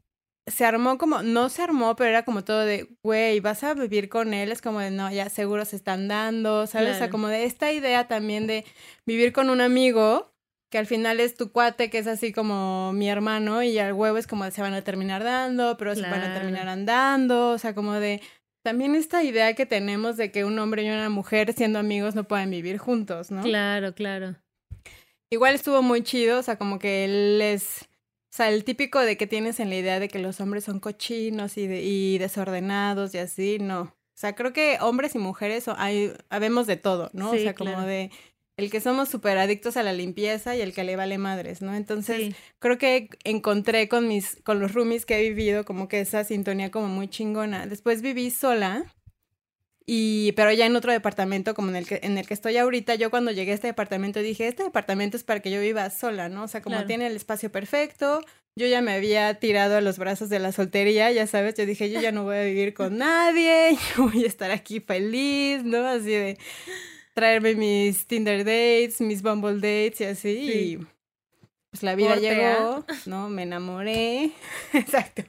se 0.46 0.64
armó 0.64 0.98
como, 0.98 1.22
no 1.22 1.48
se 1.48 1.62
armó, 1.62 1.96
pero 1.96 2.10
era 2.10 2.24
como 2.24 2.44
todo 2.44 2.60
de, 2.60 2.88
güey, 3.02 3.40
vas 3.40 3.64
a 3.64 3.74
vivir 3.74 4.08
con 4.08 4.34
él, 4.34 4.52
es 4.52 4.60
como 4.60 4.80
de, 4.80 4.90
no, 4.90 5.10
ya 5.10 5.28
seguro 5.30 5.64
se 5.64 5.76
están 5.76 6.06
dando, 6.08 6.66
¿sabes? 6.66 6.96
O 6.96 6.98
sea, 6.98 7.10
como 7.10 7.28
de 7.28 7.44
esta 7.44 7.72
idea 7.72 8.06
también 8.06 8.46
de 8.46 8.64
vivir 9.06 9.32
con 9.32 9.50
un 9.50 9.60
amigo 9.60 10.32
que 10.70 10.78
al 10.78 10.86
final 10.86 11.20
es 11.20 11.36
tu 11.36 11.52
cuate, 11.52 11.88
que 11.88 11.98
es 11.98 12.06
así 12.06 12.32
como 12.32 12.92
mi 12.92 13.08
hermano, 13.08 13.62
y 13.62 13.78
al 13.78 13.92
huevo 13.92 14.18
es 14.18 14.26
como 14.26 14.50
se 14.50 14.60
van 14.60 14.74
a 14.74 14.82
terminar 14.82 15.22
dando, 15.22 15.76
pero 15.76 15.94
se 15.94 16.02
van 16.02 16.22
a 16.22 16.34
terminar 16.34 16.68
andando, 16.68 17.50
o 17.50 17.58
sea, 17.58 17.74
como 17.74 17.94
de 17.94 18.20
también 18.64 18.94
esta 18.94 19.22
idea 19.22 19.54
que 19.54 19.66
tenemos 19.66 20.16
de 20.16 20.30
que 20.30 20.44
un 20.44 20.58
hombre 20.58 20.82
y 20.82 20.88
una 20.88 21.10
mujer 21.10 21.52
siendo 21.52 21.78
amigos 21.78 22.14
no 22.14 22.24
pueden 22.24 22.50
vivir 22.50 22.78
juntos, 22.78 23.30
¿no? 23.30 23.42
Claro, 23.42 23.94
claro. 23.94 24.36
Igual 25.34 25.56
estuvo 25.56 25.82
muy 25.82 26.04
chido, 26.04 26.38
o 26.38 26.42
sea, 26.44 26.56
como 26.56 26.78
que 26.78 27.04
él 27.04 27.42
es, 27.42 27.82
o 27.82 28.36
sea, 28.36 28.50
el 28.50 28.62
típico 28.62 29.00
de 29.00 29.16
que 29.16 29.26
tienes 29.26 29.58
en 29.58 29.68
la 29.68 29.74
idea 29.74 29.98
de 29.98 30.06
que 30.06 30.20
los 30.20 30.40
hombres 30.40 30.62
son 30.62 30.78
cochinos 30.78 31.58
y, 31.58 31.62
y 31.64 32.18
desordenados 32.18 33.12
y 33.16 33.18
así, 33.18 33.58
no. 33.58 33.80
O 33.80 34.16
sea, 34.16 34.36
creo 34.36 34.52
que 34.52 34.78
hombres 34.80 35.16
y 35.16 35.18
mujeres 35.18 35.66
hay, 35.76 36.12
habemos 36.30 36.68
de 36.68 36.76
todo, 36.76 37.10
¿no? 37.14 37.32
o 37.32 37.36
sea, 37.36 37.52
como 37.52 37.82
de 37.82 38.12
el 38.56 38.70
que 38.70 38.80
somos 38.80 39.08
súper 39.08 39.38
adictos 39.38 39.76
a 39.76 39.82
la 39.82 39.92
limpieza 39.92 40.54
y 40.54 40.60
el 40.60 40.72
que 40.72 40.84
le 40.84 40.94
vale 40.94 41.18
madres, 41.18 41.62
¿no? 41.62 41.74
Entonces, 41.74 42.36
creo 42.60 42.78
que 42.78 43.08
encontré 43.24 43.88
con 43.88 44.06
mis, 44.06 44.40
con 44.44 44.60
los 44.60 44.72
roomies 44.72 45.04
que 45.04 45.18
he 45.18 45.28
vivido 45.28 45.64
como 45.64 45.88
que 45.88 45.98
esa 45.98 46.22
sintonía 46.22 46.70
como 46.70 46.86
muy 46.86 47.08
chingona. 47.08 47.66
Después 47.66 48.02
viví 48.02 48.30
sola, 48.30 48.84
y, 49.86 50.32
pero 50.32 50.52
ya 50.52 50.66
en 50.66 50.76
otro 50.76 50.92
departamento 50.92 51.54
como 51.54 51.68
en 51.68 51.76
el 51.76 51.86
que, 51.86 52.00
en 52.02 52.16
el 52.16 52.26
que 52.26 52.34
estoy 52.34 52.56
ahorita, 52.56 52.94
yo 52.94 53.10
cuando 53.10 53.30
llegué 53.30 53.52
a 53.52 53.54
este 53.54 53.66
departamento 53.66 54.20
dije, 54.20 54.48
este 54.48 54.62
departamento 54.62 55.16
es 55.16 55.24
para 55.24 55.40
que 55.40 55.50
yo 55.50 55.60
viva 55.60 55.88
sola, 55.90 56.28
¿no? 56.28 56.44
O 56.44 56.48
sea, 56.48 56.62
como 56.62 56.84
tiene 56.86 57.06
el 57.06 57.16
espacio 57.16 57.52
perfecto, 57.52 58.20
yo 58.56 58.66
ya 58.66 58.80
me 58.80 58.92
había 58.92 59.34
tirado 59.34 59.76
a 59.76 59.80
los 59.80 59.98
brazos 59.98 60.28
de 60.30 60.38
la 60.38 60.52
soltería, 60.52 61.10
ya 61.12 61.26
sabes, 61.26 61.54
yo 61.56 61.66
dije, 61.66 61.90
yo 61.90 62.00
ya 62.00 62.12
no 62.12 62.24
voy 62.24 62.36
a 62.36 62.44
vivir 62.44 62.72
con 62.72 62.96
nadie, 62.98 63.76
yo 63.96 64.08
voy 64.08 64.24
a 64.24 64.28
estar 64.28 64.50
aquí 64.50 64.80
feliz, 64.80 65.64
¿no? 65.64 65.86
Así 65.86 66.10
de 66.10 66.38
traerme 67.14 67.54
mis 67.54 68.06
Tinder 68.06 68.38
dates, 68.38 69.00
mis 69.00 69.22
Bumble 69.22 69.54
dates 69.54 70.00
y 70.00 70.04
así. 70.04 70.28
Y 70.30 70.86
pues 71.70 71.82
la 71.82 71.94
vida 71.94 72.16
llegó, 72.16 72.84
¿no? 73.06 73.28
Me 73.28 73.42
enamoré. 73.42 74.32
Exacto. 74.72 75.24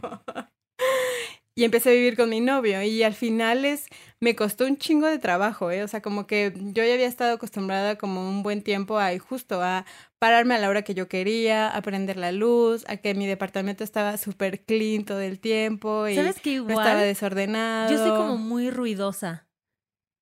Y 1.57 1.63
empecé 1.63 1.89
a 1.89 1.93
vivir 1.93 2.17
con 2.17 2.29
mi 2.29 2.41
novio 2.41 2.81
y 2.83 3.01
al 3.01 3.13
final 3.13 3.63
es, 3.63 3.85
me 4.19 4.35
costó 4.35 4.65
un 4.65 4.77
chingo 4.77 5.07
de 5.07 5.19
trabajo, 5.19 5.71
¿eh? 5.71 5.83
O 5.83 5.87
sea, 5.87 6.01
como 6.01 6.27
que 6.27 6.51
yo 6.53 6.83
ya 6.83 6.93
había 6.93 7.07
estado 7.07 7.35
acostumbrada 7.35 7.97
como 7.97 8.27
un 8.27 8.43
buen 8.43 8.61
tiempo 8.61 8.99
a 8.99 9.17
justo 9.19 9.61
a 9.63 9.85
pararme 10.19 10.55
a 10.55 10.59
la 10.59 10.67
hora 10.67 10.81
que 10.81 10.93
yo 10.93 11.07
quería, 11.07 11.69
a 11.69 11.81
prender 11.81 12.17
la 12.17 12.33
luz, 12.33 12.83
a 12.89 12.97
que 12.97 13.13
mi 13.13 13.25
departamento 13.25 13.85
estaba 13.85 14.17
súper 14.17 14.65
clean 14.65 15.05
todo 15.05 15.21
el 15.21 15.39
tiempo 15.39 16.09
y 16.09 16.15
¿Sabes 16.15 16.41
que 16.41 16.51
igual? 16.51 16.77
estaba 16.77 17.01
desordenado. 17.01 17.89
Yo 17.89 17.99
soy 17.99 18.09
como 18.11 18.37
muy 18.37 18.69
ruidosa 18.69 19.47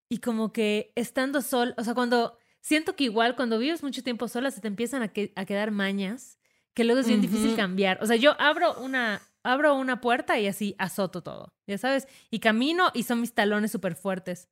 y 0.10 0.20
como 0.20 0.54
que 0.54 0.92
estando 0.96 1.42
sol, 1.42 1.74
o 1.78 1.84
sea, 1.84 1.96
cuando 1.96 2.38
siento 2.62 2.96
que 2.96 3.06
igual 3.06 3.36
cuando 3.36 3.58
vives 3.58 3.82
mucho 3.82 4.04
tiempo 4.04 4.28
sola 4.28 4.52
se 4.52 4.62
te 4.62 4.68
empiezan 4.68 5.02
a, 5.02 5.12
a 5.36 5.46
quedar 5.46 5.72
mañas 5.72 6.38
que 6.76 6.84
luego 6.84 7.02
es 7.02 7.08
bien 7.08 7.22
difícil 7.22 7.56
cambiar. 7.56 7.98
O 8.04 8.06
sea, 8.06 8.18
yo 8.18 8.40
abro 8.40 8.80
una, 8.82 9.22
abro 9.44 9.76
una 9.76 10.02
puerta 10.02 10.40
y 10.40 10.48
así 10.48 10.76
azoto 10.80 11.22
todo, 11.22 11.54
ya 11.68 11.78
sabes, 11.78 12.08
y 12.32 12.40
camino 12.40 12.90
y 12.94 13.04
son 13.04 13.22
mis 13.22 13.34
talones 13.34 13.72
súper 13.72 13.96
fuertes. 13.96 14.50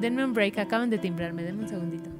Denme 0.00 0.24
un 0.24 0.32
break, 0.32 0.58
acaban 0.58 0.90
de 0.90 0.98
timbrarme, 0.98 1.42
denme 1.42 1.62
un 1.62 1.68
segundito. 1.68 2.10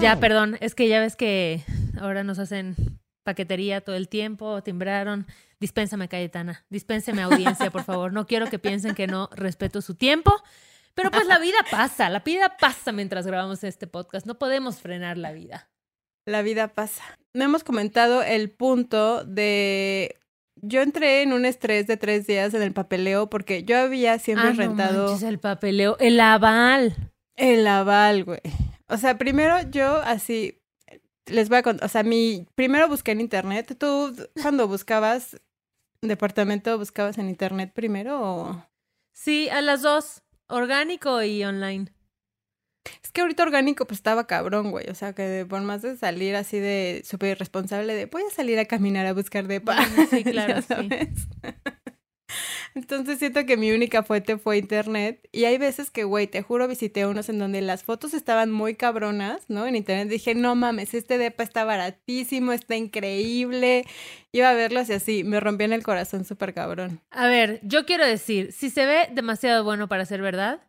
Ya, 0.00 0.18
perdón, 0.18 0.56
es 0.60 0.74
que 0.74 0.88
ya 0.88 0.98
ves 0.98 1.14
que 1.14 1.62
ahora 2.00 2.24
nos 2.24 2.38
hacen 2.38 2.74
paquetería 3.22 3.80
todo 3.80 3.96
el 3.96 4.08
tiempo, 4.08 4.62
timbraron. 4.62 5.26
Dispénsame, 5.60 6.08
Cayetana. 6.08 6.64
Dispénseme, 6.70 7.22
audiencia, 7.22 7.70
por 7.70 7.84
favor. 7.84 8.12
No 8.12 8.26
quiero 8.26 8.48
que 8.48 8.58
piensen 8.58 8.94
que 8.94 9.06
no 9.06 9.28
respeto 9.32 9.82
su 9.82 9.94
tiempo. 9.94 10.32
Pero 10.94 11.10
pues 11.10 11.26
la 11.26 11.38
vida 11.38 11.58
pasa, 11.70 12.10
la 12.10 12.20
vida 12.20 12.56
pasa 12.58 12.92
mientras 12.92 13.26
grabamos 13.26 13.62
este 13.64 13.86
podcast. 13.86 14.26
No 14.26 14.38
podemos 14.38 14.80
frenar 14.80 15.16
la 15.16 15.32
vida. 15.32 15.68
La 16.26 16.42
vida 16.42 16.68
pasa. 16.68 17.02
No 17.34 17.44
hemos 17.44 17.64
comentado 17.64 18.22
el 18.22 18.50
punto 18.50 19.24
de 19.24 20.20
yo 20.62 20.82
entré 20.82 21.22
en 21.22 21.32
un 21.32 21.44
estrés 21.44 21.86
de 21.86 21.96
tres 21.96 22.26
días 22.26 22.52
en 22.54 22.62
el 22.62 22.72
papeleo 22.72 23.30
porque 23.30 23.64
yo 23.64 23.78
había 23.78 24.18
siempre 24.18 24.48
ah, 24.48 24.52
rentado. 24.52 25.18
el 25.26 25.38
papeleo, 25.38 25.96
el 26.00 26.20
aval. 26.20 26.94
El 27.36 27.66
aval, 27.66 28.24
güey. 28.24 28.40
O 28.88 28.96
sea, 28.96 29.16
primero 29.16 29.56
yo 29.70 29.96
así, 29.96 30.59
les 31.26 31.48
voy 31.48 31.58
a 31.58 31.62
contar, 31.62 31.86
o 31.86 31.88
sea, 31.88 32.02
mi, 32.02 32.46
primero 32.54 32.88
busqué 32.88 33.12
en 33.12 33.20
internet. 33.20 33.76
¿Tú 33.78 34.14
cuando 34.42 34.68
buscabas 34.68 35.40
departamento, 36.02 36.78
buscabas 36.78 37.18
en 37.18 37.28
internet 37.28 37.72
primero 37.74 38.20
o...? 38.20 38.66
Sí, 39.12 39.48
a 39.50 39.60
las 39.60 39.82
dos, 39.82 40.22
orgánico 40.48 41.22
y 41.22 41.44
online. 41.44 41.92
Es 43.02 43.12
que 43.12 43.20
ahorita 43.20 43.42
orgánico 43.42 43.86
pues 43.86 43.98
estaba 43.98 44.26
cabrón, 44.26 44.70
güey. 44.70 44.88
O 44.88 44.94
sea, 44.94 45.12
que 45.12 45.46
por 45.48 45.60
más 45.62 45.82
de 45.82 45.96
salir 45.96 46.34
así 46.36 46.58
de 46.58 47.02
súper 47.04 47.30
irresponsable 47.30 47.94
de 47.94 48.06
voy 48.06 48.22
a 48.22 48.34
salir 48.34 48.58
a 48.58 48.64
caminar 48.64 49.06
a 49.06 49.12
buscar 49.12 49.46
depa. 49.46 49.76
Sí, 50.08 50.24
claro, 50.24 50.62
sí. 50.62 50.88
Entonces 52.74 53.18
siento 53.18 53.44
que 53.46 53.56
mi 53.56 53.72
única 53.72 54.02
fuente 54.02 54.38
fue 54.38 54.58
internet. 54.58 55.28
Y 55.32 55.44
hay 55.44 55.58
veces 55.58 55.90
que, 55.90 56.04
güey, 56.04 56.26
te 56.26 56.42
juro, 56.42 56.68
visité 56.68 57.06
unos 57.06 57.28
en 57.28 57.38
donde 57.38 57.60
las 57.60 57.84
fotos 57.84 58.14
estaban 58.14 58.50
muy 58.50 58.74
cabronas, 58.74 59.42
¿no? 59.48 59.66
En 59.66 59.76
internet 59.76 60.08
dije, 60.08 60.34
no 60.34 60.54
mames, 60.54 60.94
este 60.94 61.18
depa 61.18 61.42
está 61.42 61.64
baratísimo, 61.64 62.52
está 62.52 62.76
increíble. 62.76 63.84
Iba 64.32 64.50
a 64.50 64.54
verlos 64.54 64.88
y 64.88 64.92
así, 64.92 65.24
me 65.24 65.40
rompían 65.40 65.72
el 65.72 65.82
corazón 65.82 66.24
súper 66.24 66.54
cabrón. 66.54 67.00
A 67.10 67.26
ver, 67.26 67.60
yo 67.62 67.86
quiero 67.86 68.06
decir, 68.06 68.52
si 68.52 68.70
se 68.70 68.86
ve 68.86 69.08
demasiado 69.12 69.64
bueno 69.64 69.88
para 69.88 70.04
ser 70.06 70.22
verdad, 70.22 70.60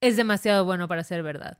es 0.00 0.16
demasiado 0.16 0.64
bueno 0.64 0.88
para 0.88 1.04
ser 1.04 1.22
verdad. 1.22 1.58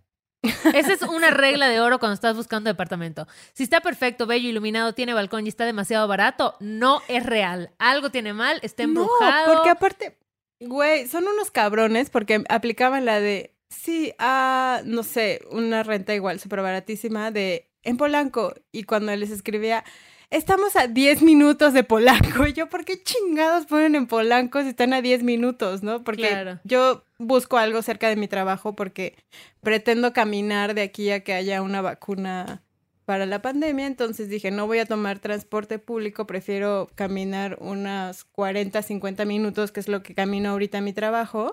Esa 0.75 0.93
es 0.93 1.03
una 1.03 1.31
regla 1.31 1.69
de 1.69 1.81
oro 1.81 1.99
cuando 1.99 2.15
estás 2.15 2.37
buscando 2.37 2.69
departamento. 2.69 3.27
Si 3.53 3.63
está 3.63 3.81
perfecto, 3.81 4.27
bello, 4.27 4.49
iluminado, 4.49 4.93
tiene 4.93 5.15
balcón 5.15 5.47
y 5.47 5.49
está 5.49 5.65
demasiado 5.65 6.07
barato, 6.09 6.57
no 6.61 7.03
es 7.09 7.25
real. 7.25 7.71
Algo 7.79 8.11
tiene 8.11 8.33
mal, 8.33 8.59
está 8.63 8.83
embrujado. 8.83 9.47
No, 9.47 9.55
porque 9.55 9.71
aparte, 9.71 10.19
güey, 10.61 11.07
son 11.07 11.27
unos 11.27 11.51
cabrones 11.51 12.11
porque 12.11 12.45
aplicaban 12.49 13.05
la 13.05 13.21
de, 13.21 13.55
sí, 13.69 14.13
a, 14.19 14.81
no 14.85 15.03
sé, 15.03 15.41
una 15.51 15.83
renta 15.83 16.15
igual, 16.15 16.41
súper 16.41 16.63
baratísima 16.63 17.31
de 17.31 17.71
en 17.83 17.97
Polanco. 17.97 18.55
Y 18.73 18.85
cuando 18.85 19.15
les 19.17 19.31
escribía, 19.31 19.85
estamos 20.31 20.77
a 20.77 20.87
10 20.87 21.23
minutos 21.23 21.73
de 21.73 21.85
Polanco. 21.85 22.47
Y 22.47 22.53
yo, 22.53 22.69
¿por 22.69 22.85
qué 22.85 23.03
chingados 23.03 23.67
ponen 23.67 23.95
en 23.95 24.07
Polanco 24.07 24.63
si 24.63 24.69
están 24.69 24.93
a 24.93 25.03
10 25.03 25.23
minutos, 25.23 25.83
no? 25.83 26.05
Porque 26.05 26.59
yo 26.65 27.05
busco 27.19 27.57
algo 27.57 27.83
cerca 27.83 28.09
de 28.09 28.17
mi 28.17 28.29
trabajo 28.29 28.75
porque 28.75 29.17
pretendo 29.63 30.13
caminar 30.13 30.75
de 30.75 30.83
aquí 30.83 31.11
a 31.11 31.21
que 31.21 31.33
haya 31.33 31.63
una 31.63 31.81
vacuna 31.81 32.63
para 33.05 33.25
la 33.25 33.41
pandemia, 33.41 33.87
entonces 33.87 34.29
dije, 34.29 34.51
no 34.51 34.67
voy 34.67 34.81
a 34.81 34.85
tomar 34.85 35.21
transporte 35.21 35.79
público, 35.79 36.27
prefiero 36.27 36.91
caminar 36.97 37.57
unos 37.61 38.25
40, 38.25 38.83
50 38.83 39.25
minutos, 39.25 39.71
que 39.71 39.79
es 39.79 39.87
lo 39.87 40.03
que 40.03 40.13
camino 40.15 40.51
ahorita 40.51 40.79
a 40.79 40.81
mi 40.81 40.93
trabajo. 40.93 41.53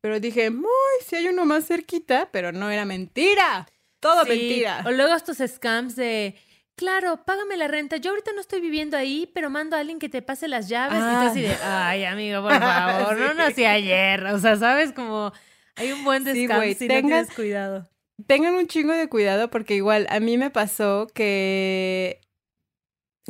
Pero 0.00 0.20
dije, 0.20 0.50
muy, 0.50 0.68
si 1.06 1.16
hay 1.16 1.28
uno 1.28 1.44
más 1.44 1.66
cerquita, 1.66 2.30
pero 2.32 2.52
no 2.52 2.70
era 2.70 2.86
mentira. 2.86 3.68
Todo 4.00 4.24
mentira. 4.24 4.84
O 4.86 4.90
luego 4.90 5.14
estos 5.14 5.38
scams 5.46 5.96
de 5.96 6.34
Claro, 6.78 7.24
págame 7.24 7.56
la 7.56 7.66
renta. 7.66 7.96
Yo 7.96 8.12
ahorita 8.12 8.30
no 8.36 8.40
estoy 8.40 8.60
viviendo 8.60 8.96
ahí, 8.96 9.28
pero 9.34 9.50
mando 9.50 9.74
a 9.74 9.80
alguien 9.80 9.98
que 9.98 10.08
te 10.08 10.22
pase 10.22 10.46
las 10.46 10.68
llaves. 10.68 10.98
Y 10.98 11.00
tú 11.00 11.28
así 11.28 11.40
de, 11.42 11.52
ah. 11.64 11.88
ay, 11.88 12.04
amigo, 12.04 12.40
por 12.40 12.52
favor, 12.60 13.18
no 13.18 13.34
nací 13.34 13.64
ayer. 13.64 14.24
O 14.26 14.38
sea, 14.38 14.54
¿sabes? 14.54 14.92
Como 14.92 15.32
hay 15.74 15.90
un 15.90 16.04
buen 16.04 16.22
descanso 16.22 16.62
sí, 16.62 16.74
si 16.74 16.86
tengan, 16.86 17.26
cuidado. 17.34 17.88
Tengan 18.28 18.54
un 18.54 18.68
chingo 18.68 18.92
de 18.92 19.08
cuidado 19.08 19.50
porque 19.50 19.74
igual 19.74 20.06
a 20.08 20.20
mí 20.20 20.38
me 20.38 20.50
pasó 20.50 21.08
que 21.12 22.20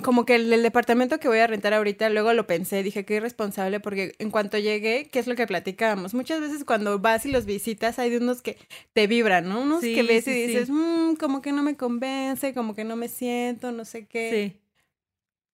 como 0.03 0.25
que 0.25 0.37
el, 0.37 0.63
departamento 0.63 1.19
que 1.19 1.29
voy 1.29 1.39
a 1.39 1.47
rentar 1.47 1.75
ahorita, 1.75 2.09
luego 2.11 2.33
lo 2.33 2.47
pensé, 2.47 2.83
dije 2.83 3.05
que 3.05 3.17
irresponsable 3.17 3.81
porque 3.81 4.15
en 4.19 4.31
cuanto 4.31 4.59
llegué, 4.59 5.09
¿qué 5.11 5.19
es 5.19 5.27
lo 5.27 5.35
que 5.35 5.47
platicábamos? 5.47 6.15
Muchas 6.15 6.41
veces 6.41 6.65
cuando 6.65 6.99
vas 6.99 7.27
y 7.27 7.31
los 7.31 7.47
visitas 7.47 7.99
hay 7.99 8.11
de 8.11 8.19
unos 8.19 8.43
que 8.43 8.57
te 8.93 9.07
vibran, 9.07 9.49
¿no? 9.49 9.63
Unos 9.63 9.81
que 9.81 10.03
ves 10.03 10.27
y 10.29 10.47
dices, 10.47 10.71
mmm, 10.71 11.15
como 11.15 11.43
que 11.43 11.53
no 11.53 11.63
me 11.63 11.77
convence, 11.77 12.55
como 12.55 12.75
que 12.75 12.85
no 12.85 12.97
me 12.97 13.09
siento, 13.09 13.73
no 13.73 13.85
sé 13.85 14.07
qué. 14.07 14.53
Sí. 14.53 14.61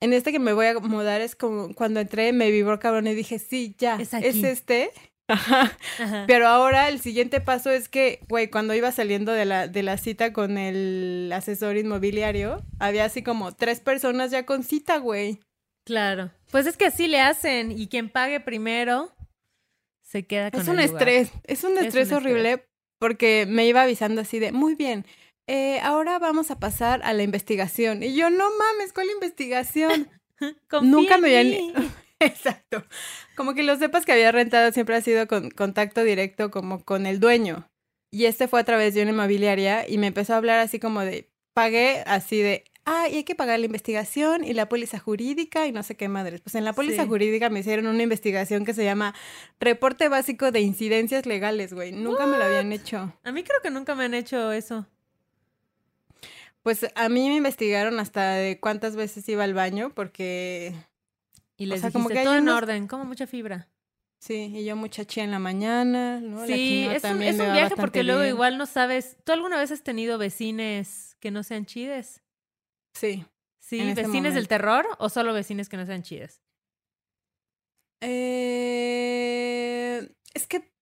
en 0.00 0.12
este 0.12 0.32
que 0.32 0.38
me 0.38 0.52
voy 0.52 0.66
a 0.66 0.78
mudar 0.78 1.20
es 1.20 1.34
como 1.36 1.74
cuando 1.74 2.00
entré 2.00 2.32
me 2.32 2.50
vibró 2.50 2.78
cabrón 2.78 3.06
y 3.06 3.14
dije, 3.14 3.38
sí, 3.38 3.74
ya, 3.78 3.96
es, 3.96 4.12
este. 4.12 4.90
Ajá. 5.28 5.76
Pero 6.26 6.48
ahora 6.48 6.88
el 6.88 7.00
siguiente 7.00 7.40
paso 7.40 7.70
es 7.70 7.88
que, 7.88 8.20
güey, 8.28 8.50
cuando 8.50 8.74
iba 8.74 8.92
saliendo 8.92 9.32
de 9.32 9.46
la, 9.46 9.68
de 9.68 9.82
la 9.82 9.96
cita 9.96 10.32
con 10.32 10.58
el 10.58 11.30
asesor 11.32 11.76
inmobiliario, 11.76 12.62
había 12.78 13.04
así 13.04 13.22
como 13.22 13.52
tres 13.52 13.80
personas 13.80 14.30
ya 14.30 14.44
con 14.44 14.62
cita, 14.64 14.98
güey. 14.98 15.40
Claro. 15.84 16.30
Pues 16.50 16.66
es 16.66 16.76
que 16.76 16.86
así 16.86 17.08
le 17.08 17.20
hacen 17.20 17.72
y 17.72 17.88
quien 17.88 18.08
pague 18.08 18.40
primero 18.40 19.12
se 20.02 20.26
queda 20.26 20.50
con 20.50 20.60
es 20.60 20.68
un 20.68 20.80
estrés, 20.80 21.32
es 21.44 21.64
un 21.64 21.76
estrés 21.78 22.12
horrible 22.12 22.64
porque 22.98 23.46
me 23.48 23.66
iba 23.66 23.82
avisando 23.82 24.20
así 24.20 24.38
de, 24.38 24.52
muy 24.52 24.74
bien, 24.76 25.04
eh, 25.46 25.80
ahora 25.80 26.18
vamos 26.18 26.50
a 26.50 26.58
pasar 26.58 27.02
a 27.02 27.12
la 27.12 27.22
investigación. 27.22 28.02
Y 28.02 28.14
yo, 28.14 28.30
no 28.30 28.44
mames, 28.56 28.92
¿cuál 28.92 29.08
investigación? 29.10 30.08
Nunca 30.82 31.18
me 31.18 31.36
habían... 31.36 31.72
Exacto. 32.20 32.84
Como 33.36 33.54
que 33.54 33.62
lo 33.62 33.76
sepas 33.76 34.04
que 34.04 34.12
había 34.12 34.32
rentado 34.32 34.72
siempre 34.72 34.96
ha 34.96 35.00
sido 35.00 35.26
con 35.26 35.50
contacto 35.50 36.04
directo 36.04 36.50
como 36.50 36.84
con 36.84 37.06
el 37.06 37.20
dueño. 37.20 37.68
Y 38.10 38.26
este 38.26 38.46
fue 38.46 38.60
a 38.60 38.64
través 38.64 38.94
de 38.94 39.02
una 39.02 39.10
inmobiliaria 39.10 39.88
y 39.88 39.98
me 39.98 40.06
empezó 40.06 40.34
a 40.34 40.36
hablar 40.36 40.60
así 40.60 40.78
como 40.78 41.00
de, 41.00 41.30
pagué 41.52 42.04
así 42.06 42.40
de, 42.40 42.64
ah, 42.84 43.08
y 43.10 43.16
hay 43.16 43.24
que 43.24 43.34
pagar 43.34 43.58
la 43.58 43.66
investigación 43.66 44.44
y 44.44 44.52
la 44.52 44.68
póliza 44.68 44.98
jurídica 44.98 45.66
y 45.66 45.72
no 45.72 45.82
sé 45.82 45.96
qué 45.96 46.08
madres. 46.08 46.40
Pues 46.40 46.54
en 46.54 46.64
la 46.64 46.72
póliza 46.72 47.06
jurídica 47.06 47.50
me 47.50 47.60
hicieron 47.60 47.86
una 47.86 48.02
investigación 48.02 48.64
que 48.64 48.74
se 48.74 48.84
llama 48.84 49.14
Reporte 49.58 50.08
Básico 50.08 50.52
de 50.52 50.60
Incidencias 50.60 51.26
Legales, 51.26 51.74
güey. 51.74 51.92
Nunca 51.92 52.26
me 52.26 52.38
lo 52.38 52.44
habían 52.44 52.72
hecho. 52.72 53.12
A 53.24 53.32
mí 53.32 53.42
creo 53.42 53.60
que 53.62 53.70
nunca 53.70 53.94
me 53.94 54.04
han 54.04 54.14
hecho 54.14 54.52
eso. 54.52 54.86
Pues 56.62 56.86
a 56.94 57.08
mí 57.08 57.28
me 57.28 57.36
investigaron 57.36 58.00
hasta 58.00 58.34
de 58.34 58.58
cuántas 58.58 58.96
veces 58.96 59.28
iba 59.28 59.44
al 59.44 59.54
baño 59.54 59.90
porque... 59.94 60.72
Y 61.56 61.66
les 61.66 61.84
o 61.84 61.92
como 61.92 62.08
que 62.08 62.22
todo 62.24 62.36
en 62.36 62.48
orden, 62.48 62.88
como 62.88 63.04
mucha 63.04 63.26
fibra. 63.26 63.68
Sí, 64.24 64.50
y 64.54 64.64
yo 64.64 64.74
mucha 64.74 65.04
chía 65.04 65.22
en 65.24 65.30
la 65.30 65.38
mañana, 65.38 66.18
¿no? 66.18 66.46
Sí, 66.46 66.86
es 66.90 67.04
un, 67.04 67.20
es 67.22 67.38
un 67.38 67.52
viaje 67.52 67.76
porque 67.76 68.02
luego 68.02 68.24
igual 68.24 68.56
no 68.56 68.64
sabes... 68.64 69.18
¿Tú 69.22 69.32
alguna 69.32 69.58
vez 69.58 69.70
has 69.70 69.82
tenido 69.82 70.16
vecines 70.16 71.16
que 71.20 71.30
no 71.30 71.42
sean 71.42 71.66
chides? 71.66 72.22
Sí. 72.94 73.26
Sí, 73.60 73.80
este 73.80 74.02
vecines 74.02 74.34
del 74.34 74.48
terror 74.48 74.86
o 74.98 75.10
solo 75.10 75.34
vecines 75.34 75.68
que 75.68 75.76
no 75.76 75.84
sean 75.84 76.02
chides? 76.02 76.40
Eh, 78.00 79.14
es 80.32 80.46
que 80.46 80.72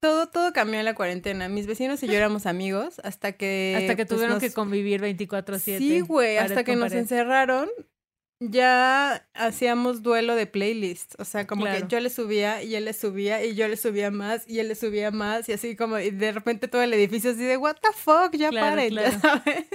todo, 0.00 0.28
todo 0.28 0.52
cambió 0.52 0.80
en 0.80 0.84
la 0.84 0.94
cuarentena. 0.94 1.48
Mis 1.48 1.68
vecinos 1.68 2.02
y 2.02 2.08
yo 2.08 2.14
éramos 2.14 2.46
amigos 2.46 3.00
hasta 3.04 3.32
que... 3.32 3.76
Hasta 3.76 3.94
que 3.94 4.06
pues, 4.06 4.16
tuvieron 4.16 4.40
que 4.40 4.52
convivir 4.52 5.00
24/7. 5.00 5.78
Sí, 5.78 6.00
güey, 6.00 6.36
hasta 6.38 6.64
que 6.64 6.74
nos 6.74 6.92
encerraron. 6.92 7.68
Ya 8.40 9.28
hacíamos 9.34 10.02
duelo 10.02 10.36
de 10.36 10.46
playlist, 10.46 11.14
o 11.18 11.24
sea, 11.24 11.46
como 11.46 11.64
que 11.64 11.84
yo 11.88 11.98
le 11.98 12.08
subía 12.08 12.62
y 12.62 12.76
él 12.76 12.84
le 12.84 12.92
subía 12.92 13.44
y 13.44 13.56
yo 13.56 13.66
le 13.66 13.76
subía 13.76 14.12
más 14.12 14.48
y 14.48 14.60
él 14.60 14.68
le 14.68 14.76
subía 14.76 15.10
más 15.10 15.48
y 15.48 15.52
así 15.52 15.74
como 15.74 15.98
y 15.98 16.10
de 16.10 16.30
repente 16.30 16.68
todo 16.68 16.82
el 16.82 16.94
edificio 16.94 17.32
así 17.32 17.42
de 17.42 17.56
what 17.56 17.76
the 17.82 17.88
fuck, 17.92 18.36
ya 18.36 18.52
paren, 18.52 18.94
ya 18.94 19.18
sabes 19.18 19.66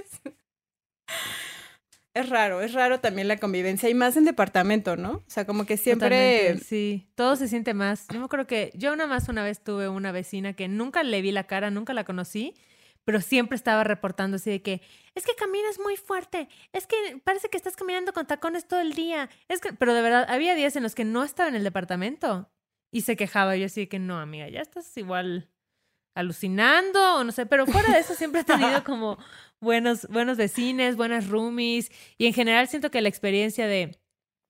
es 2.14 2.30
raro, 2.30 2.62
es 2.62 2.74
raro 2.74 3.00
también 3.00 3.28
la 3.28 3.38
convivencia 3.38 3.90
y 3.90 3.96
más 3.96 4.16
en 4.18 4.26
departamento, 4.26 4.96
¿no? 4.96 5.14
O 5.14 5.24
sea, 5.28 5.46
como 5.46 5.66
que 5.66 5.78
siempre... 5.78 6.60
sí, 6.60 7.08
todo 7.16 7.36
se 7.36 7.48
siente 7.48 7.74
más. 7.74 8.08
Yo 8.14 8.28
creo 8.30 8.46
que 8.46 8.72
yo 8.76 8.96
nada 8.96 9.10
más 9.10 9.30
una 9.30 9.44
vez 9.44 9.64
tuve 9.64 9.90
una 9.90 10.12
vecina 10.12 10.54
que 10.54 10.68
nunca 10.68 11.02
le 11.02 11.22
vi 11.22 11.32
la 11.32 11.46
cara, 11.46 11.72
nunca 11.72 11.94
la 11.94 12.04
conocí, 12.04 12.54
pero 13.06 13.22
siempre 13.22 13.56
estaba 13.56 13.84
reportando 13.84 14.38
así 14.38 14.50
de 14.50 14.62
que, 14.62 14.82
es 15.16 15.26
que 15.26 15.36
caminas 15.36 15.80
muy 15.80 15.98
fuerte, 15.98 16.48
es 16.72 16.88
que 16.88 16.96
parece 17.24 17.50
que 17.50 17.58
estás 17.58 17.76
caminando 17.76 18.14
con 18.14 18.26
tacones 18.26 18.68
todo 18.68 18.80
el 18.80 18.94
día, 18.94 19.30
es 19.48 19.60
que, 19.60 19.74
pero 19.74 19.94
de 19.94 20.02
verdad, 20.02 20.26
había 20.30 20.56
días 20.56 20.76
en 20.76 20.84
los 20.84 20.96
que 20.96 21.06
no 21.06 21.24
estaba 21.24 21.50
en 21.50 21.56
el 21.56 21.64
departamento 21.64 22.50
y 22.92 23.02
se 23.02 23.16
quejaba, 23.16 23.56
yo 23.56 23.66
así 23.66 23.82
de 23.82 23.90
que 23.90 24.00
no, 24.00 24.20
amiga, 24.20 24.48
ya 24.50 24.62
estás 24.62 24.96
igual 24.98 25.50
alucinando 26.16 27.18
o 27.18 27.24
no 27.24 27.32
sé, 27.32 27.46
pero 27.46 27.66
fuera 27.66 27.92
de 27.92 28.00
eso 28.00 28.14
siempre 28.14 28.42
he 28.42 28.44
tenido 28.44 28.84
como 28.86 29.18
buenos, 29.60 30.08
buenos 30.10 30.38
vecinos, 30.38 30.96
buenas 30.96 31.28
roomies 31.28 31.92
y 32.18 32.28
en 32.28 32.34
general 32.34 32.68
siento 32.68 32.92
que 32.92 33.02
la 33.02 33.10
experiencia 33.10 33.68
de, 33.68 34.00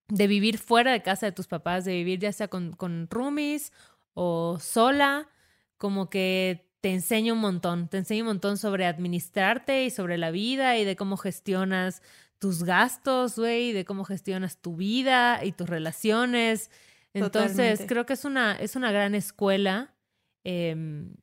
de 0.10 0.28
vivir 0.28 0.58
fuera 0.58 0.92
de 0.92 1.02
casa 1.02 1.26
de 1.26 1.32
tus 1.32 1.48
papás, 1.48 1.86
de 1.86 1.94
vivir 1.94 2.20
ya 2.20 2.34
sea 2.34 2.50
con, 2.50 2.74
con 2.74 3.08
roomies 3.10 3.72
o 4.14 4.60
sola, 4.60 5.30
como 5.78 6.10
que 6.10 6.70
te 6.84 6.92
enseña 6.92 7.32
un 7.32 7.40
montón, 7.40 7.88
te 7.88 7.98
enseña 7.98 8.24
un 8.24 8.28
montón 8.28 8.58
sobre 8.58 8.86
administrarte 8.86 9.86
y 9.86 9.90
sobre 9.90 10.18
la 10.18 10.32
vida 10.32 10.78
y 10.78 10.84
de 10.84 10.98
cómo 10.98 11.16
gestionas 11.16 12.02
tus 12.40 12.66
gastos, 12.66 13.40
güey, 13.40 13.72
de 13.72 13.86
cómo 13.86 14.04
gestionas 14.04 14.58
tu 14.58 14.76
vida 14.76 15.46
y 15.46 15.54
tus 15.54 15.70
relaciones. 15.70 16.70
Entonces, 17.14 17.86
creo 17.88 18.06
que 18.06 18.12
es 18.12 18.26
una, 18.26 18.52
es 18.56 18.76
una 18.76 18.92
gran 18.92 19.16
escuela 19.16 19.94
em, 20.44 21.16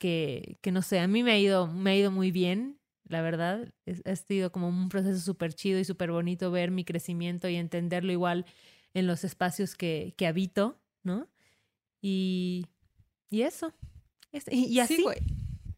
que, 0.00 0.58
que, 0.60 0.72
no 0.72 0.82
sé, 0.82 0.98
a 0.98 1.06
mí 1.06 1.22
me 1.22 1.30
ha 1.30 1.38
ido, 1.38 1.68
me 1.68 1.92
ha 1.92 1.96
ido 1.96 2.10
muy 2.10 2.32
bien 2.32 2.80
la 3.04 3.22
verdad. 3.22 3.72
ha 4.04 4.16
sido 4.16 4.50
como 4.50 4.68
un 4.68 4.88
proceso 4.88 5.20
súper 5.20 5.54
chido 5.54 5.78
y 5.78 5.84
súper 5.84 6.10
bonito 6.10 6.50
ver 6.50 6.72
mi 6.72 6.84
crecimiento 6.84 7.48
y 7.48 7.54
entenderlo 7.54 8.10
igual 8.10 8.46
en 8.94 9.06
los 9.06 9.22
espacios 9.22 9.76
que, 9.76 10.12
que 10.16 10.26
habito, 10.26 10.80
¿no? 11.04 11.28
Y, 12.00 12.66
y 13.30 13.42
eso. 13.42 13.72
Y, 14.32 14.38
así. 14.80 15.04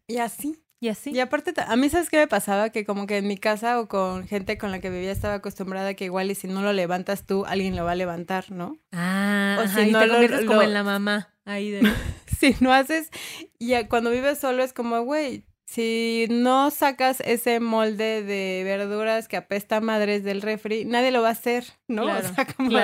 y 0.07 0.19
así. 0.19 0.65
Y 0.81 0.89
así. 0.89 1.11
Y 1.13 1.21
aparte, 1.21 1.55
a 1.67 1.77
mí, 1.77 1.89
¿sabes 1.89 2.11
qué 2.11 2.19
me 2.19 2.29
pasaba? 2.29 2.71
Que 2.71 2.85
como 2.85 3.07
que 3.07 3.17
en 3.17 3.27
mi 3.27 3.39
casa 3.39 3.81
o 3.81 3.89
con 3.89 4.29
gente 4.29 4.59
con 4.59 4.71
la 4.71 4.81
que 4.81 4.91
vivía 4.91 5.13
estaba 5.13 5.35
acostumbrada 5.35 5.95
que 5.95 6.05
igual 6.05 6.31
y 6.31 6.35
si 6.35 6.47
no 6.47 6.61
lo 6.63 6.73
levantas 6.75 7.25
tú, 7.25 7.47
alguien 7.47 7.75
lo 7.75 7.85
va 7.85 7.93
a 7.93 7.97
levantar, 7.97 8.51
¿no? 8.51 8.77
Ah, 8.93 9.59
o 9.65 9.67
si 9.67 9.91
no 9.91 10.01
te 10.01 10.07
lo, 10.29 10.47
como 10.47 10.63
en 10.63 10.75
la 10.75 10.83
mamá. 10.83 11.35
Ahí 11.47 11.71
de... 11.71 11.91
si 12.39 12.55
no 12.61 12.73
haces, 12.73 13.11
y 13.59 13.73
cuando 13.85 14.11
vives 14.11 14.39
solo 14.39 14.63
es 14.63 14.75
como, 14.75 15.01
güey, 15.03 15.45
si 15.65 16.27
no 16.31 16.71
sacas 16.71 17.21
ese 17.21 17.59
molde 17.61 18.23
de 18.23 18.63
verduras 18.65 19.27
que 19.27 19.39
apesta 19.39 19.81
madres 19.81 20.23
del 20.23 20.43
refri, 20.43 20.85
nadie 20.85 21.11
lo 21.11 21.23
va 21.23 21.29
a 21.29 21.33
hacer, 21.33 21.65
¿no? 21.89 22.05
o 22.05 22.23
sea, 22.23 22.47
como 22.57 22.79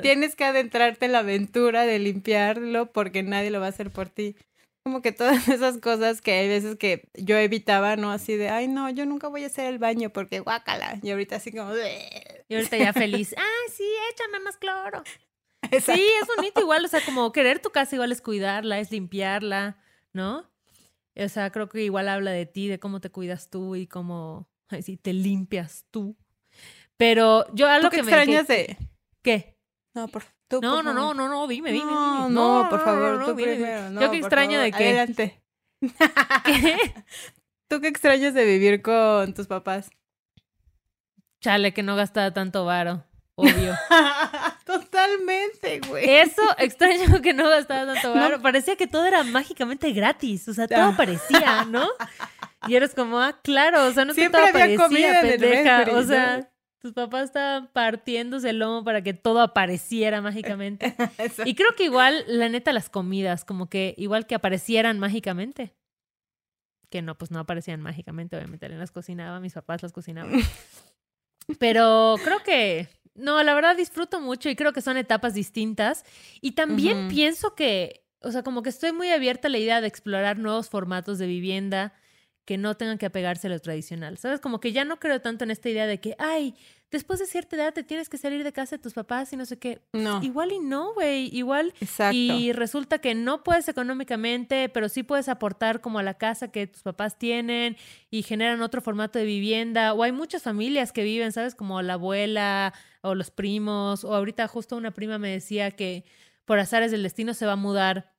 tienes 0.00 0.34
que 0.34 0.44
adentrarte 0.44 1.06
en 1.06 1.12
la 1.12 1.18
aventura 1.18 1.82
de 1.84 1.98
limpiarlo 1.98 2.90
porque 2.90 3.22
nadie 3.22 3.50
lo 3.50 3.60
va 3.60 3.66
a 3.66 3.68
hacer 3.68 3.90
por 3.90 4.08
ti. 4.08 4.34
Como 4.84 5.02
que 5.02 5.12
todas 5.12 5.48
esas 5.48 5.78
cosas 5.78 6.20
que 6.20 6.32
hay 6.32 6.48
veces 6.48 6.76
que 6.76 7.08
yo 7.14 7.36
evitaba, 7.36 7.96
¿no? 7.96 8.12
Así 8.12 8.36
de, 8.36 8.50
ay, 8.50 8.68
no, 8.68 8.90
yo 8.90 9.06
nunca 9.06 9.28
voy 9.28 9.44
a 9.44 9.46
hacer 9.46 9.66
el 9.66 9.78
baño 9.78 10.10
porque 10.10 10.40
guácala. 10.40 11.00
Y 11.02 11.10
ahorita 11.10 11.36
así 11.36 11.50
como... 11.50 11.72
Y 12.48 12.54
ahorita 12.54 12.76
ya 12.76 12.92
feliz, 12.92 13.34
ay, 13.36 13.72
sí, 13.72 13.84
échame 14.12 14.40
más 14.40 14.56
cloro. 14.58 15.02
Sí, 15.70 16.06
es 16.20 16.28
bonito 16.36 16.60
igual, 16.60 16.84
o 16.84 16.88
sea, 16.88 17.00
como 17.04 17.32
querer 17.32 17.58
tu 17.58 17.70
casa 17.70 17.96
igual 17.96 18.12
es 18.12 18.20
cuidarla, 18.20 18.78
es 18.78 18.90
limpiarla, 18.92 19.78
¿no? 20.12 20.50
O 21.16 21.28
sea, 21.28 21.50
creo 21.50 21.68
que 21.68 21.82
igual 21.82 22.08
habla 22.08 22.32
de 22.32 22.44
ti, 22.44 22.68
de 22.68 22.78
cómo 22.78 23.00
te 23.00 23.10
cuidas 23.10 23.48
tú 23.48 23.74
y 23.74 23.86
cómo 23.86 24.46
ay, 24.68 24.82
sí, 24.82 24.96
te 24.96 25.12
limpias 25.12 25.86
tú. 25.90 26.16
Pero 26.96 27.46
yo 27.54 27.68
algo 27.68 27.90
que 27.90 28.02
me 28.02 28.10
extrañas 28.10 28.46
de 28.46 28.76
¿Qué? 29.22 29.58
No, 29.94 30.08
por 30.08 30.22
tú, 30.48 30.60
no, 30.60 30.82
no, 30.82 30.92
no, 30.92 31.14
no, 31.14 31.28
no, 31.28 31.46
dime, 31.46 31.72
dime, 31.72 31.90
no, 31.90 32.28
No, 32.28 32.66
por 32.70 32.84
favor, 32.84 33.24
tú 33.24 33.34
primero. 33.34 34.00
yo 34.00 34.10
qué 34.10 34.18
extraño 34.18 34.60
de 34.60 34.72
qué. 34.72 34.88
Adelante. 34.88 35.42
¿Qué? 36.44 36.94
¿Tú 37.68 37.80
qué 37.80 37.88
extrañas 37.88 38.34
de 38.34 38.44
vivir 38.44 38.82
con 38.82 39.34
tus 39.34 39.46
papás? 39.46 39.90
Chale, 41.40 41.74
que 41.74 41.82
no 41.82 41.96
gastaba 41.96 42.32
tanto 42.32 42.64
varo. 42.64 43.04
Obvio. 43.34 43.74
Totalmente, 44.64 45.80
güey. 45.88 46.08
Eso 46.08 46.42
extraño 46.58 47.20
que 47.20 47.34
no 47.34 47.48
gastaba 47.48 47.92
tanto 47.92 48.14
varo. 48.14 48.40
Parecía 48.40 48.76
que 48.76 48.86
todo 48.86 49.04
era 49.04 49.24
mágicamente 49.24 49.90
gratis. 49.92 50.48
O 50.48 50.54
sea, 50.54 50.68
todo 50.68 50.80
ah. 50.80 50.94
parecía, 50.96 51.64
¿no? 51.64 51.88
Y 52.66 52.76
eres 52.76 52.94
como, 52.94 53.20
ah, 53.20 53.38
claro, 53.42 53.84
o 53.84 53.92
sea, 53.92 54.06
no 54.06 54.12
es 54.12 54.16
Siempre 54.16 54.40
que 54.40 54.52
todo 54.52 54.62
había 54.62 54.78
comida 54.78 55.20
pendeja. 55.20 55.84
o 55.92 56.02
sea, 56.02 56.48
tus 56.84 56.92
papás 56.92 57.24
estaban 57.24 57.70
partiéndose 57.72 58.50
el 58.50 58.58
lomo 58.58 58.84
para 58.84 59.00
que 59.00 59.14
todo 59.14 59.40
apareciera 59.40 60.20
mágicamente. 60.20 60.94
y 61.46 61.54
creo 61.54 61.74
que 61.74 61.84
igual, 61.84 62.26
la 62.28 62.50
neta, 62.50 62.74
las 62.74 62.90
comidas, 62.90 63.46
como 63.46 63.70
que 63.70 63.94
igual 63.96 64.26
que 64.26 64.34
aparecieran 64.34 64.98
mágicamente. 64.98 65.74
Que 66.90 67.00
no, 67.00 67.16
pues 67.16 67.30
no 67.30 67.38
aparecían 67.38 67.80
mágicamente, 67.80 68.36
obviamente, 68.36 68.66
alguien 68.66 68.80
las 68.80 68.90
cocinaba, 68.90 69.40
mis 69.40 69.54
papás 69.54 69.82
las 69.82 69.92
cocinaban. 69.92 70.32
Pero 71.58 72.16
creo 72.22 72.42
que 72.42 72.90
no, 73.14 73.42
la 73.42 73.54
verdad 73.54 73.78
disfruto 73.78 74.20
mucho 74.20 74.50
y 74.50 74.54
creo 74.54 74.74
que 74.74 74.82
son 74.82 74.98
etapas 74.98 75.32
distintas. 75.32 76.04
Y 76.42 76.52
también 76.52 77.08
pienso 77.08 77.54
que, 77.54 78.04
o 78.20 78.30
sea, 78.30 78.42
como 78.42 78.62
que 78.62 78.68
estoy 78.68 78.92
muy 78.92 79.08
abierta 79.08 79.48
a 79.48 79.50
la 79.50 79.56
idea 79.56 79.80
de 79.80 79.88
explorar 79.88 80.38
nuevos 80.38 80.68
formatos 80.68 81.16
de 81.16 81.28
vivienda 81.28 81.94
que 82.44 82.58
no 82.58 82.76
tengan 82.76 82.98
que 82.98 83.06
apegarse 83.06 83.46
a 83.46 83.50
lo 83.50 83.58
tradicional. 83.60 84.18
¿Sabes? 84.18 84.40
Como 84.40 84.60
que 84.60 84.72
ya 84.72 84.84
no 84.84 84.98
creo 84.98 85.20
tanto 85.20 85.44
en 85.44 85.50
esta 85.50 85.68
idea 85.70 85.86
de 85.86 85.98
que, 85.98 86.14
ay, 86.18 86.54
después 86.90 87.18
de 87.18 87.26
cierta 87.26 87.56
edad 87.56 87.72
te 87.72 87.82
tienes 87.82 88.08
que 88.08 88.18
salir 88.18 88.44
de 88.44 88.52
casa 88.52 88.76
de 88.76 88.82
tus 88.82 88.92
papás 88.92 89.32
y 89.32 89.36
no 89.36 89.46
sé 89.46 89.58
qué. 89.58 89.80
No. 89.92 90.22
Igual 90.22 90.52
y 90.52 90.58
no, 90.58 90.94
güey. 90.94 91.34
Igual. 91.34 91.74
Exacto. 91.80 92.14
Y 92.16 92.52
resulta 92.52 92.98
que 92.98 93.14
no 93.14 93.42
puedes 93.42 93.68
económicamente, 93.68 94.68
pero 94.68 94.88
sí 94.88 95.02
puedes 95.02 95.28
aportar 95.28 95.80
como 95.80 95.98
a 95.98 96.02
la 96.02 96.14
casa 96.14 96.48
que 96.48 96.66
tus 96.66 96.82
papás 96.82 97.18
tienen 97.18 97.76
y 98.10 98.22
generan 98.22 98.62
otro 98.62 98.80
formato 98.80 99.18
de 99.18 99.24
vivienda. 99.24 99.92
O 99.94 100.02
hay 100.02 100.12
muchas 100.12 100.42
familias 100.42 100.92
que 100.92 101.02
viven, 101.02 101.32
¿sabes? 101.32 101.54
Como 101.54 101.80
la 101.82 101.94
abuela 101.94 102.74
o 103.00 103.14
los 103.14 103.30
primos, 103.30 104.04
o 104.04 104.14
ahorita 104.14 104.46
justo 104.48 104.76
una 104.76 104.92
prima 104.92 105.18
me 105.18 105.30
decía 105.30 105.70
que 105.70 106.04
por 106.44 106.58
azares 106.58 106.90
del 106.90 107.02
destino 107.02 107.34
se 107.34 107.46
va 107.46 107.52
a 107.52 107.56
mudar 107.56 108.13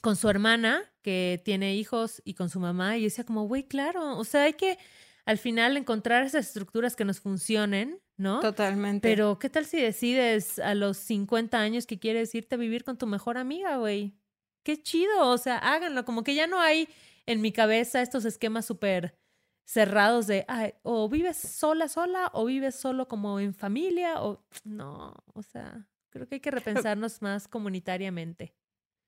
con 0.00 0.16
su 0.16 0.28
hermana, 0.28 0.82
que 1.02 1.40
tiene 1.44 1.76
hijos, 1.76 2.22
y 2.24 2.34
con 2.34 2.48
su 2.48 2.60
mamá, 2.60 2.96
y 2.96 3.02
yo 3.02 3.04
decía 3.04 3.24
como, 3.24 3.46
güey, 3.46 3.64
claro, 3.64 4.16
o 4.18 4.24
sea, 4.24 4.44
hay 4.44 4.54
que 4.54 4.78
al 5.24 5.38
final 5.38 5.76
encontrar 5.76 6.24
esas 6.24 6.46
estructuras 6.46 6.96
que 6.96 7.04
nos 7.04 7.20
funcionen, 7.20 8.00
¿no? 8.16 8.40
Totalmente. 8.40 9.08
Pero, 9.08 9.38
¿qué 9.38 9.48
tal 9.48 9.66
si 9.66 9.80
decides 9.80 10.58
a 10.58 10.74
los 10.74 10.96
50 10.96 11.58
años 11.58 11.86
que 11.86 11.98
quieres 11.98 12.34
irte 12.34 12.56
a 12.56 12.58
vivir 12.58 12.84
con 12.84 12.98
tu 12.98 13.06
mejor 13.06 13.38
amiga, 13.38 13.76
güey? 13.76 14.16
Qué 14.64 14.80
chido, 14.80 15.28
o 15.28 15.38
sea, 15.38 15.58
háganlo, 15.58 16.04
como 16.04 16.24
que 16.24 16.34
ya 16.34 16.46
no 16.46 16.60
hay 16.60 16.88
en 17.26 17.40
mi 17.40 17.52
cabeza 17.52 18.02
estos 18.02 18.24
esquemas 18.24 18.64
súper 18.64 19.16
cerrados 19.64 20.26
de, 20.26 20.44
o 20.82 21.08
vives 21.08 21.36
sola, 21.36 21.88
sola, 21.88 22.30
o 22.32 22.44
vives 22.44 22.74
solo 22.74 23.08
como 23.08 23.40
en 23.40 23.54
familia, 23.54 24.22
o 24.22 24.44
no, 24.64 25.14
o 25.34 25.42
sea, 25.42 25.88
creo 26.10 26.28
que 26.28 26.36
hay 26.36 26.40
que 26.40 26.50
repensarnos 26.86 27.22
más 27.22 27.48
comunitariamente. 27.48 28.54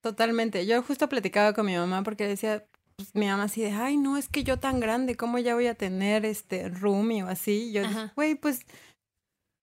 Totalmente. 0.04 0.66
Yo 0.66 0.82
justo 0.82 1.08
platicaba 1.08 1.54
con 1.54 1.64
mi 1.64 1.74
mamá 1.74 2.02
porque 2.02 2.28
decía, 2.28 2.66
pues, 2.96 3.14
mi 3.14 3.24
mamá 3.24 3.44
así 3.44 3.62
de, 3.62 3.70
ay, 3.70 3.96
no, 3.96 4.18
es 4.18 4.28
que 4.28 4.44
yo 4.44 4.58
tan 4.58 4.78
grande, 4.78 5.16
¿cómo 5.16 5.38
ya 5.38 5.54
voy 5.54 5.66
a 5.66 5.74
tener 5.74 6.26
este 6.26 6.68
roomie 6.68 7.22
o 7.22 7.28
así? 7.28 7.72
Yo 7.72 7.88
dije, 7.88 8.10
güey, 8.14 8.34
pues 8.34 8.66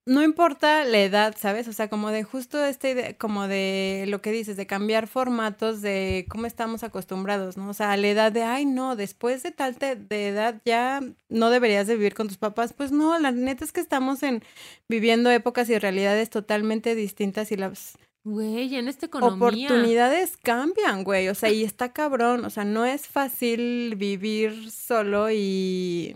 no 0.08 0.24
importa 0.24 0.84
la 0.84 0.98
edad, 0.98 1.36
¿sabes? 1.38 1.68
O 1.68 1.74
sea, 1.74 1.92
como 1.92 2.10
de 2.10 2.24
justo 2.24 2.66
esta 2.66 2.90
idea, 2.90 3.16
como 3.20 3.48
de 3.48 4.06
lo 4.08 4.24
que 4.24 4.32
dices, 4.32 4.58
de 4.58 4.66
cambiar 4.66 5.06
formatos 5.06 5.84
de 5.84 6.26
cómo 6.28 6.48
estamos 6.48 6.84
acostumbrados, 6.84 7.56
¿no? 7.56 7.70
O 7.70 7.76
sea, 7.76 7.92
a 7.92 7.98
la 7.98 8.08
edad 8.08 8.32
de, 8.32 8.42
ay, 8.42 8.66
no, 8.66 8.96
después 8.96 9.44
de 9.44 9.52
tal 9.52 9.78
de 9.78 10.28
edad 10.28 10.60
ya 10.66 11.02
no 11.30 11.52
deberías 11.52 11.86
de 11.86 11.98
vivir 11.98 12.16
con 12.16 12.28
tus 12.28 12.40
papás. 12.40 12.74
Pues 12.74 12.92
no, 12.92 13.20
la 13.20 13.32
neta 13.32 13.64
es 13.64 13.72
que 13.72 13.80
estamos 13.80 14.24
en 14.24 14.42
viviendo 14.90 15.30
épocas 15.30 15.70
y 15.70 15.78
realidades 15.78 16.32
totalmente 16.32 16.96
distintas 16.96 17.52
y 17.52 17.58
las... 17.58 17.96
Güey, 18.24 18.76
en 18.76 18.88
esta 18.88 19.08
economía. 19.08 19.36
Oportunidades 19.36 20.38
cambian, 20.38 21.04
güey. 21.04 21.28
O 21.30 21.36
sea, 21.36 21.50
y 21.50 21.64
está 21.64 21.92
cabrón. 21.92 22.46
O 22.46 22.50
sea, 22.50 22.66
no 22.66 22.86
es 22.86 23.08
fácil 23.08 23.96
vivir 23.98 24.70
solo 24.72 25.32
y 25.32 26.16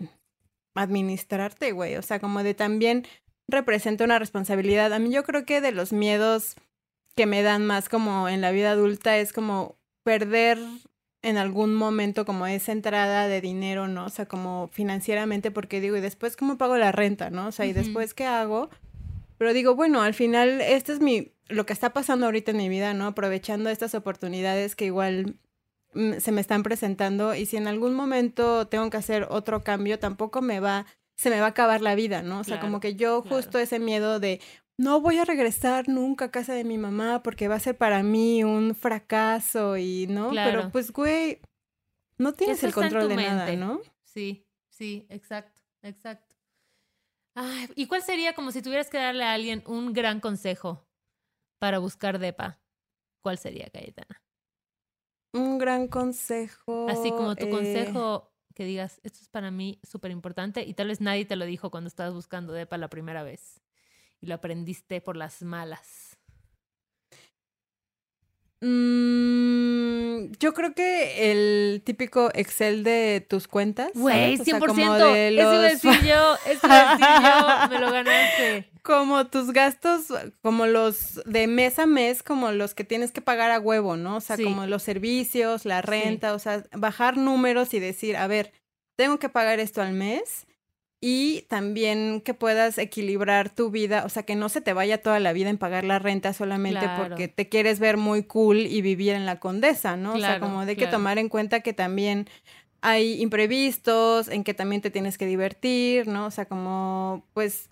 administrarte, 0.74 1.72
güey. 1.72 1.96
O 1.96 2.02
sea, 2.02 2.20
como 2.20 2.42
de 2.42 2.54
también 2.54 3.06
representa 3.48 4.04
una 4.04 4.18
responsabilidad. 4.18 4.92
A 4.92 4.98
mí 4.98 5.10
yo 5.10 5.24
creo 5.24 5.44
que 5.44 5.60
de 5.60 5.72
los 5.72 5.92
miedos 5.92 6.54
que 7.16 7.26
me 7.26 7.42
dan 7.42 7.66
más 7.66 7.88
como 7.88 8.28
en 8.28 8.40
la 8.40 8.52
vida 8.52 8.72
adulta 8.72 9.18
es 9.18 9.32
como 9.32 9.76
perder 10.04 10.58
en 11.22 11.38
algún 11.38 11.74
momento 11.74 12.24
como 12.24 12.46
esa 12.46 12.70
entrada 12.70 13.26
de 13.26 13.40
dinero, 13.40 13.88
¿no? 13.88 14.04
O 14.04 14.10
sea, 14.10 14.26
como 14.26 14.68
financieramente, 14.68 15.50
porque 15.50 15.80
digo, 15.80 15.96
¿y 15.96 16.00
después 16.00 16.36
cómo 16.36 16.56
pago 16.56 16.76
la 16.76 16.92
renta, 16.92 17.30
¿no? 17.30 17.48
O 17.48 17.52
sea, 17.52 17.66
¿y 17.66 17.72
después 17.72 18.14
qué 18.14 18.26
hago? 18.26 18.70
Pero 19.38 19.52
digo, 19.52 19.74
bueno, 19.74 20.02
al 20.02 20.14
final, 20.14 20.60
este 20.60 20.92
es 20.92 21.00
mi, 21.00 21.32
lo 21.48 21.66
que 21.66 21.72
está 21.72 21.92
pasando 21.92 22.26
ahorita 22.26 22.50
en 22.52 22.56
mi 22.56 22.68
vida, 22.68 22.94
¿no? 22.94 23.06
Aprovechando 23.06 23.70
estas 23.70 23.94
oportunidades 23.94 24.76
que 24.76 24.86
igual 24.86 25.36
mm, 25.94 26.14
se 26.18 26.32
me 26.32 26.40
están 26.40 26.62
presentando 26.62 27.34
y 27.34 27.46
si 27.46 27.56
en 27.56 27.68
algún 27.68 27.94
momento 27.94 28.66
tengo 28.66 28.88
que 28.90 28.96
hacer 28.96 29.26
otro 29.30 29.62
cambio, 29.62 29.98
tampoco 29.98 30.42
me 30.42 30.60
va 30.60 30.86
se 31.16 31.30
me 31.30 31.40
va 31.40 31.46
a 31.46 31.50
acabar 31.50 31.80
la 31.80 31.94
vida, 31.94 32.22
¿no? 32.22 32.40
O 32.40 32.44
sea, 32.44 32.60
como 32.60 32.78
que 32.78 32.94
yo 32.94 33.22
justo 33.22 33.58
ese 33.58 33.78
miedo 33.78 34.20
de 34.20 34.40
no 34.78 35.00
voy 35.00 35.16
a 35.18 35.24
regresar 35.24 35.88
nunca 35.88 36.26
a 36.26 36.30
casa 36.30 36.52
de 36.52 36.64
mi 36.64 36.76
mamá 36.76 37.22
porque 37.22 37.48
va 37.48 37.54
a 37.54 37.60
ser 37.60 37.76
para 37.76 38.02
mí 38.02 38.44
un 38.44 38.74
fracaso 38.74 39.78
y, 39.78 40.06
¿no? 40.06 40.30
Pero 40.30 40.70
pues, 40.70 40.92
güey, 40.92 41.40
no 42.18 42.34
tienes 42.34 42.62
el 42.62 42.74
control 42.74 43.08
de 43.08 43.16
nada, 43.16 43.56
¿no? 43.56 43.80
Sí, 44.04 44.46
sí, 44.68 45.06
exacto, 45.08 45.62
exacto. 45.82 46.25
¿Y 47.74 47.86
cuál 47.86 48.02
sería 48.02 48.34
como 48.34 48.50
si 48.50 48.62
tuvieras 48.62 48.88
que 48.88 48.98
darle 48.98 49.24
a 49.24 49.34
alguien 49.34 49.62
un 49.66 49.92
gran 49.92 50.20
consejo 50.20 50.86
para 51.58 51.78
buscar 51.78 52.18
DEPA? 52.18 52.60
¿Cuál 53.20 53.38
sería, 53.38 53.68
Cayetana? 53.68 54.22
Un 55.32 55.58
gran 55.58 55.88
consejo. 55.88 56.86
Así 56.88 57.10
como 57.10 57.36
tu 57.36 57.46
eh, 57.46 57.50
consejo 57.50 58.32
que 58.54 58.64
digas, 58.64 59.00
esto 59.02 59.18
es 59.20 59.28
para 59.28 59.50
mí 59.50 59.80
súper 59.82 60.10
importante 60.10 60.62
y 60.62 60.72
tal 60.72 60.88
vez 60.88 61.00
nadie 61.00 61.26
te 61.26 61.36
lo 61.36 61.44
dijo 61.44 61.70
cuando 61.70 61.88
estabas 61.88 62.14
buscando 62.14 62.54
DEPA 62.54 62.78
la 62.78 62.88
primera 62.88 63.22
vez 63.22 63.60
y 64.20 64.26
lo 64.26 64.34
aprendiste 64.34 65.02
por 65.02 65.16
las 65.16 65.42
malas? 65.42 66.05
Mm, 68.68 70.32
yo 70.40 70.52
creo 70.52 70.74
que 70.74 71.30
el 71.30 71.82
típico 71.84 72.30
Excel 72.34 72.82
de 72.82 73.24
tus 73.28 73.46
cuentas. 73.46 73.90
Güey, 73.94 74.38
100%. 74.38 75.14
Eso 75.14 75.60
decir 75.60 76.04
yo, 76.04 76.34
eso 76.46 76.66
decir 76.66 77.06
yo, 77.22 77.68
me 77.70 77.78
lo 77.78 77.92
ganaste. 77.92 78.68
Como 78.82 79.26
tus 79.26 79.52
gastos, 79.52 80.04
como 80.42 80.66
los 80.66 81.20
de 81.24 81.48
mes 81.48 81.80
a 81.80 81.86
mes, 81.86 82.22
como 82.22 82.52
los 82.52 82.72
que 82.72 82.84
tienes 82.84 83.10
que 83.10 83.20
pagar 83.20 83.50
a 83.50 83.58
huevo, 83.58 83.96
¿no? 83.96 84.18
O 84.18 84.20
sea, 84.20 84.36
como 84.36 84.64
los 84.66 84.84
servicios, 84.84 85.64
la 85.64 85.82
renta, 85.82 86.34
o 86.34 86.38
sea, 86.38 86.62
bajar 86.70 87.16
números 87.16 87.74
y 87.74 87.80
decir, 87.80 88.16
a 88.16 88.28
ver, 88.28 88.52
tengo 88.94 89.18
que 89.18 89.28
pagar 89.28 89.58
esto 89.58 89.82
al 89.82 89.92
mes 89.92 90.46
y 91.08 91.42
también 91.42 92.20
que 92.20 92.34
puedas 92.34 92.78
equilibrar 92.78 93.48
tu 93.48 93.70
vida, 93.70 94.02
o 94.04 94.08
sea, 94.08 94.24
que 94.24 94.34
no 94.34 94.48
se 94.48 94.60
te 94.60 94.72
vaya 94.72 95.00
toda 95.00 95.20
la 95.20 95.32
vida 95.32 95.50
en 95.50 95.56
pagar 95.56 95.84
la 95.84 96.00
renta 96.00 96.32
solamente 96.32 96.84
porque 96.96 97.28
te 97.28 97.48
quieres 97.48 97.78
ver 97.78 97.96
muy 97.96 98.24
cool 98.24 98.58
y 98.58 98.82
vivir 98.82 99.12
en 99.12 99.24
la 99.24 99.38
condesa, 99.38 99.96
¿no? 99.96 100.14
o 100.14 100.18
sea, 100.18 100.40
como 100.40 100.66
de 100.66 100.74
que 100.74 100.88
tomar 100.88 101.18
en 101.18 101.28
cuenta 101.28 101.60
que 101.60 101.72
también 101.72 102.28
hay 102.80 103.22
imprevistos, 103.22 104.26
en 104.26 104.42
que 104.42 104.52
también 104.52 104.82
te 104.82 104.90
tienes 104.90 105.16
que 105.16 105.26
divertir, 105.26 106.08
¿no? 106.08 106.26
O 106.26 106.32
sea, 106.32 106.46
como 106.46 107.24
pues 107.34 107.70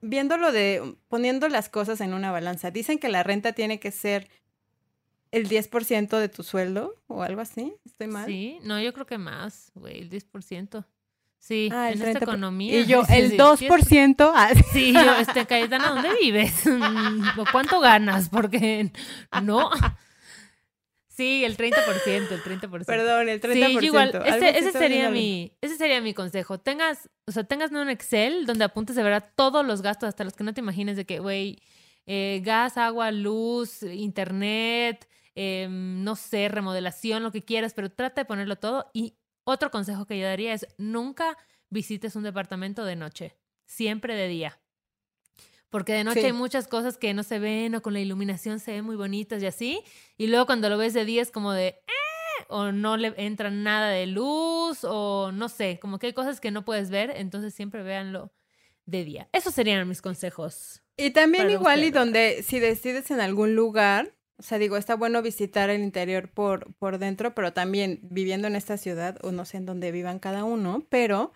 viéndolo 0.00 0.52
de, 0.52 0.94
poniendo 1.08 1.48
las 1.48 1.68
cosas 1.68 2.00
en 2.00 2.14
una 2.14 2.30
balanza. 2.30 2.70
Dicen 2.70 3.00
que 3.00 3.08
la 3.08 3.24
renta 3.24 3.52
tiene 3.52 3.80
que 3.80 3.90
ser 3.90 4.30
el 5.32 5.48
10% 5.48 6.20
de 6.20 6.28
tu 6.28 6.44
sueldo 6.44 6.94
o 7.08 7.24
algo 7.24 7.40
así. 7.40 7.74
¿Estoy 7.84 8.06
mal? 8.06 8.26
Sí, 8.26 8.60
no, 8.62 8.80
yo 8.80 8.92
creo 8.92 9.06
que 9.06 9.18
más, 9.18 9.72
güey, 9.74 9.98
el 9.98 10.08
10%. 10.08 10.84
Sí, 11.38 11.70
ah, 11.72 11.92
en 11.92 12.02
esta 12.02 12.24
economía. 12.24 12.80
Y 12.80 12.86
yo, 12.86 13.02
el 13.08 13.36
2%. 13.36 14.32
Ah. 14.34 14.50
Sí, 14.72 14.92
yo, 14.92 15.14
este, 15.16 15.46
Cayetana, 15.46 15.90
¿dónde 15.90 16.10
vives? 16.20 16.64
¿Cuánto 17.52 17.80
ganas? 17.80 18.28
Porque 18.28 18.90
no. 19.42 19.70
Sí, 21.08 21.44
el 21.44 21.56
30%, 21.56 21.72
el 22.06 22.42
30%. 22.42 22.84
Perdón, 22.84 23.28
el 23.30 23.40
30%. 23.40 23.80
Sí, 23.80 23.86
igual, 23.86 24.22
ese, 24.26 24.70
sería 24.72 25.08
mi, 25.08 25.52
ese 25.62 25.76
sería 25.76 26.02
mi 26.02 26.12
consejo. 26.12 26.58
Tengas, 26.58 27.08
o 27.26 27.32
sea, 27.32 27.44
tengas 27.44 27.70
un 27.70 27.88
Excel 27.88 28.44
donde 28.44 28.64
apuntes 28.64 28.96
de 28.96 29.02
verdad 29.02 29.32
todos 29.34 29.64
los 29.64 29.80
gastos, 29.80 30.08
hasta 30.08 30.24
los 30.24 30.34
que 30.34 30.44
no 30.44 30.52
te 30.52 30.60
imagines 30.60 30.96
de 30.96 31.06
que, 31.06 31.20
güey, 31.20 31.58
eh, 32.04 32.42
gas, 32.44 32.76
agua, 32.76 33.12
luz, 33.12 33.82
internet, 33.82 35.08
em, 35.34 36.04
no 36.04 36.16
sé, 36.16 36.48
remodelación, 36.48 37.22
lo 37.22 37.32
que 37.32 37.42
quieras, 37.42 37.72
pero 37.72 37.90
trata 37.90 38.20
de 38.20 38.24
ponerlo 38.26 38.56
todo 38.56 38.90
y 38.92 39.14
otro 39.46 39.70
consejo 39.70 40.06
que 40.06 40.18
yo 40.18 40.26
daría 40.26 40.52
es 40.52 40.66
nunca 40.76 41.38
visites 41.70 42.16
un 42.16 42.24
departamento 42.24 42.84
de 42.84 42.96
noche, 42.96 43.36
siempre 43.64 44.14
de 44.14 44.28
día. 44.28 44.60
Porque 45.70 45.92
de 45.92 46.04
noche 46.04 46.26
hay 46.26 46.32
muchas 46.32 46.68
cosas 46.68 46.98
que 46.98 47.14
no 47.14 47.22
se 47.22 47.38
ven 47.38 47.74
o 47.74 47.82
con 47.82 47.92
la 47.92 48.00
iluminación 48.00 48.60
se 48.60 48.72
ven 48.72 48.84
muy 48.84 48.96
bonitas 48.96 49.42
y 49.42 49.46
así. 49.46 49.82
Y 50.16 50.26
luego 50.26 50.46
cuando 50.46 50.68
lo 50.68 50.78
ves 50.78 50.94
de 50.94 51.04
día 51.04 51.22
es 51.22 51.30
como 51.30 51.52
de, 51.52 51.68
eh", 51.68 52.44
o 52.48 52.72
no 52.72 52.96
le 52.96 53.14
entra 53.16 53.50
nada 53.50 53.88
de 53.88 54.06
luz 54.06 54.84
o 54.84 55.30
no 55.32 55.48
sé, 55.48 55.78
como 55.80 55.98
que 55.98 56.08
hay 56.08 56.12
cosas 56.12 56.40
que 56.40 56.50
no 56.50 56.64
puedes 56.64 56.90
ver, 56.90 57.12
entonces 57.16 57.54
siempre 57.54 57.82
véanlo 57.82 58.32
de 58.84 59.04
día. 59.04 59.28
Esos 59.32 59.54
serían 59.54 59.88
mis 59.88 60.02
consejos. 60.02 60.82
Y 60.96 61.10
también 61.10 61.50
igual 61.50 61.84
y 61.84 61.90
donde 61.90 62.42
si 62.42 62.58
decides 62.58 63.10
en 63.10 63.20
algún 63.20 63.54
lugar, 63.54 64.15
o 64.38 64.42
sea, 64.42 64.58
digo, 64.58 64.76
está 64.76 64.96
bueno 64.96 65.22
visitar 65.22 65.70
el 65.70 65.82
interior 65.82 66.28
por, 66.28 66.74
por 66.74 66.98
dentro, 66.98 67.34
pero 67.34 67.52
también 67.52 68.00
viviendo 68.02 68.46
en 68.46 68.56
esta 68.56 68.76
ciudad, 68.76 69.16
o 69.22 69.32
no 69.32 69.44
sé 69.44 69.56
en 69.56 69.66
dónde 69.66 69.92
vivan 69.92 70.18
cada 70.18 70.44
uno, 70.44 70.84
pero 70.90 71.32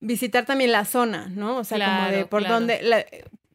visitar 0.00 0.44
también 0.44 0.72
la 0.72 0.84
zona, 0.84 1.28
¿no? 1.28 1.58
O 1.58 1.64
sea, 1.64 1.78
como 1.84 2.10
de 2.10 2.26
por 2.26 2.46
dónde, 2.46 3.04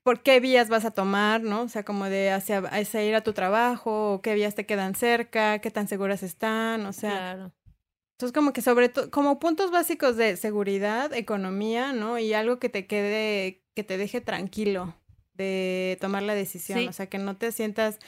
por 0.04 0.24
qué 0.24 0.40
vías 0.40 0.70
vas 0.70 0.86
a 0.86 0.92
tomar, 0.92 1.42
¿no? 1.42 1.64
O 1.64 1.68
sea, 1.68 1.84
como 1.84 2.06
de 2.06 2.32
hacia, 2.32 2.60
hacia, 2.60 3.04
ir 3.04 3.16
a 3.16 3.22
tu 3.22 3.34
trabajo, 3.34 4.14
o 4.14 4.22
qué 4.22 4.36
vías 4.36 4.56
te 4.56 4.66
quedan 4.66 4.96
cerca, 4.96 5.60
qué 5.60 5.70
tan 5.70 5.88
seguras 5.88 6.24
están, 6.24 6.86
o 6.86 6.94
sea. 6.94 7.12
Claro. 7.12 7.52
Entonces, 8.14 8.34
como 8.34 8.54
que 8.54 8.62
sobre 8.62 8.88
todo, 8.88 9.10
como 9.10 9.40
puntos 9.40 9.72
básicos 9.72 10.16
de 10.16 10.38
seguridad, 10.38 11.12
economía, 11.14 11.92
¿no? 11.92 12.20
Y 12.20 12.34
algo 12.34 12.60
que 12.60 12.70
te 12.70 12.86
quede, 12.88 13.64
que 13.76 13.84
te 13.84 13.98
deje 13.98 14.22
tranquilo 14.22 14.96
de 15.34 15.98
tomar 16.02 16.24
la 16.24 16.36
decisión, 16.36 16.88
o 16.88 16.94
sea, 16.94 17.08
que 17.08 17.18
no 17.18 17.38
te 17.38 17.52
sientas, 17.52 18.00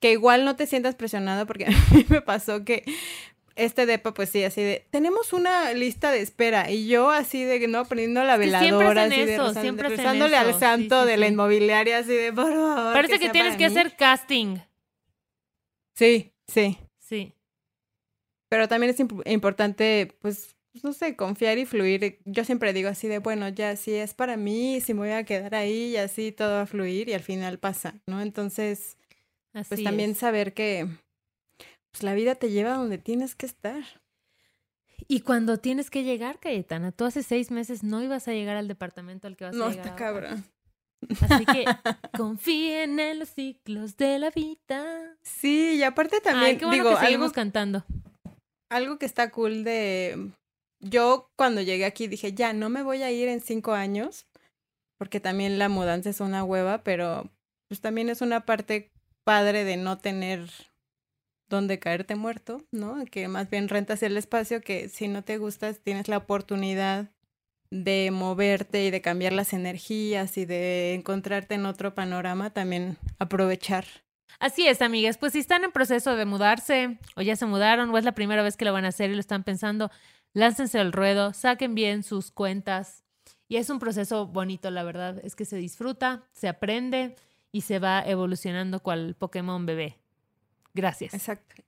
que 0.00 0.12
igual 0.12 0.44
no 0.44 0.56
te 0.56 0.66
sientas 0.66 0.94
presionado, 0.94 1.46
porque 1.46 1.66
a 1.66 1.94
mí 1.94 2.06
me 2.08 2.20
pasó 2.20 2.64
que 2.64 2.84
este 3.54 3.86
depa, 3.86 4.14
pues 4.14 4.30
sí, 4.30 4.44
así 4.44 4.62
de, 4.62 4.86
tenemos 4.90 5.32
una 5.32 5.72
lista 5.72 6.10
de 6.10 6.20
espera, 6.20 6.70
y 6.70 6.88
yo 6.88 7.10
así 7.10 7.44
de, 7.44 7.66
no, 7.68 7.84
prendiendo 7.84 8.24
la 8.24 8.36
veladora, 8.36 9.04
así 9.04 9.24
de, 9.24 9.38
rezándole 9.76 10.36
al 10.36 10.58
santo 10.58 11.04
de 11.04 11.16
la 11.16 11.28
inmobiliaria, 11.28 11.98
así 11.98 12.14
de, 12.14 12.32
por 12.32 12.52
favor. 12.52 12.92
Parece 12.92 13.18
que, 13.18 13.30
tienes 13.30 13.56
que 13.56 13.66
hacer 13.66 13.96
casting. 13.96 14.58
Sí, 15.94 16.32
sí. 16.46 16.78
Sí. 16.98 17.34
Pero 18.48 18.68
también 18.68 18.90
es 18.90 19.00
importante, 19.26 20.16
pues, 20.20 20.56
pues, 20.72 20.84
no 20.84 20.92
sé, 20.94 21.16
confiar 21.16 21.58
y 21.58 21.66
fluir. 21.66 22.18
Yo 22.24 22.44
siempre 22.44 22.72
digo 22.72 22.88
así 22.88 23.06
de, 23.06 23.18
bueno, 23.18 23.48
ya 23.50 23.76
si 23.76 23.92
es 23.92 24.14
para 24.14 24.36
mí, 24.36 24.80
si 24.80 24.94
me 24.94 25.00
voy 25.00 25.10
a 25.10 25.24
quedar 25.24 25.54
ahí 25.54 25.90
y 25.90 25.96
así 25.98 26.32
todo 26.32 26.54
va 26.54 26.62
a 26.62 26.66
fluir 26.66 27.08
y 27.10 27.12
al 27.12 27.22
final 27.22 27.58
pasa, 27.58 28.00
¿no? 28.06 28.22
Entonces, 28.22 28.96
pues 29.52 29.84
también 29.84 30.14
saber 30.14 30.54
que 30.54 30.88
pues, 31.90 32.02
la 32.02 32.14
vida 32.14 32.34
te 32.36 32.50
lleva 32.50 32.74
donde 32.74 32.96
tienes 32.96 33.34
que 33.34 33.46
estar. 33.46 33.82
Y 35.08 35.20
cuando 35.20 35.58
tienes 35.58 35.90
que 35.90 36.04
llegar, 36.04 36.38
Cayetana, 36.38 36.90
tú 36.92 37.04
hace 37.04 37.22
seis 37.22 37.50
meses 37.50 37.82
no 37.82 38.02
ibas 38.02 38.28
a 38.28 38.32
llegar 38.32 38.56
al 38.56 38.68
departamento 38.68 39.26
al 39.26 39.36
que 39.36 39.44
vas 39.44 39.54
a 39.54 39.56
llegar. 39.56 39.74
No, 39.74 39.82
está 39.82 39.94
cabrón. 39.94 40.44
Así 41.20 41.44
que 41.44 41.64
confíen 42.16 42.98
en 42.98 43.18
los 43.18 43.30
ciclos 43.30 43.96
de 43.98 44.18
la 44.18 44.30
vida. 44.30 45.18
Sí, 45.20 45.74
y 45.74 45.82
aparte 45.82 46.20
también 46.20 46.58
digo, 46.70 46.96
seguimos 46.98 47.32
cantando. 47.32 47.84
Algo 48.70 48.98
que 48.98 49.04
está 49.04 49.30
cool 49.32 49.64
de 49.64 50.32
yo 50.82 51.30
cuando 51.36 51.62
llegué 51.62 51.86
aquí 51.86 52.08
dije, 52.08 52.34
ya, 52.34 52.52
no 52.52 52.68
me 52.68 52.82
voy 52.82 53.02
a 53.02 53.10
ir 53.10 53.28
en 53.28 53.40
cinco 53.40 53.72
años, 53.72 54.26
porque 54.98 55.20
también 55.20 55.58
la 55.58 55.68
mudanza 55.68 56.10
es 56.10 56.20
una 56.20 56.44
hueva, 56.44 56.82
pero 56.82 57.30
pues 57.68 57.80
también 57.80 58.10
es 58.10 58.20
una 58.20 58.44
parte 58.44 58.90
padre 59.24 59.64
de 59.64 59.76
no 59.76 59.98
tener 59.98 60.50
donde 61.48 61.78
caerte 61.78 62.16
muerto, 62.16 62.64
¿no? 62.72 63.04
Que 63.06 63.28
más 63.28 63.48
bien 63.48 63.68
rentas 63.68 64.02
el 64.02 64.16
espacio 64.16 64.60
que 64.60 64.88
si 64.88 65.08
no 65.08 65.22
te 65.22 65.38
gustas 65.38 65.80
tienes 65.80 66.08
la 66.08 66.18
oportunidad 66.18 67.10
de 67.70 68.10
moverte 68.10 68.84
y 68.84 68.90
de 68.90 69.00
cambiar 69.00 69.32
las 69.32 69.52
energías 69.52 70.36
y 70.36 70.44
de 70.44 70.94
encontrarte 70.94 71.54
en 71.54 71.66
otro 71.66 71.94
panorama, 71.94 72.50
también 72.50 72.98
aprovechar. 73.18 73.86
Así 74.38 74.66
es, 74.66 74.82
amigas. 74.82 75.18
Pues 75.18 75.32
si 75.32 75.38
están 75.38 75.64
en 75.64 75.72
proceso 75.72 76.16
de 76.16 76.24
mudarse 76.24 76.98
o 77.16 77.22
ya 77.22 77.36
se 77.36 77.46
mudaron 77.46 77.90
o 77.90 77.98
es 77.98 78.04
la 78.04 78.12
primera 78.12 78.42
vez 78.42 78.56
que 78.56 78.64
lo 78.64 78.72
van 78.72 78.84
a 78.84 78.88
hacer 78.88 79.10
y 79.10 79.14
lo 79.14 79.20
están 79.20 79.44
pensando, 79.44 79.90
láncense 80.32 80.78
al 80.78 80.92
ruedo, 80.92 81.32
saquen 81.32 81.74
bien 81.74 82.02
sus 82.02 82.30
cuentas. 82.30 83.04
Y 83.48 83.56
es 83.56 83.70
un 83.70 83.78
proceso 83.78 84.26
bonito, 84.26 84.70
la 84.70 84.82
verdad. 84.82 85.20
Es 85.22 85.36
que 85.36 85.44
se 85.44 85.56
disfruta, 85.56 86.24
se 86.32 86.48
aprende 86.48 87.16
y 87.50 87.62
se 87.62 87.78
va 87.78 88.00
evolucionando 88.00 88.80
cual 88.80 89.14
Pokémon 89.14 89.66
bebé. 89.66 89.98
Gracias. 90.74 91.12
Exacto. 91.12 91.62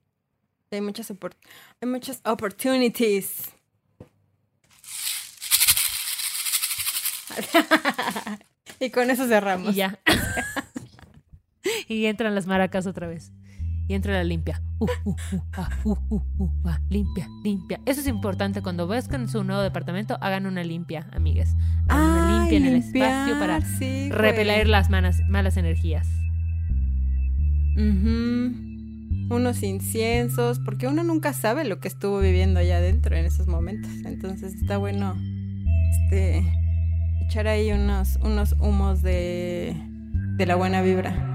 Hay 0.71 0.81
muchas, 0.81 1.11
hay 1.11 1.87
muchas 1.87 2.21
opportunities. 2.25 3.51
y 8.79 8.89
con 8.89 9.11
eso 9.11 9.27
cerramos. 9.27 9.73
Y 9.73 9.77
ya. 9.77 9.99
y 11.87 12.05
entran 12.05 12.33
las 12.35 12.47
maracas 12.47 12.87
otra 12.87 13.07
vez. 13.07 13.31
Y 13.87 13.93
entra 13.93 14.13
la 14.13 14.23
limpia. 14.23 14.61
Uh, 14.79 14.87
uh, 15.05 15.15
uh, 15.31 15.41
ah, 15.53 15.69
ah, 16.65 16.79
limpia, 16.89 17.27
limpia. 17.43 17.79
Eso 17.85 18.01
es 18.01 18.07
importante. 18.07 18.61
Cuando 18.61 18.87
busquen 18.87 19.27
su 19.27 19.43
nuevo 19.43 19.61
departamento, 19.61 20.17
hagan 20.21 20.47
una 20.47 20.63
limpia, 20.63 21.07
amigas. 21.13 21.55
Hagan 21.87 22.09
una 22.09 22.39
limpia 22.39 22.57
en 22.57 22.65
el 22.65 22.75
espacio 22.75 23.39
para 23.39 23.59
repeler 24.09 24.67
las 24.67 24.89
malas 24.89 25.57
energías. 25.57 26.07
Unos 29.29 29.63
inciensos, 29.63 30.59
porque 30.59 30.87
uno 30.87 31.03
nunca 31.03 31.33
sabe 31.33 31.65
lo 31.65 31.79
que 31.79 31.87
estuvo 31.87 32.19
viviendo 32.19 32.59
allá 32.59 32.77
adentro 32.77 33.15
en 33.15 33.25
esos 33.25 33.47
momentos. 33.47 33.91
Entonces 34.05 34.55
está 34.55 34.77
bueno 34.77 35.15
este 35.91 36.43
echar 37.25 37.47
ahí 37.47 37.71
unos, 37.71 38.17
unos 38.21 38.53
humos 38.59 39.01
de, 39.01 39.75
de 40.37 40.45
la 40.45 40.55
buena 40.55 40.81
vibra. 40.81 41.34